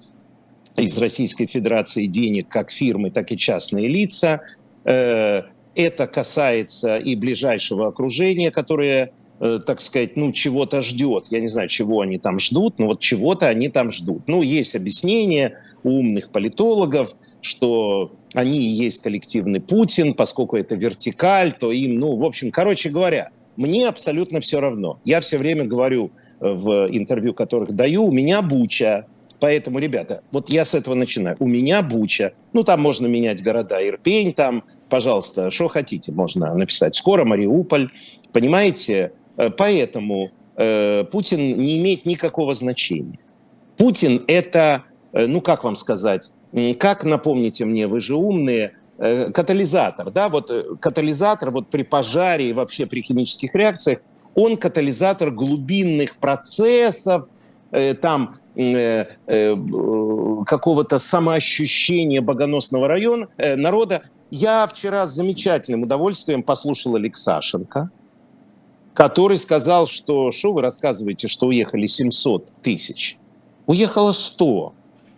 из 0.76 0.98
Российской 0.98 1.46
Федерации 1.46 2.08
денег 2.08 2.50
как 2.50 2.72
фирмы, 2.72 3.12
так 3.12 3.32
и 3.32 3.38
частные 3.38 3.88
лица. 3.88 4.42
Э, 4.84 5.44
это 5.76 6.08
касается 6.08 6.98
и 6.98 7.16
ближайшего 7.16 7.88
окружения, 7.88 8.50
которое, 8.50 9.12
э, 9.40 9.60
так 9.66 9.82
сказать, 9.82 10.16
ну, 10.16 10.32
чего-то 10.32 10.82
ждет. 10.82 11.26
Я 11.30 11.42
не 11.42 11.48
знаю, 11.48 11.68
чего 11.68 12.02
они 12.02 12.18
там 12.18 12.40
ждут, 12.40 12.80
но 12.80 12.88
вот 12.88 13.02
чего-то 13.02 13.48
они 13.48 13.70
там 13.70 13.92
ждут. 13.92 14.28
Ну, 14.28 14.42
есть 14.42 14.76
объяснение 14.76 15.60
умных 15.84 16.32
политологов, 16.32 17.16
что 17.42 18.14
они 18.34 18.60
и 18.60 18.70
есть 18.70 19.02
коллективный 19.02 19.60
Путин, 19.60 20.14
поскольку 20.14 20.58
это 20.58 20.76
вертикаль, 20.76 21.52
то 21.52 21.72
им, 21.72 22.00
ну, 22.00 22.16
в 22.16 22.26
общем, 22.26 22.52
короче 22.52 22.90
говоря, 22.90 23.30
мне 23.56 23.88
абсолютно 23.88 24.40
все 24.40 24.60
равно. 24.60 25.00
Я 25.06 25.20
все 25.20 25.38
время 25.38 25.66
говорю 25.66 26.12
э, 26.40 26.50
в 26.50 26.88
интервью, 26.92 27.34
которых 27.34 27.74
даю, 27.74 28.06
у 28.06 28.12
меня 28.12 28.42
буча, 28.42 29.06
Поэтому, 29.40 29.80
ребята, 29.80 30.24
вот 30.32 30.50
я 30.50 30.66
с 30.66 30.74
этого 30.74 30.96
начинаю. 30.96 31.36
У 31.40 31.48
меня 31.48 31.82
Буча. 31.82 32.34
Ну, 32.54 32.64
там 32.64 32.82
можно 32.82 33.08
менять 33.08 33.44
города. 33.44 33.86
Ирпень 33.86 34.34
там, 34.34 34.64
пожалуйста, 34.96 35.50
что 35.52 35.68
хотите, 35.68 36.14
можно 36.14 36.54
написать. 36.56 36.96
Скоро 36.96 37.26
Мариуполь, 37.26 37.90
понимаете? 38.32 39.12
Э, 39.36 39.50
поэтому 39.50 40.32
э, 40.56 41.04
Путин 41.12 41.60
не 41.60 41.80
имеет 41.80 42.06
никакого 42.06 42.54
значения. 42.54 43.20
Путин 43.76 44.24
это, 44.28 44.84
э, 45.12 45.28
ну 45.28 45.42
как 45.42 45.66
вам 45.66 45.76
сказать, 45.76 46.32
как 46.80 47.04
напомните 47.04 47.66
мне, 47.66 47.88
вы 47.88 48.00
же 48.00 48.16
умные, 48.16 48.72
э, 48.98 49.32
катализатор, 49.32 50.12
да, 50.12 50.30
вот 50.30 50.50
э, 50.50 50.64
катализатор 50.80 51.52
вот 51.52 51.68
при 51.68 51.84
пожаре 51.84 52.52
и 52.52 52.54
вообще 52.54 52.86
при 52.86 53.02
химических 53.02 53.54
реакциях, 53.54 54.00
он 54.34 54.56
катализатор 54.56 55.30
глубинных 55.30 56.16
процессов, 56.16 57.28
там 58.02 58.36
какого-то 60.46 61.00
самоощущения 61.00 62.22
богоносного 62.22 62.88
района, 62.88 63.28
народа, 63.38 64.04
я 64.36 64.68
вчера 64.68 65.06
с 65.06 65.14
замечательным 65.14 65.84
удовольствием 65.84 66.44
послушал 66.44 66.96
Алексашенко, 66.96 67.90
который 68.94 69.38
сказал, 69.38 69.88
что 69.88 70.30
что 70.32 70.52
вы 70.54 70.62
рассказываете, 70.62 71.28
что 71.30 71.48
уехали 71.48 71.86
700 71.86 72.52
тысяч. 72.62 73.18
Уехало 73.66 74.12
100. 74.12 74.74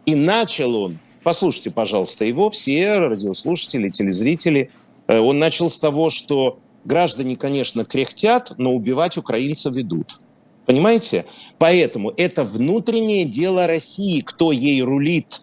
И 0.06 0.16
начал 0.16 0.76
он, 0.76 1.00
послушайте, 1.24 1.72
пожалуйста, 1.72 2.26
его, 2.26 2.52
все 2.52 3.00
радиослушатели, 3.00 3.90
телезрители, 3.90 4.70
э, 5.08 5.20
он 5.20 5.40
начал 5.40 5.70
с 5.70 5.80
того, 5.80 6.10
что 6.12 6.60
граждане, 6.86 7.36
конечно, 7.36 7.86
кряхтят, 7.86 8.54
но 8.58 8.74
убивать 8.74 9.18
украинцев 9.18 9.76
ведут. 9.76 10.20
Понимаете? 10.68 11.26
Поэтому 11.58 12.14
это 12.18 12.44
внутреннее 12.44 13.26
дело 13.26 13.66
России, 13.66 14.22
кто 14.22 14.52
ей 14.52 14.82
рулит. 14.84 15.42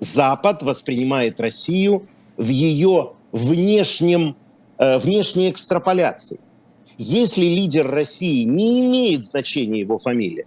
Запад 0.00 0.62
воспринимает 0.62 1.40
Россию 1.40 2.08
в 2.36 2.48
ее 2.48 3.12
внешнем, 3.32 4.36
э, 4.78 4.98
внешней 4.98 5.50
экстраполяции. 5.50 6.40
Если 6.98 7.44
лидер 7.44 7.90
России 7.90 8.44
не 8.44 8.86
имеет 8.86 9.24
значения 9.24 9.80
его 9.80 9.98
фамилия, 9.98 10.46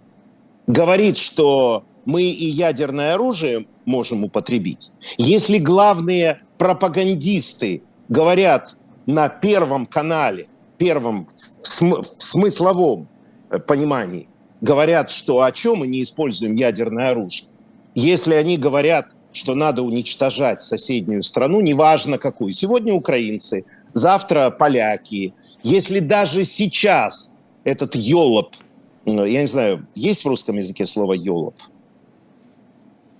говорит, 0.66 1.18
что 1.18 1.84
мы 2.04 2.22
и 2.22 2.46
ядерное 2.46 3.14
оружие 3.14 3.66
можем 3.84 4.24
употребить, 4.24 4.92
если 5.18 5.58
главные 5.58 6.40
пропагандисты 6.58 7.82
говорят 8.08 8.76
на 9.06 9.28
первом 9.28 9.86
канале, 9.86 10.48
первом 10.78 11.28
в, 11.62 11.66
см- 11.66 12.04
в 12.04 12.22
смысловом 12.22 13.08
э, 13.50 13.58
понимании, 13.58 14.28
говорят, 14.60 15.10
что 15.10 15.42
о 15.42 15.52
чем 15.52 15.78
мы 15.78 15.86
не 15.86 16.02
используем 16.02 16.54
ядерное 16.54 17.10
оружие, 17.10 17.48
если 17.94 18.34
они 18.34 18.56
говорят 18.56 19.06
что 19.36 19.54
надо 19.54 19.82
уничтожать 19.82 20.62
соседнюю 20.62 21.22
страну, 21.22 21.60
неважно 21.60 22.18
какую. 22.18 22.52
Сегодня 22.52 22.94
украинцы, 22.94 23.64
завтра 23.92 24.50
поляки. 24.50 25.34
Если 25.62 26.00
даже 26.00 26.44
сейчас 26.44 27.38
этот 27.64 27.94
елоп, 27.94 28.56
ну, 29.04 29.26
я 29.26 29.42
не 29.42 29.46
знаю, 29.46 29.86
есть 29.94 30.24
в 30.24 30.28
русском 30.28 30.56
языке 30.56 30.86
слово 30.86 31.12
елоп? 31.12 31.54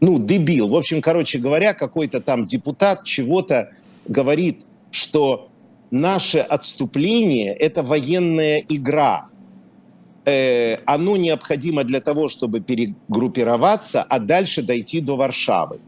Ну, 0.01 0.19
дебил. 0.19 0.69
В 0.69 0.77
общем, 0.77 1.03
короче 1.03 1.39
говоря, 1.39 1.75
какой-то 1.75 2.21
там 2.21 2.47
депутат 2.47 3.05
чего-то 3.05 3.73
говорит, 4.07 4.61
что 4.91 5.49
наше 5.91 6.39
отступление– 6.39 7.53
это 7.61 7.83
военная 7.83 8.64
игра. 8.69 9.29
Э, 10.25 10.79
оно 10.87 11.17
необходимо 11.17 11.85
для 11.85 12.01
того, 12.01 12.29
чтобы 12.29 12.61
перегруппироваться, 12.61 14.03
а 14.03 14.19
дальше 14.19 14.62
дойти 14.62 15.01
до 15.01 15.17
Варшавы 15.17 15.79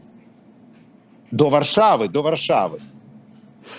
до 1.31 1.49
Варшавы, 1.49 2.07
до 2.07 2.21
Варшавы, 2.21 2.79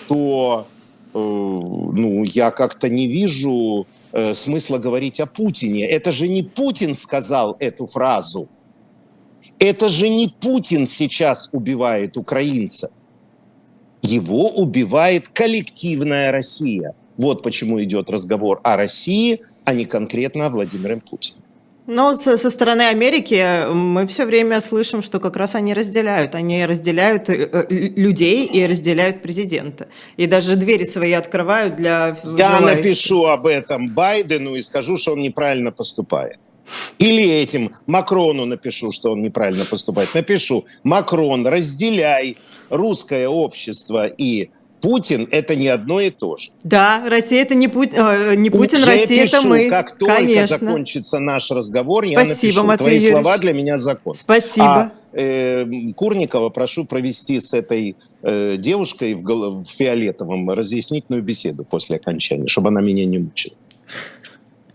то 0.07 0.67
э, 1.13 1.17
ну, 1.17 2.23
я 2.23 2.51
как-то 2.51 2.89
не 2.89 3.07
вижу 3.07 3.87
э, 4.11 4.33
смысла 4.33 4.77
говорить 4.77 5.19
о 5.19 5.25
Путине. 5.25 5.85
Это 5.85 6.11
же 6.11 6.27
не 6.27 6.43
Путин 6.43 6.95
сказал 6.95 7.55
эту 7.59 7.87
фразу. 7.87 8.49
Это 9.59 9.89
же 9.89 10.09
не 10.09 10.27
Путин 10.27 10.87
сейчас 10.87 11.49
убивает 11.53 12.17
украинца. 12.17 12.91
Его 14.01 14.49
убивает 14.49 15.29
коллективная 15.29 16.31
Россия. 16.31 16.95
Вот 17.17 17.43
почему 17.43 17.81
идет 17.83 18.09
разговор 18.09 18.59
о 18.63 18.75
России, 18.75 19.41
а 19.63 19.73
не 19.73 19.85
конкретно 19.85 20.47
о 20.47 20.49
Владимире 20.49 20.97
Путине. 20.97 21.40
Ну, 21.93 22.17
со, 22.17 22.37
со 22.37 22.49
стороны 22.49 22.83
Америки 22.83 23.65
мы 23.73 24.07
все 24.07 24.25
время 24.25 24.61
слышим, 24.61 25.01
что 25.01 25.19
как 25.19 25.35
раз 25.35 25.55
они 25.55 25.73
разделяют. 25.73 26.35
Они 26.35 26.65
разделяют 26.65 27.29
э, 27.29 27.49
э, 27.51 27.65
людей 27.69 28.45
и 28.45 28.65
разделяют 28.65 29.21
президента. 29.21 29.89
И 30.15 30.25
даже 30.25 30.55
двери 30.55 30.85
свои 30.85 31.11
открывают 31.11 31.75
для 31.75 32.15
Я 32.23 32.57
желающих. 32.57 32.77
напишу 32.77 33.25
об 33.25 33.45
этом 33.45 33.89
Байдену 33.89 34.55
и 34.55 34.61
скажу, 34.61 34.95
что 34.95 35.11
он 35.11 35.19
неправильно 35.21 35.73
поступает. 35.73 36.39
Или 36.97 37.27
этим 37.29 37.75
Макрону 37.87 38.45
напишу, 38.45 38.93
что 38.93 39.11
он 39.11 39.21
неправильно 39.21 39.65
поступает. 39.65 40.13
Напишу, 40.13 40.63
Макрон, 40.83 41.45
разделяй 41.45 42.37
русское 42.69 43.27
общество 43.27 44.07
и 44.07 44.49
Путин– 44.81 45.27
это 45.31 45.55
не 45.55 45.67
одно 45.67 45.99
и 45.99 46.09
то 46.09 46.37
же. 46.37 46.49
Да, 46.63 47.03
Россия– 47.07 47.41
это 47.43 47.55
не, 47.55 47.67
Пу... 47.67 47.83
э, 47.83 48.35
не 48.35 48.49
Путин, 48.49 48.79
Уже 48.79 48.85
Россия– 48.87 49.23
это 49.25 49.41
мы. 49.41 49.69
как 49.69 49.97
только 49.97 50.15
Конечно. 50.15 50.57
закончится 50.57 51.19
наш 51.19 51.51
разговор, 51.51 52.05
Спасибо, 52.05 52.21
я 52.21 52.35
напишу, 52.35 52.63
Матвей 52.63 52.77
твои 52.77 52.95
Юрьевич. 52.95 53.13
слова 53.13 53.37
для 53.37 53.53
меня 53.53 53.77
закон. 53.77 54.15
Спасибо. 54.15 54.65
А 54.65 54.91
э, 55.13 55.65
Курникова 55.95 56.49
прошу 56.49 56.85
провести 56.85 57.39
с 57.39 57.53
этой 57.53 57.95
э, 58.23 58.57
девушкой 58.57 59.13
в, 59.13 59.23
в 59.23 59.65
фиолетовом 59.69 60.49
разъяснительную 60.49 61.23
беседу 61.23 61.63
после 61.63 61.97
окончания, 61.97 62.47
чтобы 62.47 62.69
она 62.69 62.81
меня 62.81 63.05
не 63.05 63.19
мучила. 63.19 63.55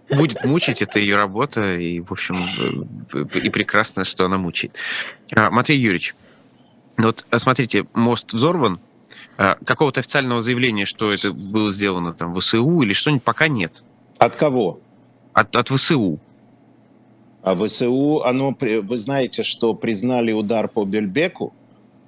Будет 0.09 0.45
мучить, 0.45 0.83
это 0.83 1.01
ее 1.01 1.17
работа, 1.17 1.77
и, 1.77 1.99
в 1.99 2.13
общем, 2.13 2.87
э, 3.13 3.39
и 3.43 3.51
прекрасно, 3.51 4.05
что 4.05 4.25
она 4.25 4.39
мучает. 4.39 4.77
А, 5.35 5.51
Матвей 5.51 5.79
Юрьевич, 5.79 6.15
ну 6.97 7.07
вот 7.07 7.27
смотрите, 7.37 7.87
мост 7.93 8.33
взорван, 8.33 8.79
какого-то 9.37 10.01
официального 10.01 10.41
заявления, 10.41 10.87
что 10.87 11.11
это 11.11 11.33
было 11.33 11.71
сделано 11.71 12.13
там 12.13 12.33
в 12.33 12.41
ВСУ 12.41 12.83
или 12.83 12.93
что-нибудь, 12.93 13.23
пока 13.23 13.49
нет. 13.49 13.83
От 14.19 14.37
кого? 14.37 14.81
От, 15.33 15.55
от 15.55 15.69
ВСУ. 15.69 16.19
А 17.43 17.55
ВСУ, 17.55 18.25
оно, 18.25 18.57
вы 18.59 18.97
знаете, 18.97 19.43
что 19.43 19.75
признали 19.75 20.33
удар 20.33 20.69
по 20.69 20.85
Бельбеку, 20.85 21.55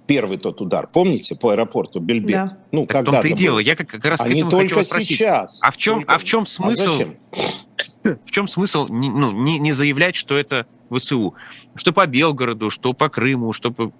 первый 0.07 0.39
тот 0.39 0.61
удар, 0.61 0.89
помните, 0.93 1.37
по 1.37 1.51
аэропорту 1.51 2.01
Бельбек? 2.01 2.37
Да. 2.37 2.59
Ну, 2.73 2.87
так 2.87 2.97
когда 3.05 3.13
том-то 3.13 3.29
и 3.29 3.33
дело. 3.35 3.59
Я 3.61 3.77
как, 3.77 3.89
как 3.89 4.05
раз 4.05 4.21
Они 4.21 4.43
к 4.43 4.51
только 4.51 4.83
сейчас. 4.83 5.61
А 5.63 5.71
в 5.71 5.77
чем, 5.77 5.99
только... 5.99 6.15
а 6.15 6.19
в 6.19 6.25
чем 6.25 6.47
смысл? 6.47 6.83
А 6.83 6.93
зачем? 6.93 7.17
В 8.25 8.31
чем 8.31 8.49
смысл 8.49 8.87
ну, 8.89 9.33
не, 9.33 9.59
не 9.59 9.73
заявлять, 9.73 10.17
что 10.17 10.37
это 10.37 10.67
ВСУ? 10.91 11.35
Что 11.75 11.93
по 11.93 12.07
Белгороду, 12.07 12.71
что 12.71 12.95
по 12.95 13.09
Крыму, 13.09 13.53
что 13.53 13.71
по 13.71 13.93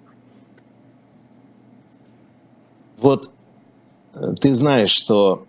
Вот 3.01 3.29
э, 4.13 4.33
ты 4.39 4.55
знаешь, 4.55 4.91
что 4.91 5.45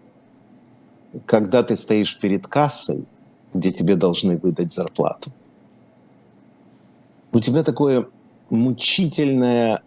когда 1.27 1.63
ты 1.63 1.77
стоишь 1.77 2.19
перед 2.19 2.47
кассой, 2.47 3.05
где 3.53 3.71
тебе 3.71 3.97
должны 3.97 4.37
выдать 4.37 4.71
зарплату, 4.71 5.33
у 7.33 7.41
тебя 7.41 7.63
такое 7.63 8.09
мучительное, 8.51 9.83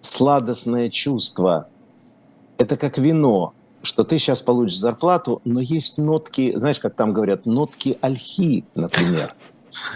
сладостное 0.00 0.90
чувство. 0.90 1.68
Это 2.58 2.76
как 2.76 2.98
вино, 2.98 3.54
что 3.82 4.04
ты 4.04 4.18
сейчас 4.18 4.40
получишь 4.40 4.78
зарплату, 4.78 5.40
но 5.44 5.60
есть 5.60 5.98
нотки, 5.98 6.56
знаешь, 6.58 6.78
как 6.78 6.94
там 6.94 7.12
говорят, 7.12 7.46
нотки 7.46 7.98
ольхи, 8.00 8.64
например. 8.74 9.34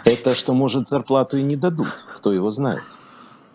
Это 0.04 0.34
что, 0.34 0.54
может, 0.54 0.88
зарплату 0.88 1.36
и 1.36 1.42
не 1.42 1.56
дадут, 1.56 2.06
кто 2.16 2.32
его 2.32 2.50
знает. 2.50 2.82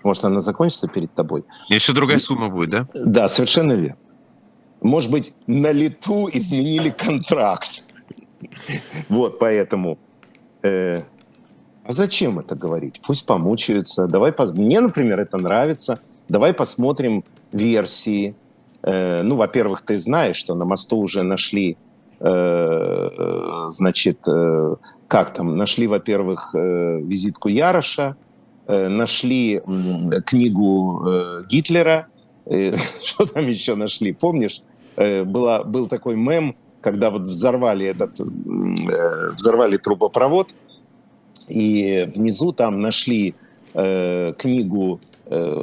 Может, 0.04 0.26
она 0.26 0.42
закончится 0.42 0.88
перед 0.88 1.14
тобой. 1.14 1.44
И 1.70 1.76
еще 1.76 1.94
другая 1.94 2.20
сумма 2.20 2.50
будет, 2.50 2.70
да? 2.70 2.88
Да, 2.94 3.30
совершенно 3.30 3.74
верно. 3.74 3.98
Может 4.82 5.12
быть, 5.12 5.34
на 5.48 5.72
лету 5.72 6.30
изменили 6.32 6.90
контракт. 6.90 7.84
Вот, 9.10 9.40
поэтому... 9.40 10.00
Э, 10.64 11.02
а 11.84 11.94
зачем 11.94 12.40
это 12.40 12.56
говорить? 12.56 13.02
Пусть 13.06 13.26
помучаются. 13.26 14.08
Давай 14.08 14.32
пос... 14.32 14.52
Мне, 14.54 14.80
например, 14.80 15.20
это 15.20 15.38
нравится. 15.38 16.00
Давай 16.30 16.54
посмотрим 16.54 17.24
версии. 17.52 18.36
Э, 18.82 19.22
ну, 19.22 19.36
во-первых, 19.36 19.82
ты 19.82 20.00
знаешь, 20.00 20.36
что 20.36 20.56
на 20.56 20.66
мосту 20.66 20.98
уже 20.98 21.22
нашли, 21.22 21.78
э, 22.20 23.10
значит, 23.70 24.28
э, 24.28 24.76
как 25.08 25.34
там, 25.34 25.58
нашли, 25.58 25.86
во-первых, 25.86 26.56
э, 26.56 27.02
визитку 27.02 27.50
Яроша, 27.50 28.16
Э, 28.16 28.31
нашли 28.68 29.62
книгу 30.26 31.04
э, 31.06 31.44
Гитлера, 31.50 32.08
э, 32.46 32.74
что 33.04 33.26
там 33.26 33.48
еще 33.48 33.76
нашли, 33.76 34.14
помнишь? 34.14 34.62
Была, 35.26 35.64
был 35.64 35.88
такой 35.88 36.16
мем, 36.18 36.56
когда 36.82 37.12
вот 37.12 37.22
взорвали 37.22 37.86
этот, 37.88 38.20
взорвали 38.20 39.78
трубопровод, 39.78 40.54
и 41.48 42.08
внизу 42.14 42.52
там 42.52 42.82
нашли 42.82 43.36
книгу 43.74 45.00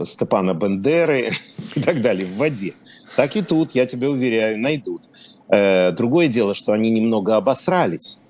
Степана 0.04 0.54
Бендеры 0.54 1.28
и 1.74 1.80
так 1.80 2.00
далее 2.00 2.26
в 2.26 2.36
воде. 2.36 2.74
Так 3.16 3.36
и 3.36 3.42
тут, 3.42 3.72
я 3.72 3.84
тебе 3.84 4.08
уверяю, 4.08 4.58
найдут. 4.58 5.02
Другое 5.48 6.28
дело, 6.28 6.54
что 6.54 6.72
они 6.72 6.90
немного 6.90 7.36
обосрались, 7.36 8.22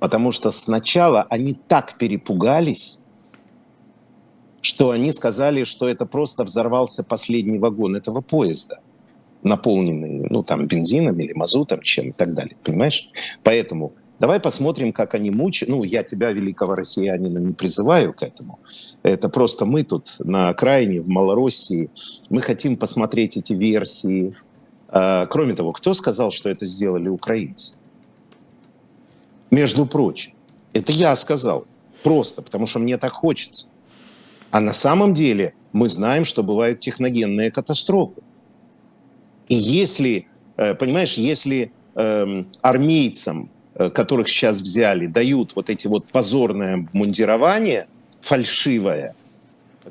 потому 0.00 0.32
что 0.32 0.50
сначала 0.50 1.26
они 1.30 1.54
так 1.54 1.96
перепугались, 1.98 3.00
что 4.80 4.92
они 4.92 5.12
сказали, 5.12 5.64
что 5.64 5.90
это 5.90 6.06
просто 6.06 6.42
взорвался 6.42 7.04
последний 7.04 7.58
вагон 7.58 7.96
этого 7.96 8.22
поезда, 8.22 8.80
наполненный, 9.42 10.26
ну, 10.30 10.42
там, 10.42 10.66
бензином 10.66 11.20
или 11.20 11.34
мазутом, 11.34 11.82
чем 11.82 12.08
и 12.08 12.12
так 12.12 12.32
далее, 12.32 12.56
понимаешь? 12.64 13.10
Поэтому 13.42 13.92
давай 14.20 14.40
посмотрим, 14.40 14.94
как 14.94 15.14
они 15.14 15.30
мучают. 15.30 15.68
Ну, 15.68 15.84
я 15.84 16.02
тебя, 16.02 16.32
великого 16.32 16.76
россиянина, 16.76 17.36
не 17.36 17.52
призываю 17.52 18.14
к 18.14 18.22
этому. 18.22 18.58
Это 19.02 19.28
просто 19.28 19.66
мы 19.66 19.82
тут 19.82 20.14
на 20.18 20.48
окраине, 20.48 21.02
в 21.02 21.10
Малороссии, 21.10 21.90
мы 22.30 22.40
хотим 22.40 22.76
посмотреть 22.76 23.36
эти 23.36 23.52
версии. 23.52 24.34
А, 24.88 25.26
кроме 25.26 25.52
того, 25.52 25.72
кто 25.72 25.92
сказал, 25.92 26.30
что 26.30 26.48
это 26.48 26.64
сделали 26.64 27.10
украинцы? 27.10 27.76
Между 29.50 29.84
прочим, 29.84 30.32
это 30.72 30.90
я 30.90 31.14
сказал. 31.16 31.66
Просто, 32.02 32.40
потому 32.40 32.64
что 32.64 32.78
мне 32.78 32.96
так 32.96 33.12
хочется. 33.12 33.69
А 34.50 34.60
на 34.60 34.72
самом 34.72 35.14
деле 35.14 35.54
мы 35.72 35.88
знаем, 35.88 36.24
что 36.24 36.42
бывают 36.42 36.80
техногенные 36.80 37.50
катастрофы. 37.50 38.20
И 39.48 39.54
если, 39.54 40.26
э, 40.56 40.74
понимаешь, 40.74 41.14
если 41.14 41.72
эм, 41.94 42.48
армейцам, 42.60 43.50
э, 43.74 43.90
которых 43.90 44.28
сейчас 44.28 44.60
взяли, 44.60 45.06
дают 45.06 45.54
вот 45.56 45.70
эти 45.70 45.86
вот 45.86 46.06
позорное 46.06 46.88
мундирование, 46.92 47.86
фальшивое, 48.20 49.14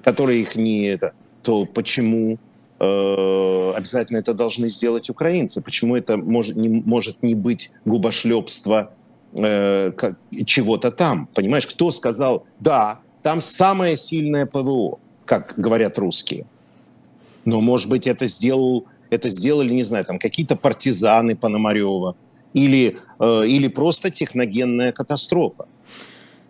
которое 0.03 0.37
их 0.37 0.55
не 0.55 0.83
это, 0.83 1.13
то 1.43 1.65
почему 1.65 2.37
э, 2.79 3.73
обязательно 3.75 4.17
это 4.17 4.33
должны 4.33 4.69
сделать 4.69 5.09
украинцы? 5.09 5.61
Почему 5.61 5.95
это 5.95 6.17
может 6.17 6.55
не, 6.55 6.69
может 6.69 7.23
не 7.23 7.35
быть 7.35 7.71
губошлепство 7.85 8.91
э, 9.33 9.91
чего-то 10.45 10.91
там? 10.91 11.27
Понимаешь, 11.33 11.67
кто 11.67 11.91
сказал, 11.91 12.45
да, 12.59 12.99
там 13.21 13.41
самое 13.41 13.97
сильное 13.97 14.45
ПВО, 14.45 14.99
как 15.25 15.53
говорят 15.57 15.97
русские. 15.97 16.45
Но, 17.45 17.61
может 17.61 17.89
быть, 17.89 18.07
это, 18.07 18.27
сделал, 18.27 18.85
это 19.09 19.29
сделали, 19.29 19.73
не 19.73 19.83
знаю, 19.83 20.05
там 20.05 20.19
какие-то 20.19 20.55
партизаны 20.55 21.35
Пономарева 21.35 22.15
или, 22.53 22.97
э, 23.19 23.45
или 23.45 23.67
просто 23.67 24.09
техногенная 24.09 24.91
катастрофа. 24.91 25.65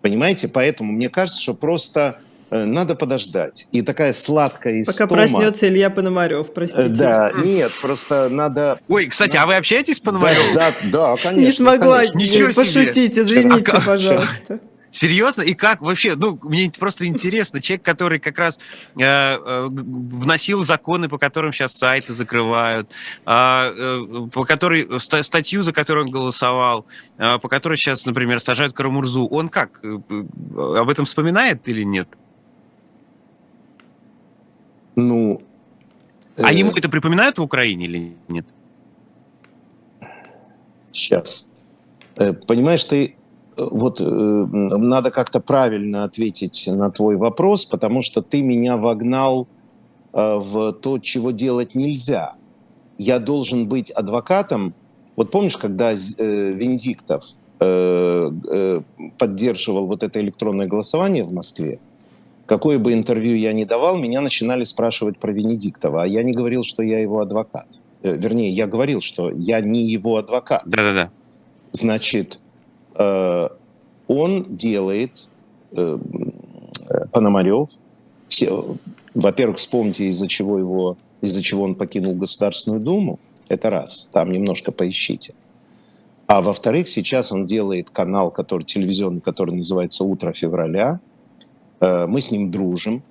Понимаете? 0.01 0.47
Поэтому 0.47 0.91
мне 0.93 1.09
кажется, 1.09 1.41
что 1.41 1.53
просто 1.53 2.20
э, 2.49 2.63
надо 2.63 2.95
подождать. 2.95 3.67
И 3.72 3.82
такая 3.82 4.13
сладкая 4.13 4.82
истома... 4.82 5.09
Пока 5.09 5.15
проснется 5.15 5.67
Илья 5.67 5.89
Пономарев, 5.89 6.53
простите. 6.53 6.86
Э, 6.86 6.89
да, 6.89 7.32
нет, 7.43 7.72
просто 7.82 8.30
надо... 8.30 8.80
Ой, 8.88 9.07
кстати, 9.07 9.36
а 9.36 9.45
вы 9.45 9.55
общаетесь 9.55 9.97
с 9.97 9.99
Пономаревым? 9.99 10.53
Да, 10.55 10.72
да, 10.91 11.15
конечно. 11.17 11.45
Не 11.45 11.51
смогла 11.51 11.97
конечно. 11.97 12.17
Ничего 12.17 12.53
пошутить, 12.53 13.17
извините, 13.17 13.72
а 13.72 13.82
пожалуйста. 13.82 14.59
Серьезно? 14.91 15.43
И 15.43 15.53
как 15.53 15.81
вообще? 15.81 16.15
Ну, 16.15 16.39
мне 16.43 16.71
просто 16.77 17.05
интересно. 17.05 17.61
Человек, 17.61 17.83
который 17.83 18.19
как 18.19 18.37
раз 18.39 18.57
э, 18.97 19.03
э, 19.03 19.67
вносил 19.69 20.65
законы, 20.65 21.09
по 21.09 21.17
которым 21.17 21.53
сейчас 21.53 21.73
сайты 21.73 22.13
закрывают, 22.13 22.91
а, 23.25 23.71
э, 23.71 24.29
по 24.31 24.45
которой 24.45 24.87
статью, 24.99 25.61
за 25.61 25.73
которую 25.73 26.07
он 26.07 26.11
голосовал, 26.11 26.85
э, 27.17 27.37
по 27.37 27.47
которой 27.47 27.77
сейчас, 27.77 28.05
например, 28.05 28.39
сажают 28.39 28.73
Карамурзу, 28.73 29.27
он 29.27 29.49
как? 29.49 29.79
Э, 29.83 29.99
об 30.79 30.89
этом 30.89 31.05
вспоминает 31.05 31.67
или 31.67 31.83
нет? 31.83 32.09
Ну... 34.95 35.43
Э... 36.35 36.43
А 36.45 36.51
ему 36.51 36.71
это 36.71 36.89
припоминают 36.89 37.37
в 37.37 37.43
Украине 37.43 37.85
или 37.85 38.15
нет? 38.27 38.45
Сейчас. 40.91 41.47
Э, 42.15 42.33
понимаешь, 42.33 42.83
ты 42.85 43.15
вот 43.72 44.01
э, 44.01 44.03
надо 44.03 45.12
как-то 45.12 45.39
правильно 45.39 46.03
ответить 46.03 46.68
на 46.68 46.89
твой 46.91 47.16
вопрос, 47.18 47.66
потому 47.66 48.01
что 48.01 48.22
ты 48.22 48.41
меня 48.41 48.78
вогнал 48.78 49.47
э, 50.14 50.36
в 50.38 50.74
то, 50.74 50.99
чего 50.99 51.32
делать 51.32 51.76
нельзя. 51.76 52.34
Я 52.97 53.20
должен 53.20 53.68
быть 53.68 53.91
адвокатом. 53.91 54.74
Вот 55.16 55.32
помнишь, 55.32 55.57
когда 55.57 55.91
э, 55.91 55.95
Венедиктов 55.97 57.26
поддерживал 59.18 59.86
вот 59.86 60.01
это 60.01 60.22
электронное 60.22 60.66
голосование 60.66 61.26
в 61.26 61.34
Москве, 61.34 61.80
какое 62.45 62.80
бы 62.80 62.93
интервью 62.93 63.36
я 63.36 63.51
ни 63.51 63.66
давал, 63.66 63.97
меня 63.97 64.22
начинали 64.22 64.64
спрашивать 64.64 65.18
про 65.18 65.34
Венедиктова, 65.34 66.03
а 66.03 66.07
я 66.07 66.24
не 66.24 66.32
говорил, 66.32 66.64
что 66.64 66.84
я 66.84 66.99
его 66.99 67.20
адвокат. 67.20 67.68
Вернее, 68.01 68.49
я 68.49 68.66
говорил, 68.66 69.01
что 69.01 69.30
я 69.30 69.60
не 69.60 69.82
его 69.82 70.16
адвокат. 70.16 70.62
Да-да-да. 70.66 71.10
Значит, 71.74 72.39
он 72.99 74.45
делает, 74.49 75.27
э, 75.71 75.97
Пономарев, 77.11 77.69
во-первых, 79.13 79.57
вспомните, 79.57 80.05
из-за 80.09 80.27
чего 80.27 80.59
его, 80.59 80.97
из-за 81.21 81.41
чего 81.41 81.63
он 81.63 81.75
покинул 81.75 82.15
Государственную 82.15 82.81
Думу, 82.81 83.19
это 83.47 83.69
раз, 83.69 84.09
там 84.11 84.31
немножко 84.31 84.71
поищите. 84.71 85.33
А 86.27 86.41
во-вторых, 86.41 86.87
сейчас 86.87 87.31
он 87.31 87.47
делает 87.47 87.89
канал, 87.89 88.29
который 88.29 88.63
телевизионный, 88.63 89.21
который 89.21 89.55
называется 89.55 90.03
«Утро 90.03 90.31
февраля». 90.31 90.99
Э, 91.79 92.05
мы 92.05 92.21
с 92.21 92.29
ним 92.29 92.51
дружим, 92.51 93.01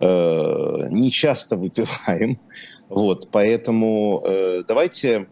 э, 0.00 0.88
не 0.90 1.10
часто 1.10 1.56
выпиваем. 1.56 2.38
Вот, 2.88 3.28
поэтому 3.32 4.22
э, 4.22 4.64
давайте 4.68 5.26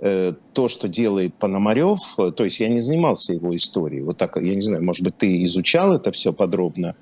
то, 0.00 0.68
что 0.68 0.88
делает 0.88 1.34
Пономарев, 1.34 2.00
то 2.16 2.44
есть 2.44 2.60
я 2.60 2.68
не 2.68 2.80
занимался 2.80 3.32
его 3.32 3.56
историей, 3.56 4.02
вот 4.02 4.18
так, 4.18 4.36
я 4.36 4.54
не 4.54 4.60
знаю, 4.60 4.84
может 4.84 5.02
быть, 5.02 5.16
ты 5.16 5.42
изучал 5.44 5.94
это 5.94 6.10
все 6.10 6.32
подробно, 6.34 6.94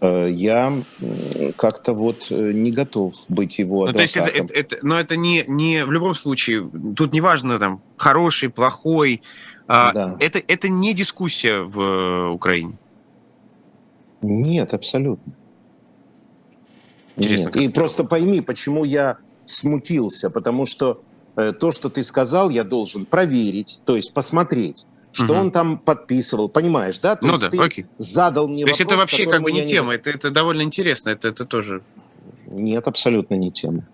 я 0.00 0.82
как-то 1.56 1.92
вот 1.92 2.30
не 2.30 2.70
готов 2.70 3.14
быть 3.28 3.58
его 3.58 3.84
адвокатом. 3.84 3.92
Ну, 3.92 3.92
то 3.92 4.02
есть 4.02 4.16
это, 4.16 4.30
это, 4.30 4.54
это, 4.54 4.86
но 4.86 4.98
это 4.98 5.16
не, 5.16 5.44
не 5.46 5.84
в 5.84 5.92
любом 5.92 6.14
случае, 6.14 6.70
тут 6.96 7.12
не 7.12 7.20
важно 7.20 7.58
там 7.58 7.82
хороший, 7.98 8.48
плохой, 8.48 9.20
а 9.66 9.92
да. 9.92 10.16
это, 10.18 10.42
это 10.48 10.68
не 10.68 10.94
дискуссия 10.94 11.60
в 11.60 12.32
Украине. 12.32 12.72
Нет, 14.22 14.74
абсолютно. 14.74 15.32
Интересно, 17.16 17.50
Нет. 17.54 17.56
И 17.56 17.68
просто 17.68 18.04
пойми, 18.04 18.40
почему 18.40 18.84
я 18.84 19.18
смутился, 19.44 20.30
потому 20.30 20.66
что 20.66 20.90
э, 20.92 21.09
то, 21.58 21.70
что 21.72 21.88
ты 21.88 22.02
сказал, 22.02 22.50
я 22.50 22.64
должен 22.64 23.04
проверить, 23.04 23.80
то 23.84 23.96
есть 23.96 24.12
посмотреть, 24.12 24.86
что 25.12 25.32
угу. 25.32 25.40
он 25.40 25.50
там 25.50 25.78
подписывал, 25.78 26.48
понимаешь, 26.48 26.98
да? 26.98 27.16
То 27.16 27.26
ну 27.26 27.32
есть 27.32 27.42
да, 27.42 27.50
ты 27.50 27.58
окей. 27.58 27.86
задал 27.98 28.48
мне 28.48 28.64
То 28.64 28.72
вопрос, 28.72 28.80
есть 28.80 28.90
это 28.92 28.96
вообще 28.96 29.26
как 29.26 29.42
бы 29.42 29.52
не 29.52 29.66
тема, 29.66 29.92
не... 29.92 29.96
Это, 29.96 30.10
это 30.10 30.30
довольно 30.30 30.62
интересно, 30.62 31.10
это, 31.10 31.28
это 31.28 31.44
тоже... 31.44 31.82
Нет, 32.46 32.86
абсолютно 32.86 33.34
не 33.34 33.50
тема. 33.50 33.86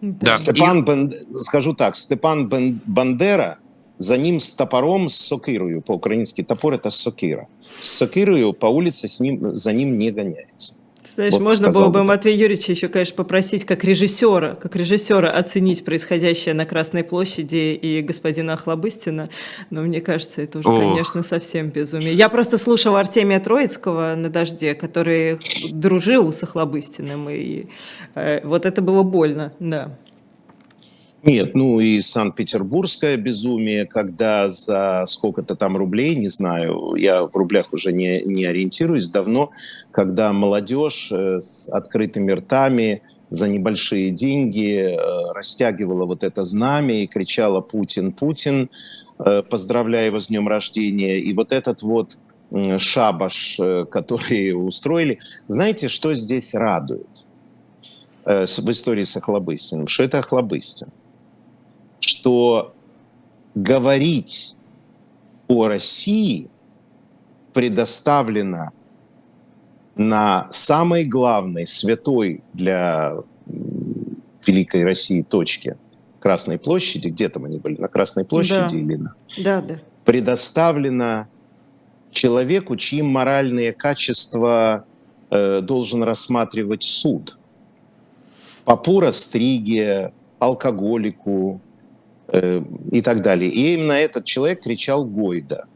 да. 0.00 0.36
Степан, 0.36 0.80
и... 0.80 0.82
Бен... 0.82 1.14
скажу 1.40 1.74
так, 1.74 1.96
Степан 1.96 2.48
Бен... 2.48 2.80
Бандера 2.86 3.58
за 3.98 4.16
ним 4.16 4.40
с 4.40 4.52
топором, 4.52 5.08
с 5.08 5.16
сокирою, 5.16 5.82
по-украински 5.82 6.42
топор 6.42 6.74
это 6.74 6.90
сокира. 6.90 7.48
С 7.78 7.90
сокирою 7.90 8.52
по 8.52 8.66
улице 8.66 9.08
с 9.08 9.20
ним, 9.20 9.56
за 9.56 9.72
ним 9.72 9.98
не 9.98 10.10
гоняется. 10.10 10.78
Знаешь, 11.16 11.32
вот 11.32 11.40
можно 11.40 11.70
было 11.70 11.88
бы 11.88 12.04
Матвея 12.04 12.36
Юрьевича 12.36 12.72
еще, 12.72 12.88
конечно, 12.88 13.16
попросить 13.16 13.64
как 13.64 13.84
режиссера, 13.84 14.54
как 14.54 14.76
режиссера 14.76 15.30
оценить 15.30 15.82
происходящее 15.82 16.52
на 16.52 16.66
Красной 16.66 17.04
площади 17.04 17.72
и 17.72 18.02
господина 18.02 18.52
Охлобыстина, 18.52 19.30
но 19.70 19.80
мне 19.80 20.02
кажется, 20.02 20.42
это 20.42 20.58
уже, 20.58 20.68
Ох. 20.68 20.78
конечно, 20.78 21.22
совсем 21.22 21.70
безумие. 21.70 22.12
Я 22.12 22.28
просто 22.28 22.58
слушала 22.58 23.00
Артемия 23.00 23.40
Троицкого 23.40 24.14
на 24.14 24.28
«Дожде», 24.28 24.74
который 24.74 25.38
дружил 25.70 26.30
с 26.34 26.42
Охлобыстиным, 26.42 27.30
и 27.30 27.68
э, 28.14 28.46
вот 28.46 28.66
это 28.66 28.82
было 28.82 29.02
больно, 29.02 29.54
да. 29.58 29.96
Нет, 31.26 31.56
ну 31.56 31.80
и 31.80 31.98
Санкт-Петербургское 31.98 33.16
безумие, 33.16 33.84
когда 33.84 34.48
за 34.48 35.02
сколько-то 35.06 35.56
там 35.56 35.76
рублей, 35.76 36.14
не 36.14 36.28
знаю, 36.28 36.94
я 36.94 37.24
в 37.24 37.34
рублях 37.34 37.72
уже 37.72 37.92
не, 37.92 38.22
не 38.22 38.44
ориентируюсь 38.44 39.08
давно, 39.08 39.50
когда 39.90 40.32
молодежь 40.32 41.10
э, 41.10 41.40
с 41.40 41.68
открытыми 41.68 42.30
ртами 42.30 43.02
за 43.28 43.48
небольшие 43.48 44.12
деньги 44.12 44.82
э, 44.82 45.32
растягивала 45.34 46.04
вот 46.04 46.22
это 46.22 46.44
знамя 46.44 47.02
и 47.02 47.08
кричала 47.08 47.60
«Путин, 47.60 48.12
Путин», 48.12 48.70
э, 49.18 49.42
поздравляя 49.42 50.06
его 50.06 50.20
с 50.20 50.28
днем 50.28 50.46
рождения. 50.46 51.18
И 51.18 51.32
вот 51.32 51.52
этот 51.52 51.82
вот 51.82 52.18
шабаш, 52.78 53.58
который 53.90 54.52
устроили. 54.54 55.18
Знаете, 55.48 55.88
что 55.88 56.14
здесь 56.14 56.54
радует 56.54 57.24
в 58.24 58.70
истории 58.70 59.02
с 59.02 59.16
Охлобыстиным? 59.16 59.88
Что 59.88 60.04
это 60.04 60.20
Охлобыстин 60.20 60.92
что 62.16 62.74
говорить 63.54 64.56
о 65.48 65.68
России 65.68 66.48
предоставлено 67.52 68.70
на 69.94 70.46
самой 70.50 71.04
главной, 71.04 71.66
святой 71.66 72.42
для 72.52 73.16
Великой 74.46 74.84
России 74.84 75.22
точке 75.22 75.76
Красной 76.20 76.58
площади, 76.58 77.08
где 77.08 77.28
там 77.28 77.44
они 77.44 77.58
были, 77.58 77.80
на 77.80 77.88
Красной 77.88 78.24
площади 78.24 78.76
да. 78.76 78.76
или 78.76 78.96
на... 78.96 79.14
Да, 79.38 79.62
да. 79.62 79.80
Предоставлено 80.04 81.28
человеку, 82.10 82.76
чьи 82.76 83.02
моральные 83.02 83.72
качества 83.72 84.84
э, 85.30 85.60
должен 85.60 86.02
рассматривать 86.02 86.82
суд. 86.82 87.38
Папура 88.64 89.12
Стриге, 89.12 90.12
алкоголику, 90.38 91.60
и 92.32 93.02
так 93.02 93.22
далее. 93.22 93.50
И 93.50 93.74
именно 93.74 93.92
этот 93.92 94.24
человек 94.24 94.62
кричал 94.62 95.04
Гойда. 95.04 95.66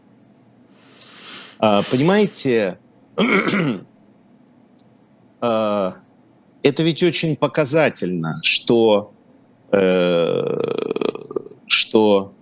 А, 1.59 1.83
понимаете, 1.91 2.79
а, 5.41 5.97
это 6.63 6.83
ведь 6.83 7.03
очень 7.03 7.37
показательно, 7.37 8.41
что, 8.43 9.13
э, 9.73 10.43
что 11.67 12.33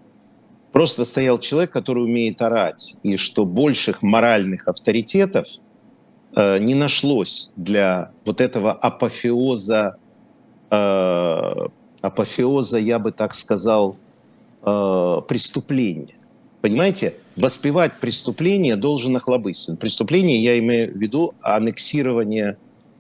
просто 0.73 1.05
стоял 1.05 1.39
человек, 1.39 1.73
который 1.73 2.05
умеет 2.05 2.41
орать, 2.43 2.97
и 3.03 3.17
что 3.17 3.45
больших 3.45 4.03
моральных 4.03 4.69
авторитетов 4.69 5.47
э, 6.37 6.59
не 6.59 6.75
нашлось 6.75 7.53
для 7.57 8.13
вот 8.25 8.41
этого 8.41 8.73
апофеоза 8.73 9.97
апофеоза, 12.01 12.79
я 12.79 12.99
бы 12.99 13.13
так 13.13 13.35
сказал, 13.35 13.97
э, 14.63 15.21
преступления. 15.29 16.15
Понимаете, 16.61 17.15
воспевать 17.37 18.01
преступление 18.01 18.77
должен 18.77 19.17
Охлобыстин. 19.17 19.77
Преступление 19.77 20.43
я 20.43 20.59
имею 20.59 20.93
в 20.93 20.97
виду 20.97 21.35
аннексирование 21.41 22.57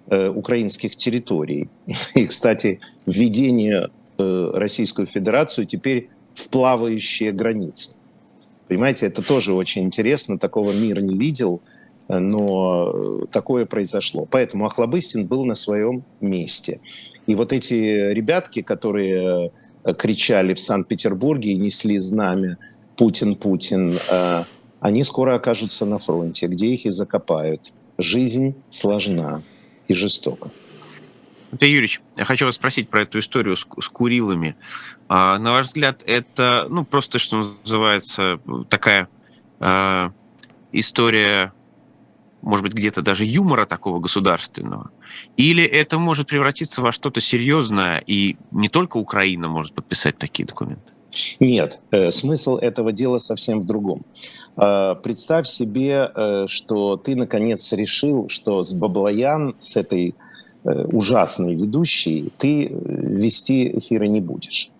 э, 0.07 0.29
украинских 0.29 0.95
территорий. 0.97 1.69
И, 2.15 2.27
кстати, 2.27 2.81
введение 3.07 3.91
э, 4.17 4.51
Российскую 4.55 5.07
Федерацию 5.07 5.67
теперь 5.67 6.09
в 6.35 6.49
плавающие 6.49 7.33
границы. 7.33 7.97
Понимаете, 8.69 9.07
это 9.07 9.23
тоже 9.23 9.55
очень 9.55 9.85
интересно, 9.85 10.39
такого 10.39 10.73
мир 10.73 11.03
не 11.03 11.17
видел, 11.17 11.61
но 12.09 12.93
э, 12.93 13.27
такое 13.33 13.67
произошло. 13.67 14.27
Поэтому 14.31 14.67
Охлобыстин 14.67 15.27
был 15.27 15.45
на 15.45 15.55
своем 15.55 16.05
месте. 16.21 16.81
И 17.29 17.35
вот 17.35 17.53
эти 17.53 17.75
ребятки, 17.75 18.63
которые 18.63 19.53
э, 19.85 19.95
кричали 19.95 20.55
в 20.55 20.61
Санкт-Петербурге 20.61 21.53
и 21.53 21.57
несли 21.57 21.99
знамя 21.99 22.57
«Путин, 22.97 23.35
Путин», 23.35 23.99
э, 24.11 24.45
они 24.81 25.05
скоро 25.05 25.35
окажутся 25.35 25.85
на 25.85 25.99
фронте, 25.99 26.47
где 26.47 26.69
их 26.69 26.87
и 26.87 26.91
закопают. 26.91 27.71
Жизнь 27.99 28.55
сложна 28.71 29.43
и 29.89 29.93
жестока. 29.93 30.51
Андрей 31.53 31.73
Юрьевич, 31.73 32.01
я 32.17 32.25
хочу 32.25 32.47
вас 32.47 32.55
спросить 32.55 32.89
про 32.89 33.03
эту 33.03 33.19
историю 33.19 33.59
с, 33.59 33.67
с 33.79 33.89
Курилами. 33.91 34.57
А, 35.09 35.39
на 35.39 35.53
ваш 35.53 35.67
взгляд, 35.67 36.01
это, 36.07 36.67
ну, 36.71 36.87
просто, 36.87 37.19
что 37.19 37.57
называется, 37.63 38.41
такая 38.71 39.07
а, 39.61 40.13
история 40.73 41.53
может 42.43 42.63
быть, 42.65 42.73
где-то 42.75 43.03
даже 43.03 43.25
юмора 43.25 43.67
такого 43.67 44.01
государственного? 44.01 44.91
Или 45.37 45.65
это 45.65 45.99
может 45.99 46.29
превратиться 46.29 46.83
во 46.83 46.93
что-то 46.93 47.21
серьезное, 47.21 48.03
и 48.07 48.37
не 48.51 48.69
только 48.69 48.97
Украина 48.97 49.49
может 49.49 49.75
подписать 49.75 50.19
такие 50.19 50.47
документы? 50.47 50.93
Нет, 51.41 51.81
э, 51.91 52.11
смысл 52.11 52.57
этого 52.57 52.93
дела 52.93 53.19
совсем 53.19 53.61
в 53.61 53.65
другом. 53.65 54.05
Э, 54.57 54.95
представь 55.03 55.47
себе, 55.47 56.11
э, 56.15 56.45
что 56.47 56.97
ты 56.97 57.17
наконец 57.17 57.73
решил, 57.73 58.29
что 58.29 58.63
с 58.63 58.73
Баблоян, 58.73 59.55
с 59.59 59.77
этой 59.77 60.15
ужасной 60.65 61.55
ведущей, 61.55 62.31
ты 62.37 62.69
вести 62.69 63.79
эфиры 63.79 64.09
не 64.09 64.21
будешь. 64.21 64.71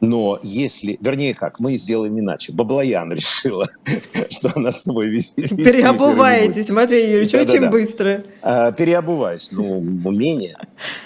Но 0.00 0.38
если, 0.42 0.98
вернее 1.00 1.34
как, 1.34 1.60
мы 1.60 1.76
сделаем 1.76 2.18
иначе. 2.18 2.52
Баблоян 2.52 3.12
решила, 3.12 3.68
что 4.30 4.50
она 4.54 4.72
с 4.72 4.82
тобой 4.82 5.08
вести. 5.08 5.42
Переобуваетесь, 5.42 6.70
Матвей 6.70 7.10
Юрьевич, 7.10 7.32
да, 7.32 7.40
очень 7.40 7.60
да, 7.60 7.66
да. 7.66 7.70
быстро. 7.70 8.24
А, 8.42 8.72
переобуваюсь, 8.72 9.52
ну, 9.52 9.78
умение. 10.04 10.56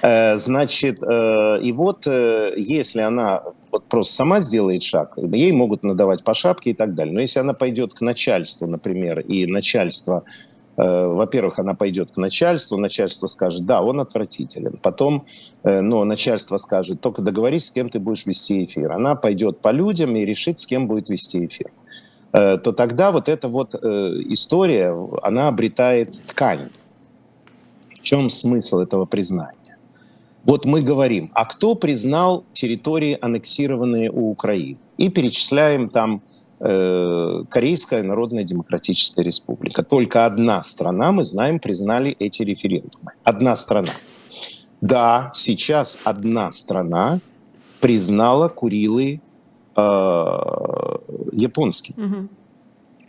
А, 0.03 0.37
значит, 0.37 1.03
а, 1.03 1.59
и 1.59 1.73
вот, 1.73 2.07
а, 2.07 2.55
если 2.57 3.01
она 3.01 3.43
вот 3.73 3.85
просто 3.87 4.15
сама 4.15 4.41
сделает 4.41 4.85
шаг, 4.85 5.15
ей 5.17 5.51
могут 5.51 5.83
надавать 5.83 6.23
по 6.23 6.33
шапке 6.35 6.71
и 6.71 6.75
так 6.75 6.95
далее. 6.95 7.13
Но 7.13 7.21
если 7.21 7.41
она 7.41 7.55
пойдет 7.55 7.95
к 7.95 8.01
начальству, 8.01 8.69
например, 8.69 9.21
и 9.21 9.47
начальство 9.47 10.23
Э, 10.25 10.54
во-первых, 10.77 11.59
она 11.59 11.75
пойдет 11.75 12.11
к 12.11 12.17
начальству, 12.17 12.77
начальство 12.77 13.27
скажет, 13.27 13.65
да, 13.65 13.81
он 13.81 14.01
отвратителен. 14.01 14.77
Потом, 14.83 15.25
э, 15.63 15.81
но 15.81 16.05
начальство 16.05 16.57
скажет, 16.57 17.01
только 17.01 17.23
договорись, 17.23 17.67
с 17.67 17.71
кем 17.71 17.89
ты 17.89 18.01
будешь 18.01 18.27
вести 18.27 18.65
эфир. 18.65 18.93
Она 18.93 19.15
пойдет 19.15 19.61
по 19.61 19.71
людям 19.71 20.17
и 20.17 20.25
решит, 20.25 20.59
с 20.59 20.67
кем 20.67 20.89
будет 20.89 21.09
вести 21.09 21.47
эфир. 21.47 21.71
Э, 22.33 22.59
то 22.59 22.73
тогда 22.73 23.13
вот 23.13 23.29
эта 23.29 23.49
вот 23.49 23.75
история, 23.75 24.95
она 25.23 25.49
обретает 25.49 26.19
ткань. 26.27 26.71
В 27.91 28.01
чем 28.03 28.29
смысл 28.29 28.81
этого 28.81 29.05
признания? 29.05 29.79
Вот 30.45 30.67
мы 30.67 30.83
говорим, 30.83 31.31
а 31.35 31.47
кто 31.47 31.75
признал 31.75 32.45
территории, 32.53 33.17
аннексированные 33.19 34.11
у 34.11 34.31
Украины? 34.31 34.77
И 34.99 35.09
перечисляем 35.09 35.89
там 35.89 36.21
Э, 36.21 36.34
Корейская 36.65 38.03
Народная 38.03 38.45
Демократическая 38.45 39.23
Республика. 39.23 39.83
Только 39.83 40.25
одна 40.25 40.63
страна, 40.63 41.13
мы 41.13 41.25
знаем, 41.25 41.59
признали 41.59 42.17
эти 42.19 42.43
референдумы. 42.43 43.13
Одна 43.23 43.55
страна. 43.55 43.93
Да, 44.81 45.31
сейчас 45.35 45.99
одна 46.05 46.51
страна 46.51 47.21
признала 47.81 48.49
Курилы 48.49 49.21
э, 49.77 49.81
японским. 51.33 51.95
Угу. 51.97 52.29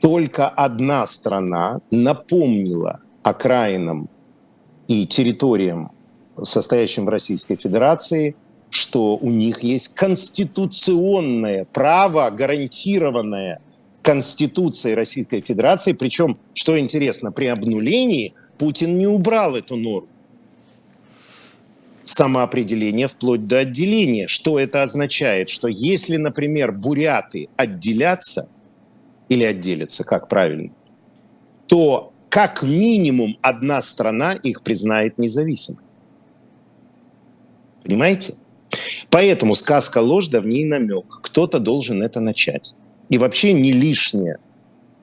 Только 0.02 0.50
одна 0.50 1.06
страна 1.08 1.80
напомнила 1.92 3.00
окраинам 3.24 4.10
и 4.90 5.08
территориям, 5.08 5.92
состоящим 6.44 7.06
в 7.06 7.10
Российской 7.10 7.56
Федерации, 7.56 8.36
что 8.70 9.16
у 9.18 9.30
них 9.30 9.60
есть 9.60 9.94
конституционное 9.94 11.66
право, 11.66 12.30
гарантированное 12.30 13.62
Конституцией 14.02 14.96
Российской 14.96 15.42
Федерации. 15.42 15.94
Причем, 15.94 16.38
что 16.54 16.78
интересно, 16.78 17.32
при 17.32 17.46
обнулении 17.46 18.34
Путин 18.58 18.98
не 18.98 19.08
убрал 19.08 19.56
эту 19.56 19.76
норму 19.76 20.08
самоопределение 22.06 23.08
вплоть 23.08 23.48
до 23.48 23.60
отделения. 23.60 24.28
Что 24.28 24.60
это 24.60 24.84
означает? 24.84 25.50
Что 25.50 25.68
если, 25.68 26.18
например, 26.18 26.72
буряты 26.72 27.50
отделятся 27.58 28.48
или 29.28 29.44
отделятся, 29.44 30.04
как 30.04 30.28
правильно, 30.28 30.72
то 31.68 32.14
как 32.30 32.64
минимум 32.64 33.38
одна 33.42 33.82
страна 33.82 34.34
их 34.34 34.62
признает 34.62 35.18
независимой. 35.18 35.82
Понимаете? 37.84 38.36
Поэтому 39.10 39.56
сказка 39.56 40.00
ложь, 40.00 40.28
да 40.28 40.42
в 40.42 40.48
ней 40.48 40.66
намек. 40.66 41.06
Кто-то 41.22 41.60
должен 41.60 42.04
это 42.04 42.20
начать. 42.20 42.74
И 43.10 43.18
вообще 43.18 43.54
не 43.54 43.72
лишнее 43.72 44.38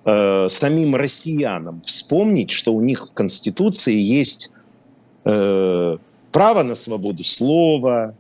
э, 0.05 0.47
самим 0.49 0.95
россиянам 0.95 1.81
вспомнить, 1.83 2.51
что 2.51 2.75
у 2.75 2.81
них 2.81 3.07
в 3.09 3.13
Конституции 3.13 3.99
есть 3.99 4.51
э, 5.25 5.97
право 6.33 6.63
на 6.63 6.75
свободу 6.75 7.25
слова, 7.25 8.15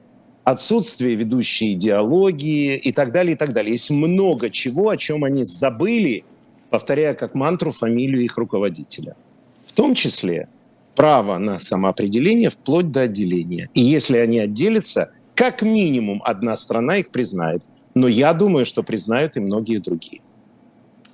отсутствие 0.44 1.14
ведущей 1.14 1.72
идеологии 1.74 2.76
и 2.76 2.92
так 2.92 3.12
далее, 3.12 3.34
и 3.34 3.36
так 3.36 3.52
далее. 3.52 3.72
Есть 3.72 3.90
много 3.90 4.50
чего, 4.50 4.90
о 4.90 4.96
чем 4.96 5.24
они 5.24 5.44
забыли, 5.44 6.24
повторяя 6.70 7.14
как 7.14 7.34
мантру 7.34 7.72
фамилию 7.72 8.24
их 8.24 8.38
руководителя. 8.38 9.14
В 9.66 9.72
том 9.72 9.94
числе 9.94 10.48
право 10.94 11.38
на 11.38 11.58
самоопределение 11.58 12.50
вплоть 12.50 12.90
до 12.92 13.02
отделения. 13.02 13.68
И 13.74 13.80
если 13.80 14.18
они 14.18 14.38
отделятся– 14.38 15.10
как 15.34 15.62
минимум 15.62 16.22
одна 16.24 16.56
страна 16.56 16.98
их 16.98 17.10
признает. 17.10 17.62
Но 17.94 18.08
я 18.08 18.32
думаю, 18.32 18.64
что 18.64 18.82
признают 18.82 19.36
и 19.36 19.40
многие 19.40 19.78
другие. 19.78 20.22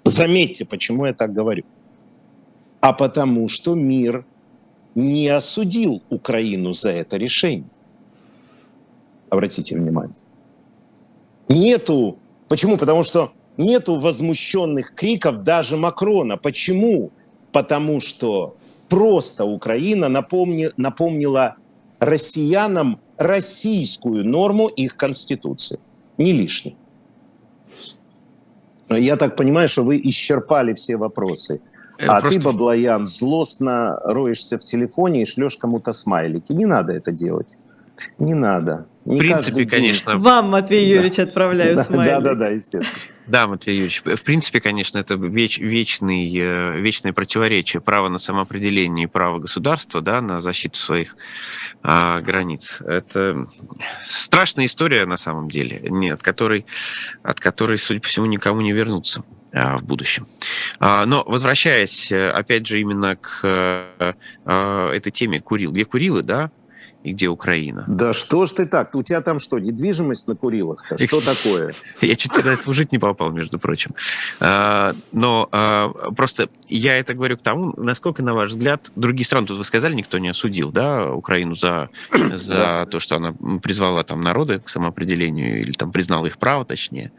Заметьте, 0.05 0.65
почему 0.65 1.07
я 1.07 1.13
так 1.13 1.33
говорю. 1.33 1.65
А 2.81 2.93
потому 2.93 3.49
что 3.49 3.75
мир 3.75 4.25
не 4.95 5.29
осудил 5.29 6.03
Украину 6.09 6.73
за 6.73 6.91
это 6.91 7.17
решение. 7.17 7.69
Обратите 9.31 9.77
внимание. 9.77 10.17
Нету. 11.49 12.19
Почему? 12.49 12.77
Потому 12.77 13.03
что 13.03 13.33
нету 13.57 13.97
возмущенных 13.97 14.95
криков 14.95 15.43
даже 15.43 15.77
Макрона. 15.77 16.37
Почему? 16.37 17.11
Потому 17.53 18.01
что 18.01 18.57
просто 18.89 19.45
Украина 19.45 20.09
напомни, 20.09 20.71
напомнила 20.77 21.57
россиянам 21.99 23.01
российскую 23.19 24.25
норму 24.25 24.69
их 24.69 24.97
конституции. 24.97 25.81
Не 26.17 26.33
лишний. 26.33 26.77
Я 28.89 29.17
так 29.17 29.37
понимаю, 29.37 29.69
что 29.69 29.85
вы 29.85 30.01
исчерпали 30.03 30.73
все 30.73 30.97
вопросы. 30.97 31.61
Э, 31.99 32.07
а 32.07 32.21
Просто... 32.21 32.41
ты, 32.41 32.45
Баблоян, 32.45 33.07
злостно 33.07 34.01
роешься 34.05 34.59
в 34.59 34.65
телефоне 34.65 35.23
и 35.23 35.27
шлешь 35.27 35.57
кому-то 35.57 35.93
смайлики. 35.93 36.53
Не 36.53 36.65
надо 36.65 36.93
это 36.93 37.13
делать. 37.13 37.59
Не 38.19 38.35
надо. 38.35 38.87
Не 39.05 39.17
в 39.17 39.19
принципе, 39.19 39.67
конечно. 39.67 40.17
Вам, 40.17 40.51
Матвей 40.51 40.89
Юрьевич, 40.89 41.17
да. 41.17 41.25
отправляю 41.25 41.77
да, 41.77 41.85
смайлик. 41.85 42.15
Да, 42.15 42.21
да, 42.21 42.35
да, 42.35 42.49
естественно. 42.49 43.03
Да, 43.29 43.47
Матвей 43.47 43.75
Юрьевич, 43.75 44.03
в 44.05 44.23
принципе, 44.23 44.59
конечно, 44.59 44.97
это 44.97 45.15
веч, 45.15 45.59
вечный, 45.59 46.35
э, 46.35 46.81
вечное 46.81 47.13
противоречие 47.13 47.83
права 47.83 48.09
на 48.09 48.17
самоопределение 48.17 49.05
и 49.05 49.07
права 49.07 49.39
государства 49.39 50.01
да, 50.01 50.23
на 50.23 50.41
защиту 50.41 50.79
своих 50.79 51.15
а, 51.83 52.23
границ. 52.23 52.81
Это 52.81 53.47
страшная 54.03 54.65
история 54.65 55.05
на 55.05 55.19
самом 55.19 55.51
деле, 55.51 55.79
не, 55.91 56.09
от, 56.09 56.23
которой, 56.23 56.65
от 57.23 57.39
которой, 57.39 57.77
судя 57.77 58.01
по 58.01 58.09
всему, 58.09 58.25
никому 58.25 58.63
не 58.63 58.73
вернуться 58.73 59.23
а, 59.53 59.77
в 59.77 59.85
будущем. 59.85 60.27
А, 60.81 61.05
но 61.05 61.23
возвращаясь, 61.27 62.11
э, 62.11 62.31
опять 62.31 62.67
же, 62.67 62.81
именно 62.81 63.17
к 63.17 63.41
э, 63.43 64.13
этой 64.95 65.13
теме 65.13 65.41
Курил. 65.43 65.73
Где 65.73 65.85
Курилы, 65.85 66.23
да, 66.23 66.51
и 67.05 67.13
где 67.13 67.29
Украина. 67.29 67.85
Да 67.87 68.13
что 68.13 68.47
ж 68.47 68.53
ты 68.53 68.67
так? 68.67 68.95
У 68.95 69.03
тебя 69.03 69.21
там 69.21 69.39
что, 69.39 69.59
недвижимость 69.59 70.27
на 70.27 70.35
Курилах-то? 70.35 70.99
Что 70.99 71.21
такое? 71.21 71.75
Я 72.01 72.17
чуть 72.17 72.33
тогда 72.33 72.57
служить 72.57 72.93
не 72.93 72.99
попал, 72.99 73.31
между 73.31 73.59
прочим. 73.59 73.95
А, 74.41 74.95
но 75.13 75.49
а, 75.53 75.91
просто 76.17 76.49
я 76.69 76.99
это 76.99 77.15
говорю 77.15 77.37
к 77.37 77.43
тому, 77.43 77.73
насколько, 77.77 78.23
на 78.23 78.35
ваш 78.35 78.51
взгляд, 78.51 78.91
другие 78.97 79.25
страны, 79.25 79.47
тут 79.47 79.59
вы 79.59 79.65
сказали, 79.65 79.95
никто 79.95 80.19
не 80.19 80.29
осудил, 80.29 80.71
да, 80.73 81.11
Украину 81.13 81.55
за, 81.55 81.89
за 82.13 82.87
то, 82.91 83.01
что 83.01 83.17
она 83.17 83.33
призвала 83.63 84.03
там 84.03 84.21
народы 84.21 84.59
к 84.59 84.69
самоопределению 84.69 85.61
или 85.61 85.73
там 85.73 85.93
признала 85.93 86.27
их 86.27 86.39
право, 86.39 86.65
точнее. 86.65 87.13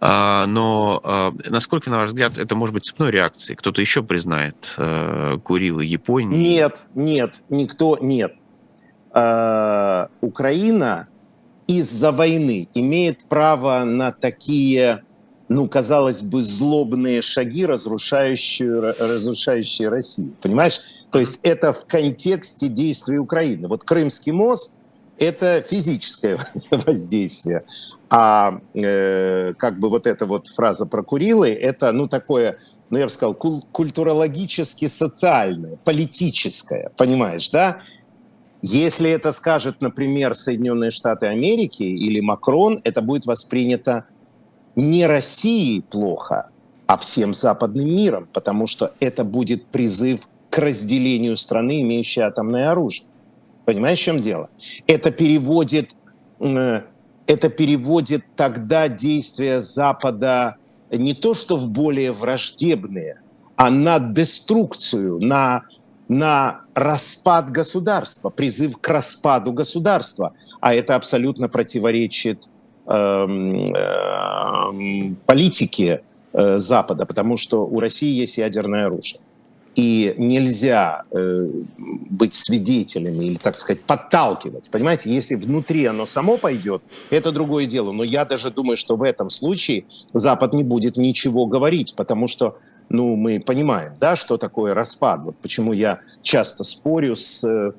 А, 0.00 0.46
но 0.46 1.32
насколько, 1.46 1.90
на 1.90 1.98
ваш 1.98 2.08
взгляд, 2.08 2.38
это 2.38 2.54
может 2.54 2.74
быть 2.74 2.84
цепной 2.84 3.10
реакцией? 3.10 3.56
Кто-то 3.56 3.80
еще 3.80 4.02
признает 4.02 4.74
э, 4.76 5.38
Курилы 5.42 5.84
Японии? 5.84 6.36
Нет, 6.36 6.84
нет, 6.94 7.40
никто 7.48 7.98
нет. 8.00 8.36
Э, 9.18 10.06
Украина 10.20 11.08
из-за 11.66 12.12
войны 12.12 12.68
имеет 12.74 13.24
право 13.24 13.84
на 13.84 14.12
такие, 14.12 15.02
ну, 15.48 15.68
казалось 15.68 16.22
бы, 16.22 16.40
злобные 16.40 17.20
шаги, 17.20 17.66
разрушающие, 17.66 18.92
разрушающие 18.92 19.88
Россию. 19.88 20.34
Понимаешь? 20.40 20.80
То 21.10 21.18
есть 21.18 21.40
это 21.42 21.72
в 21.72 21.84
контексте 21.86 22.68
действий 22.68 23.18
Украины. 23.18 23.66
Вот 23.68 23.84
Крымский 23.84 24.32
мост– 24.32 24.74
это 25.18 25.62
физическое 25.62 26.38
воздействие. 26.70 27.64
А 28.10 28.60
э, 28.74 29.52
как 29.58 29.78
бы 29.80 29.90
вот 29.90 30.06
эта 30.06 30.26
вот 30.26 30.46
фраза 30.46 30.86
про 30.86 31.02
Курилы– 31.02 31.48
это, 31.50 31.92
ну, 31.92 32.06
такое, 32.06 32.58
ну, 32.88 32.98
я 32.98 33.04
бы 33.04 33.10
сказал, 33.10 33.34
куль- 33.34 33.62
культурологически 33.72 34.86
социальное, 34.86 35.76
политическое, 35.84 36.90
понимаешь, 36.96 37.50
да? 37.50 37.82
Если 38.60 39.10
это 39.10 39.32
скажет, 39.32 39.80
например, 39.80 40.34
Соединенные 40.34 40.90
Штаты 40.90 41.26
Америки 41.26 41.82
или 41.82 42.20
Макрон, 42.20 42.80
это 42.84 43.02
будет 43.02 43.26
воспринято 43.26 44.06
не 44.74 45.06
Россией 45.06 45.82
плохо, 45.82 46.50
а 46.86 46.96
всем 46.96 47.34
западным 47.34 47.86
миром, 47.86 48.28
потому 48.32 48.66
что 48.66 48.92
это 49.00 49.24
будет 49.24 49.66
призыв 49.66 50.28
к 50.50 50.58
разделению 50.58 51.36
страны, 51.36 51.82
имеющей 51.82 52.22
атомное 52.22 52.70
оружие. 52.70 53.06
Понимаешь, 53.64 53.98
в 53.98 54.02
чем 54.02 54.20
дело? 54.20 54.48
Это 54.86 55.10
переводит, 55.10 55.92
э, 56.40 56.82
это 57.26 57.48
переводит 57.50 58.24
тогда 58.34 58.88
действия 58.88 59.60
Запада 59.60 60.56
не 60.90 61.14
то 61.14 61.34
что 61.34 61.56
в 61.56 61.68
более 61.68 62.12
враждебные, 62.12 63.20
а 63.56 63.70
на 63.70 63.98
деструкцию, 63.98 65.18
на 65.20 65.64
на 66.08 66.62
распад 66.74 67.50
государства, 67.50 68.30
призыв 68.30 68.78
к 68.78 68.88
распаду 68.88 69.52
государства. 69.52 70.32
А 70.60 70.74
это 70.74 70.96
абсолютно 70.96 71.48
противоречит 71.48 72.48
эм, 72.86 73.74
эм, 73.74 75.16
политике 75.26 76.02
э, 76.32 76.58
Запада, 76.58 77.06
потому 77.06 77.36
что 77.36 77.66
у 77.66 77.78
России 77.78 78.20
есть 78.20 78.38
ядерное 78.38 78.86
оружие. 78.86 79.20
и 79.76 80.14
нельзя 80.18 81.04
э, 81.12 81.48
быть 82.10 82.34
свидетелями 82.34 83.26
или, 83.26 83.34
так 83.36 83.56
сказать, 83.56 83.82
подталкивать. 83.82 84.70
Понимаете, 84.70 85.08
если 85.08 85.36
внутри 85.36 85.84
оно 85.84 86.04
само 86.06 86.36
пойдет, 86.36 86.82
это 87.10 87.30
другое 87.30 87.66
дело. 87.66 87.92
Но 87.92 88.02
я 88.02 88.24
даже 88.24 88.50
думаю, 88.50 88.76
что 88.76 88.96
в 88.96 89.04
этом 89.04 89.30
случае 89.30 89.84
Запад 90.12 90.52
не 90.52 90.64
будет 90.64 90.96
ничего 90.96 91.46
говорить, 91.46 91.94
потому 91.94 92.26
что 92.26 92.56
ну, 92.88 93.16
мы 93.16 93.40
понимаем, 93.40 93.94
да, 94.00 94.16
что 94.16 94.38
такое 94.38 94.74
распад. 94.74 95.22
Вот 95.22 95.36
почему 95.38 95.72
я 95.72 96.00
часто 96.22 96.64
спорю 96.64 97.16
с 97.16 97.44
э, 97.44 97.72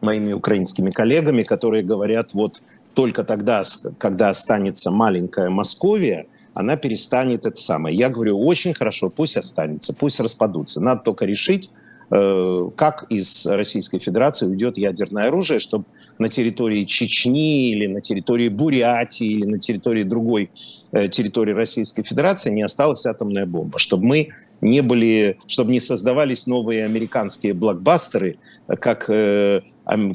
моими 0.00 0.32
украинскими 0.32 0.90
коллегами, 0.90 1.42
которые 1.42 1.84
говорят, 1.84 2.34
вот 2.34 2.62
только 2.94 3.24
тогда, 3.24 3.62
когда 3.98 4.30
останется 4.30 4.90
маленькая 4.90 5.50
Московия, 5.50 6.26
она 6.52 6.76
перестанет 6.76 7.46
это 7.46 7.60
самое. 7.60 7.96
Я 7.96 8.08
говорю, 8.08 8.38
очень 8.38 8.74
хорошо, 8.74 9.10
пусть 9.10 9.36
останется, 9.36 9.94
пусть 9.94 10.20
распадутся. 10.20 10.80
Надо 10.80 11.02
только 11.02 11.24
решить, 11.24 11.70
э, 12.10 12.70
как 12.76 13.06
из 13.10 13.46
Российской 13.46 13.98
Федерации 13.98 14.46
уйдет 14.46 14.78
ядерное 14.78 15.28
оружие, 15.28 15.58
чтобы 15.58 15.84
на 16.18 16.28
территории 16.28 16.84
Чечни 16.84 17.70
или 17.70 17.86
на 17.86 18.00
территории 18.00 18.48
Бурятии 18.48 19.26
или 19.26 19.44
на 19.44 19.58
территории 19.58 20.02
другой 20.02 20.50
э, 20.92 21.08
территории 21.08 21.52
Российской 21.52 22.02
Федерации 22.02 22.50
не 22.50 22.62
осталась 22.62 23.04
атомная 23.06 23.46
бомба, 23.46 23.78
чтобы 23.78 24.04
мы 24.04 24.28
не 24.60 24.80
были, 24.80 25.38
чтобы 25.46 25.72
не 25.72 25.80
создавались 25.80 26.46
новые 26.46 26.84
американские 26.84 27.54
блокбастеры, 27.54 28.38
как 28.80 29.10
э, 29.10 29.62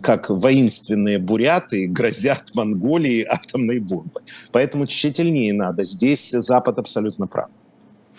как 0.01 0.29
воинственные 0.29 1.19
буряты 1.19 1.87
грозят 1.87 2.55
Монголии 2.55 3.23
атомной 3.23 3.79
бомбой. 3.79 4.23
Поэтому 4.51 4.87
тщательнее 4.87 5.53
надо. 5.53 5.83
Здесь 5.83 6.31
Запад 6.31 6.79
абсолютно 6.79 7.27
прав. 7.27 7.49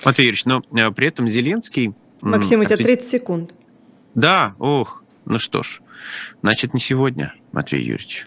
Матвей 0.04 0.26
Юрьевич, 0.26 0.44
но 0.44 0.62
э, 0.72 0.90
при 0.92 1.08
этом 1.08 1.28
Зеленский... 1.28 1.92
Максим, 2.20 2.60
у 2.60 2.64
тебя 2.64 2.76
30 2.76 3.10
секунд. 3.10 3.54
Да, 4.14 4.54
ох, 4.58 5.04
ну 5.24 5.38
что 5.38 5.62
ж, 5.62 5.80
значит, 6.42 6.74
не 6.74 6.80
сегодня, 6.80 7.34
Матвей 7.52 7.82
Юрьевич. 7.82 8.26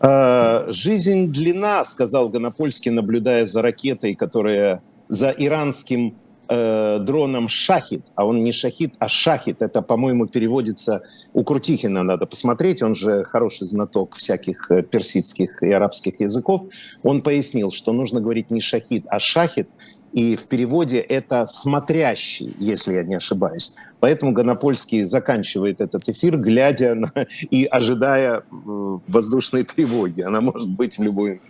А, 0.00 0.66
«Жизнь 0.68 1.30
длина», 1.30 1.84
сказал 1.84 2.28
Гонопольский, 2.28 2.90
наблюдая 2.90 3.46
за 3.46 3.62
ракетой, 3.62 4.14
которая 4.14 4.82
за 5.08 5.30
иранским 5.30 6.16
э, 6.48 6.98
дроном 7.00 7.48
«Шахид», 7.48 8.06
а 8.14 8.24
он 8.24 8.42
не 8.42 8.52
«Шахид», 8.52 8.94
а 8.98 9.08
«Шахид». 9.08 9.60
Это, 9.60 9.82
по-моему, 9.82 10.26
переводится 10.26 11.02
у 11.34 11.44
Крутихина, 11.44 12.02
надо 12.02 12.26
посмотреть, 12.26 12.82
он 12.82 12.94
же 12.94 13.24
хороший 13.24 13.66
знаток 13.66 14.16
всяких 14.16 14.70
э, 14.70 14.82
персидских 14.82 15.62
и 15.62 15.70
арабских 15.70 16.20
языков. 16.20 16.62
Он 17.02 17.22
пояснил, 17.22 17.70
что 17.70 17.92
нужно 17.92 18.20
говорить 18.20 18.50
не 18.50 18.60
«Шахид», 18.60 19.04
а 19.08 19.18
«Шахид», 19.18 19.68
и 20.12 20.34
в 20.34 20.44
переводе 20.44 20.98
это 20.98 21.46
«смотрящий», 21.46 22.54
если 22.58 22.94
я 22.94 23.04
не 23.04 23.16
ошибаюсь. 23.16 23.76
Поэтому 24.00 24.32
Гонопольский 24.32 25.04
заканчивает 25.04 25.80
этот 25.80 26.08
эфир, 26.08 26.38
глядя 26.38 26.94
на, 26.94 27.12
и 27.50 27.64
ожидая 27.64 28.42
воздушной 28.50 29.64
тревоги. 29.64 30.22
Она 30.22 30.40
может 30.40 30.74
быть 30.74 30.98
в 30.98 31.02
любой 31.02 31.28
момент. 31.28 31.44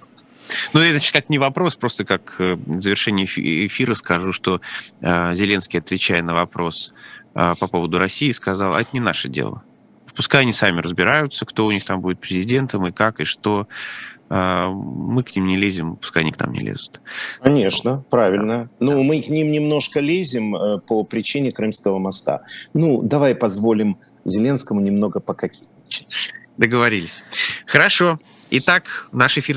Ну, 0.72 0.80
это 0.80 1.00
как 1.12 1.28
не 1.30 1.38
вопрос, 1.38 1.76
просто 1.76 2.04
как 2.04 2.36
э, 2.40 2.56
завершение 2.78 3.26
эфира 3.26 3.94
скажу, 3.94 4.32
что 4.32 4.60
э, 5.00 5.34
Зеленский, 5.34 5.78
отвечая 5.78 6.22
на 6.22 6.34
вопрос 6.34 6.92
э, 7.34 7.54
по 7.58 7.68
поводу 7.68 7.98
России, 7.98 8.32
сказал, 8.32 8.74
а 8.74 8.80
это 8.80 8.90
не 8.92 9.00
наше 9.00 9.28
дело. 9.28 9.62
Пускай 10.14 10.42
они 10.42 10.52
сами 10.52 10.80
разбираются, 10.80 11.46
кто 11.46 11.66
у 11.66 11.70
них 11.70 11.84
там 11.84 12.00
будет 12.00 12.18
президентом 12.18 12.86
и 12.86 12.92
как, 12.92 13.20
и 13.20 13.24
что. 13.24 13.68
Э, 14.30 14.68
мы 14.68 15.22
к 15.22 15.34
ним 15.34 15.46
не 15.48 15.56
лезем, 15.56 15.96
пускай 15.96 16.22
они 16.22 16.32
к 16.32 16.38
нам 16.38 16.52
не 16.52 16.60
лезут. 16.60 17.00
Конечно, 17.42 18.04
правильно. 18.10 18.70
Ну, 18.78 19.02
мы 19.02 19.20
к 19.20 19.28
ним 19.28 19.50
немножко 19.50 20.00
лезем 20.00 20.56
э, 20.56 20.78
по 20.78 21.04
причине 21.04 21.52
Крымского 21.52 21.98
моста. 21.98 22.42
Ну, 22.72 23.02
давай 23.02 23.34
позволим 23.34 23.98
Зеленскому 24.24 24.80
немного 24.80 25.20
пококетничать. 25.20 26.32
Договорились. 26.56 27.24
Хорошо. 27.66 28.20
Итак, 28.52 29.08
наш 29.12 29.38
эфир 29.38 29.48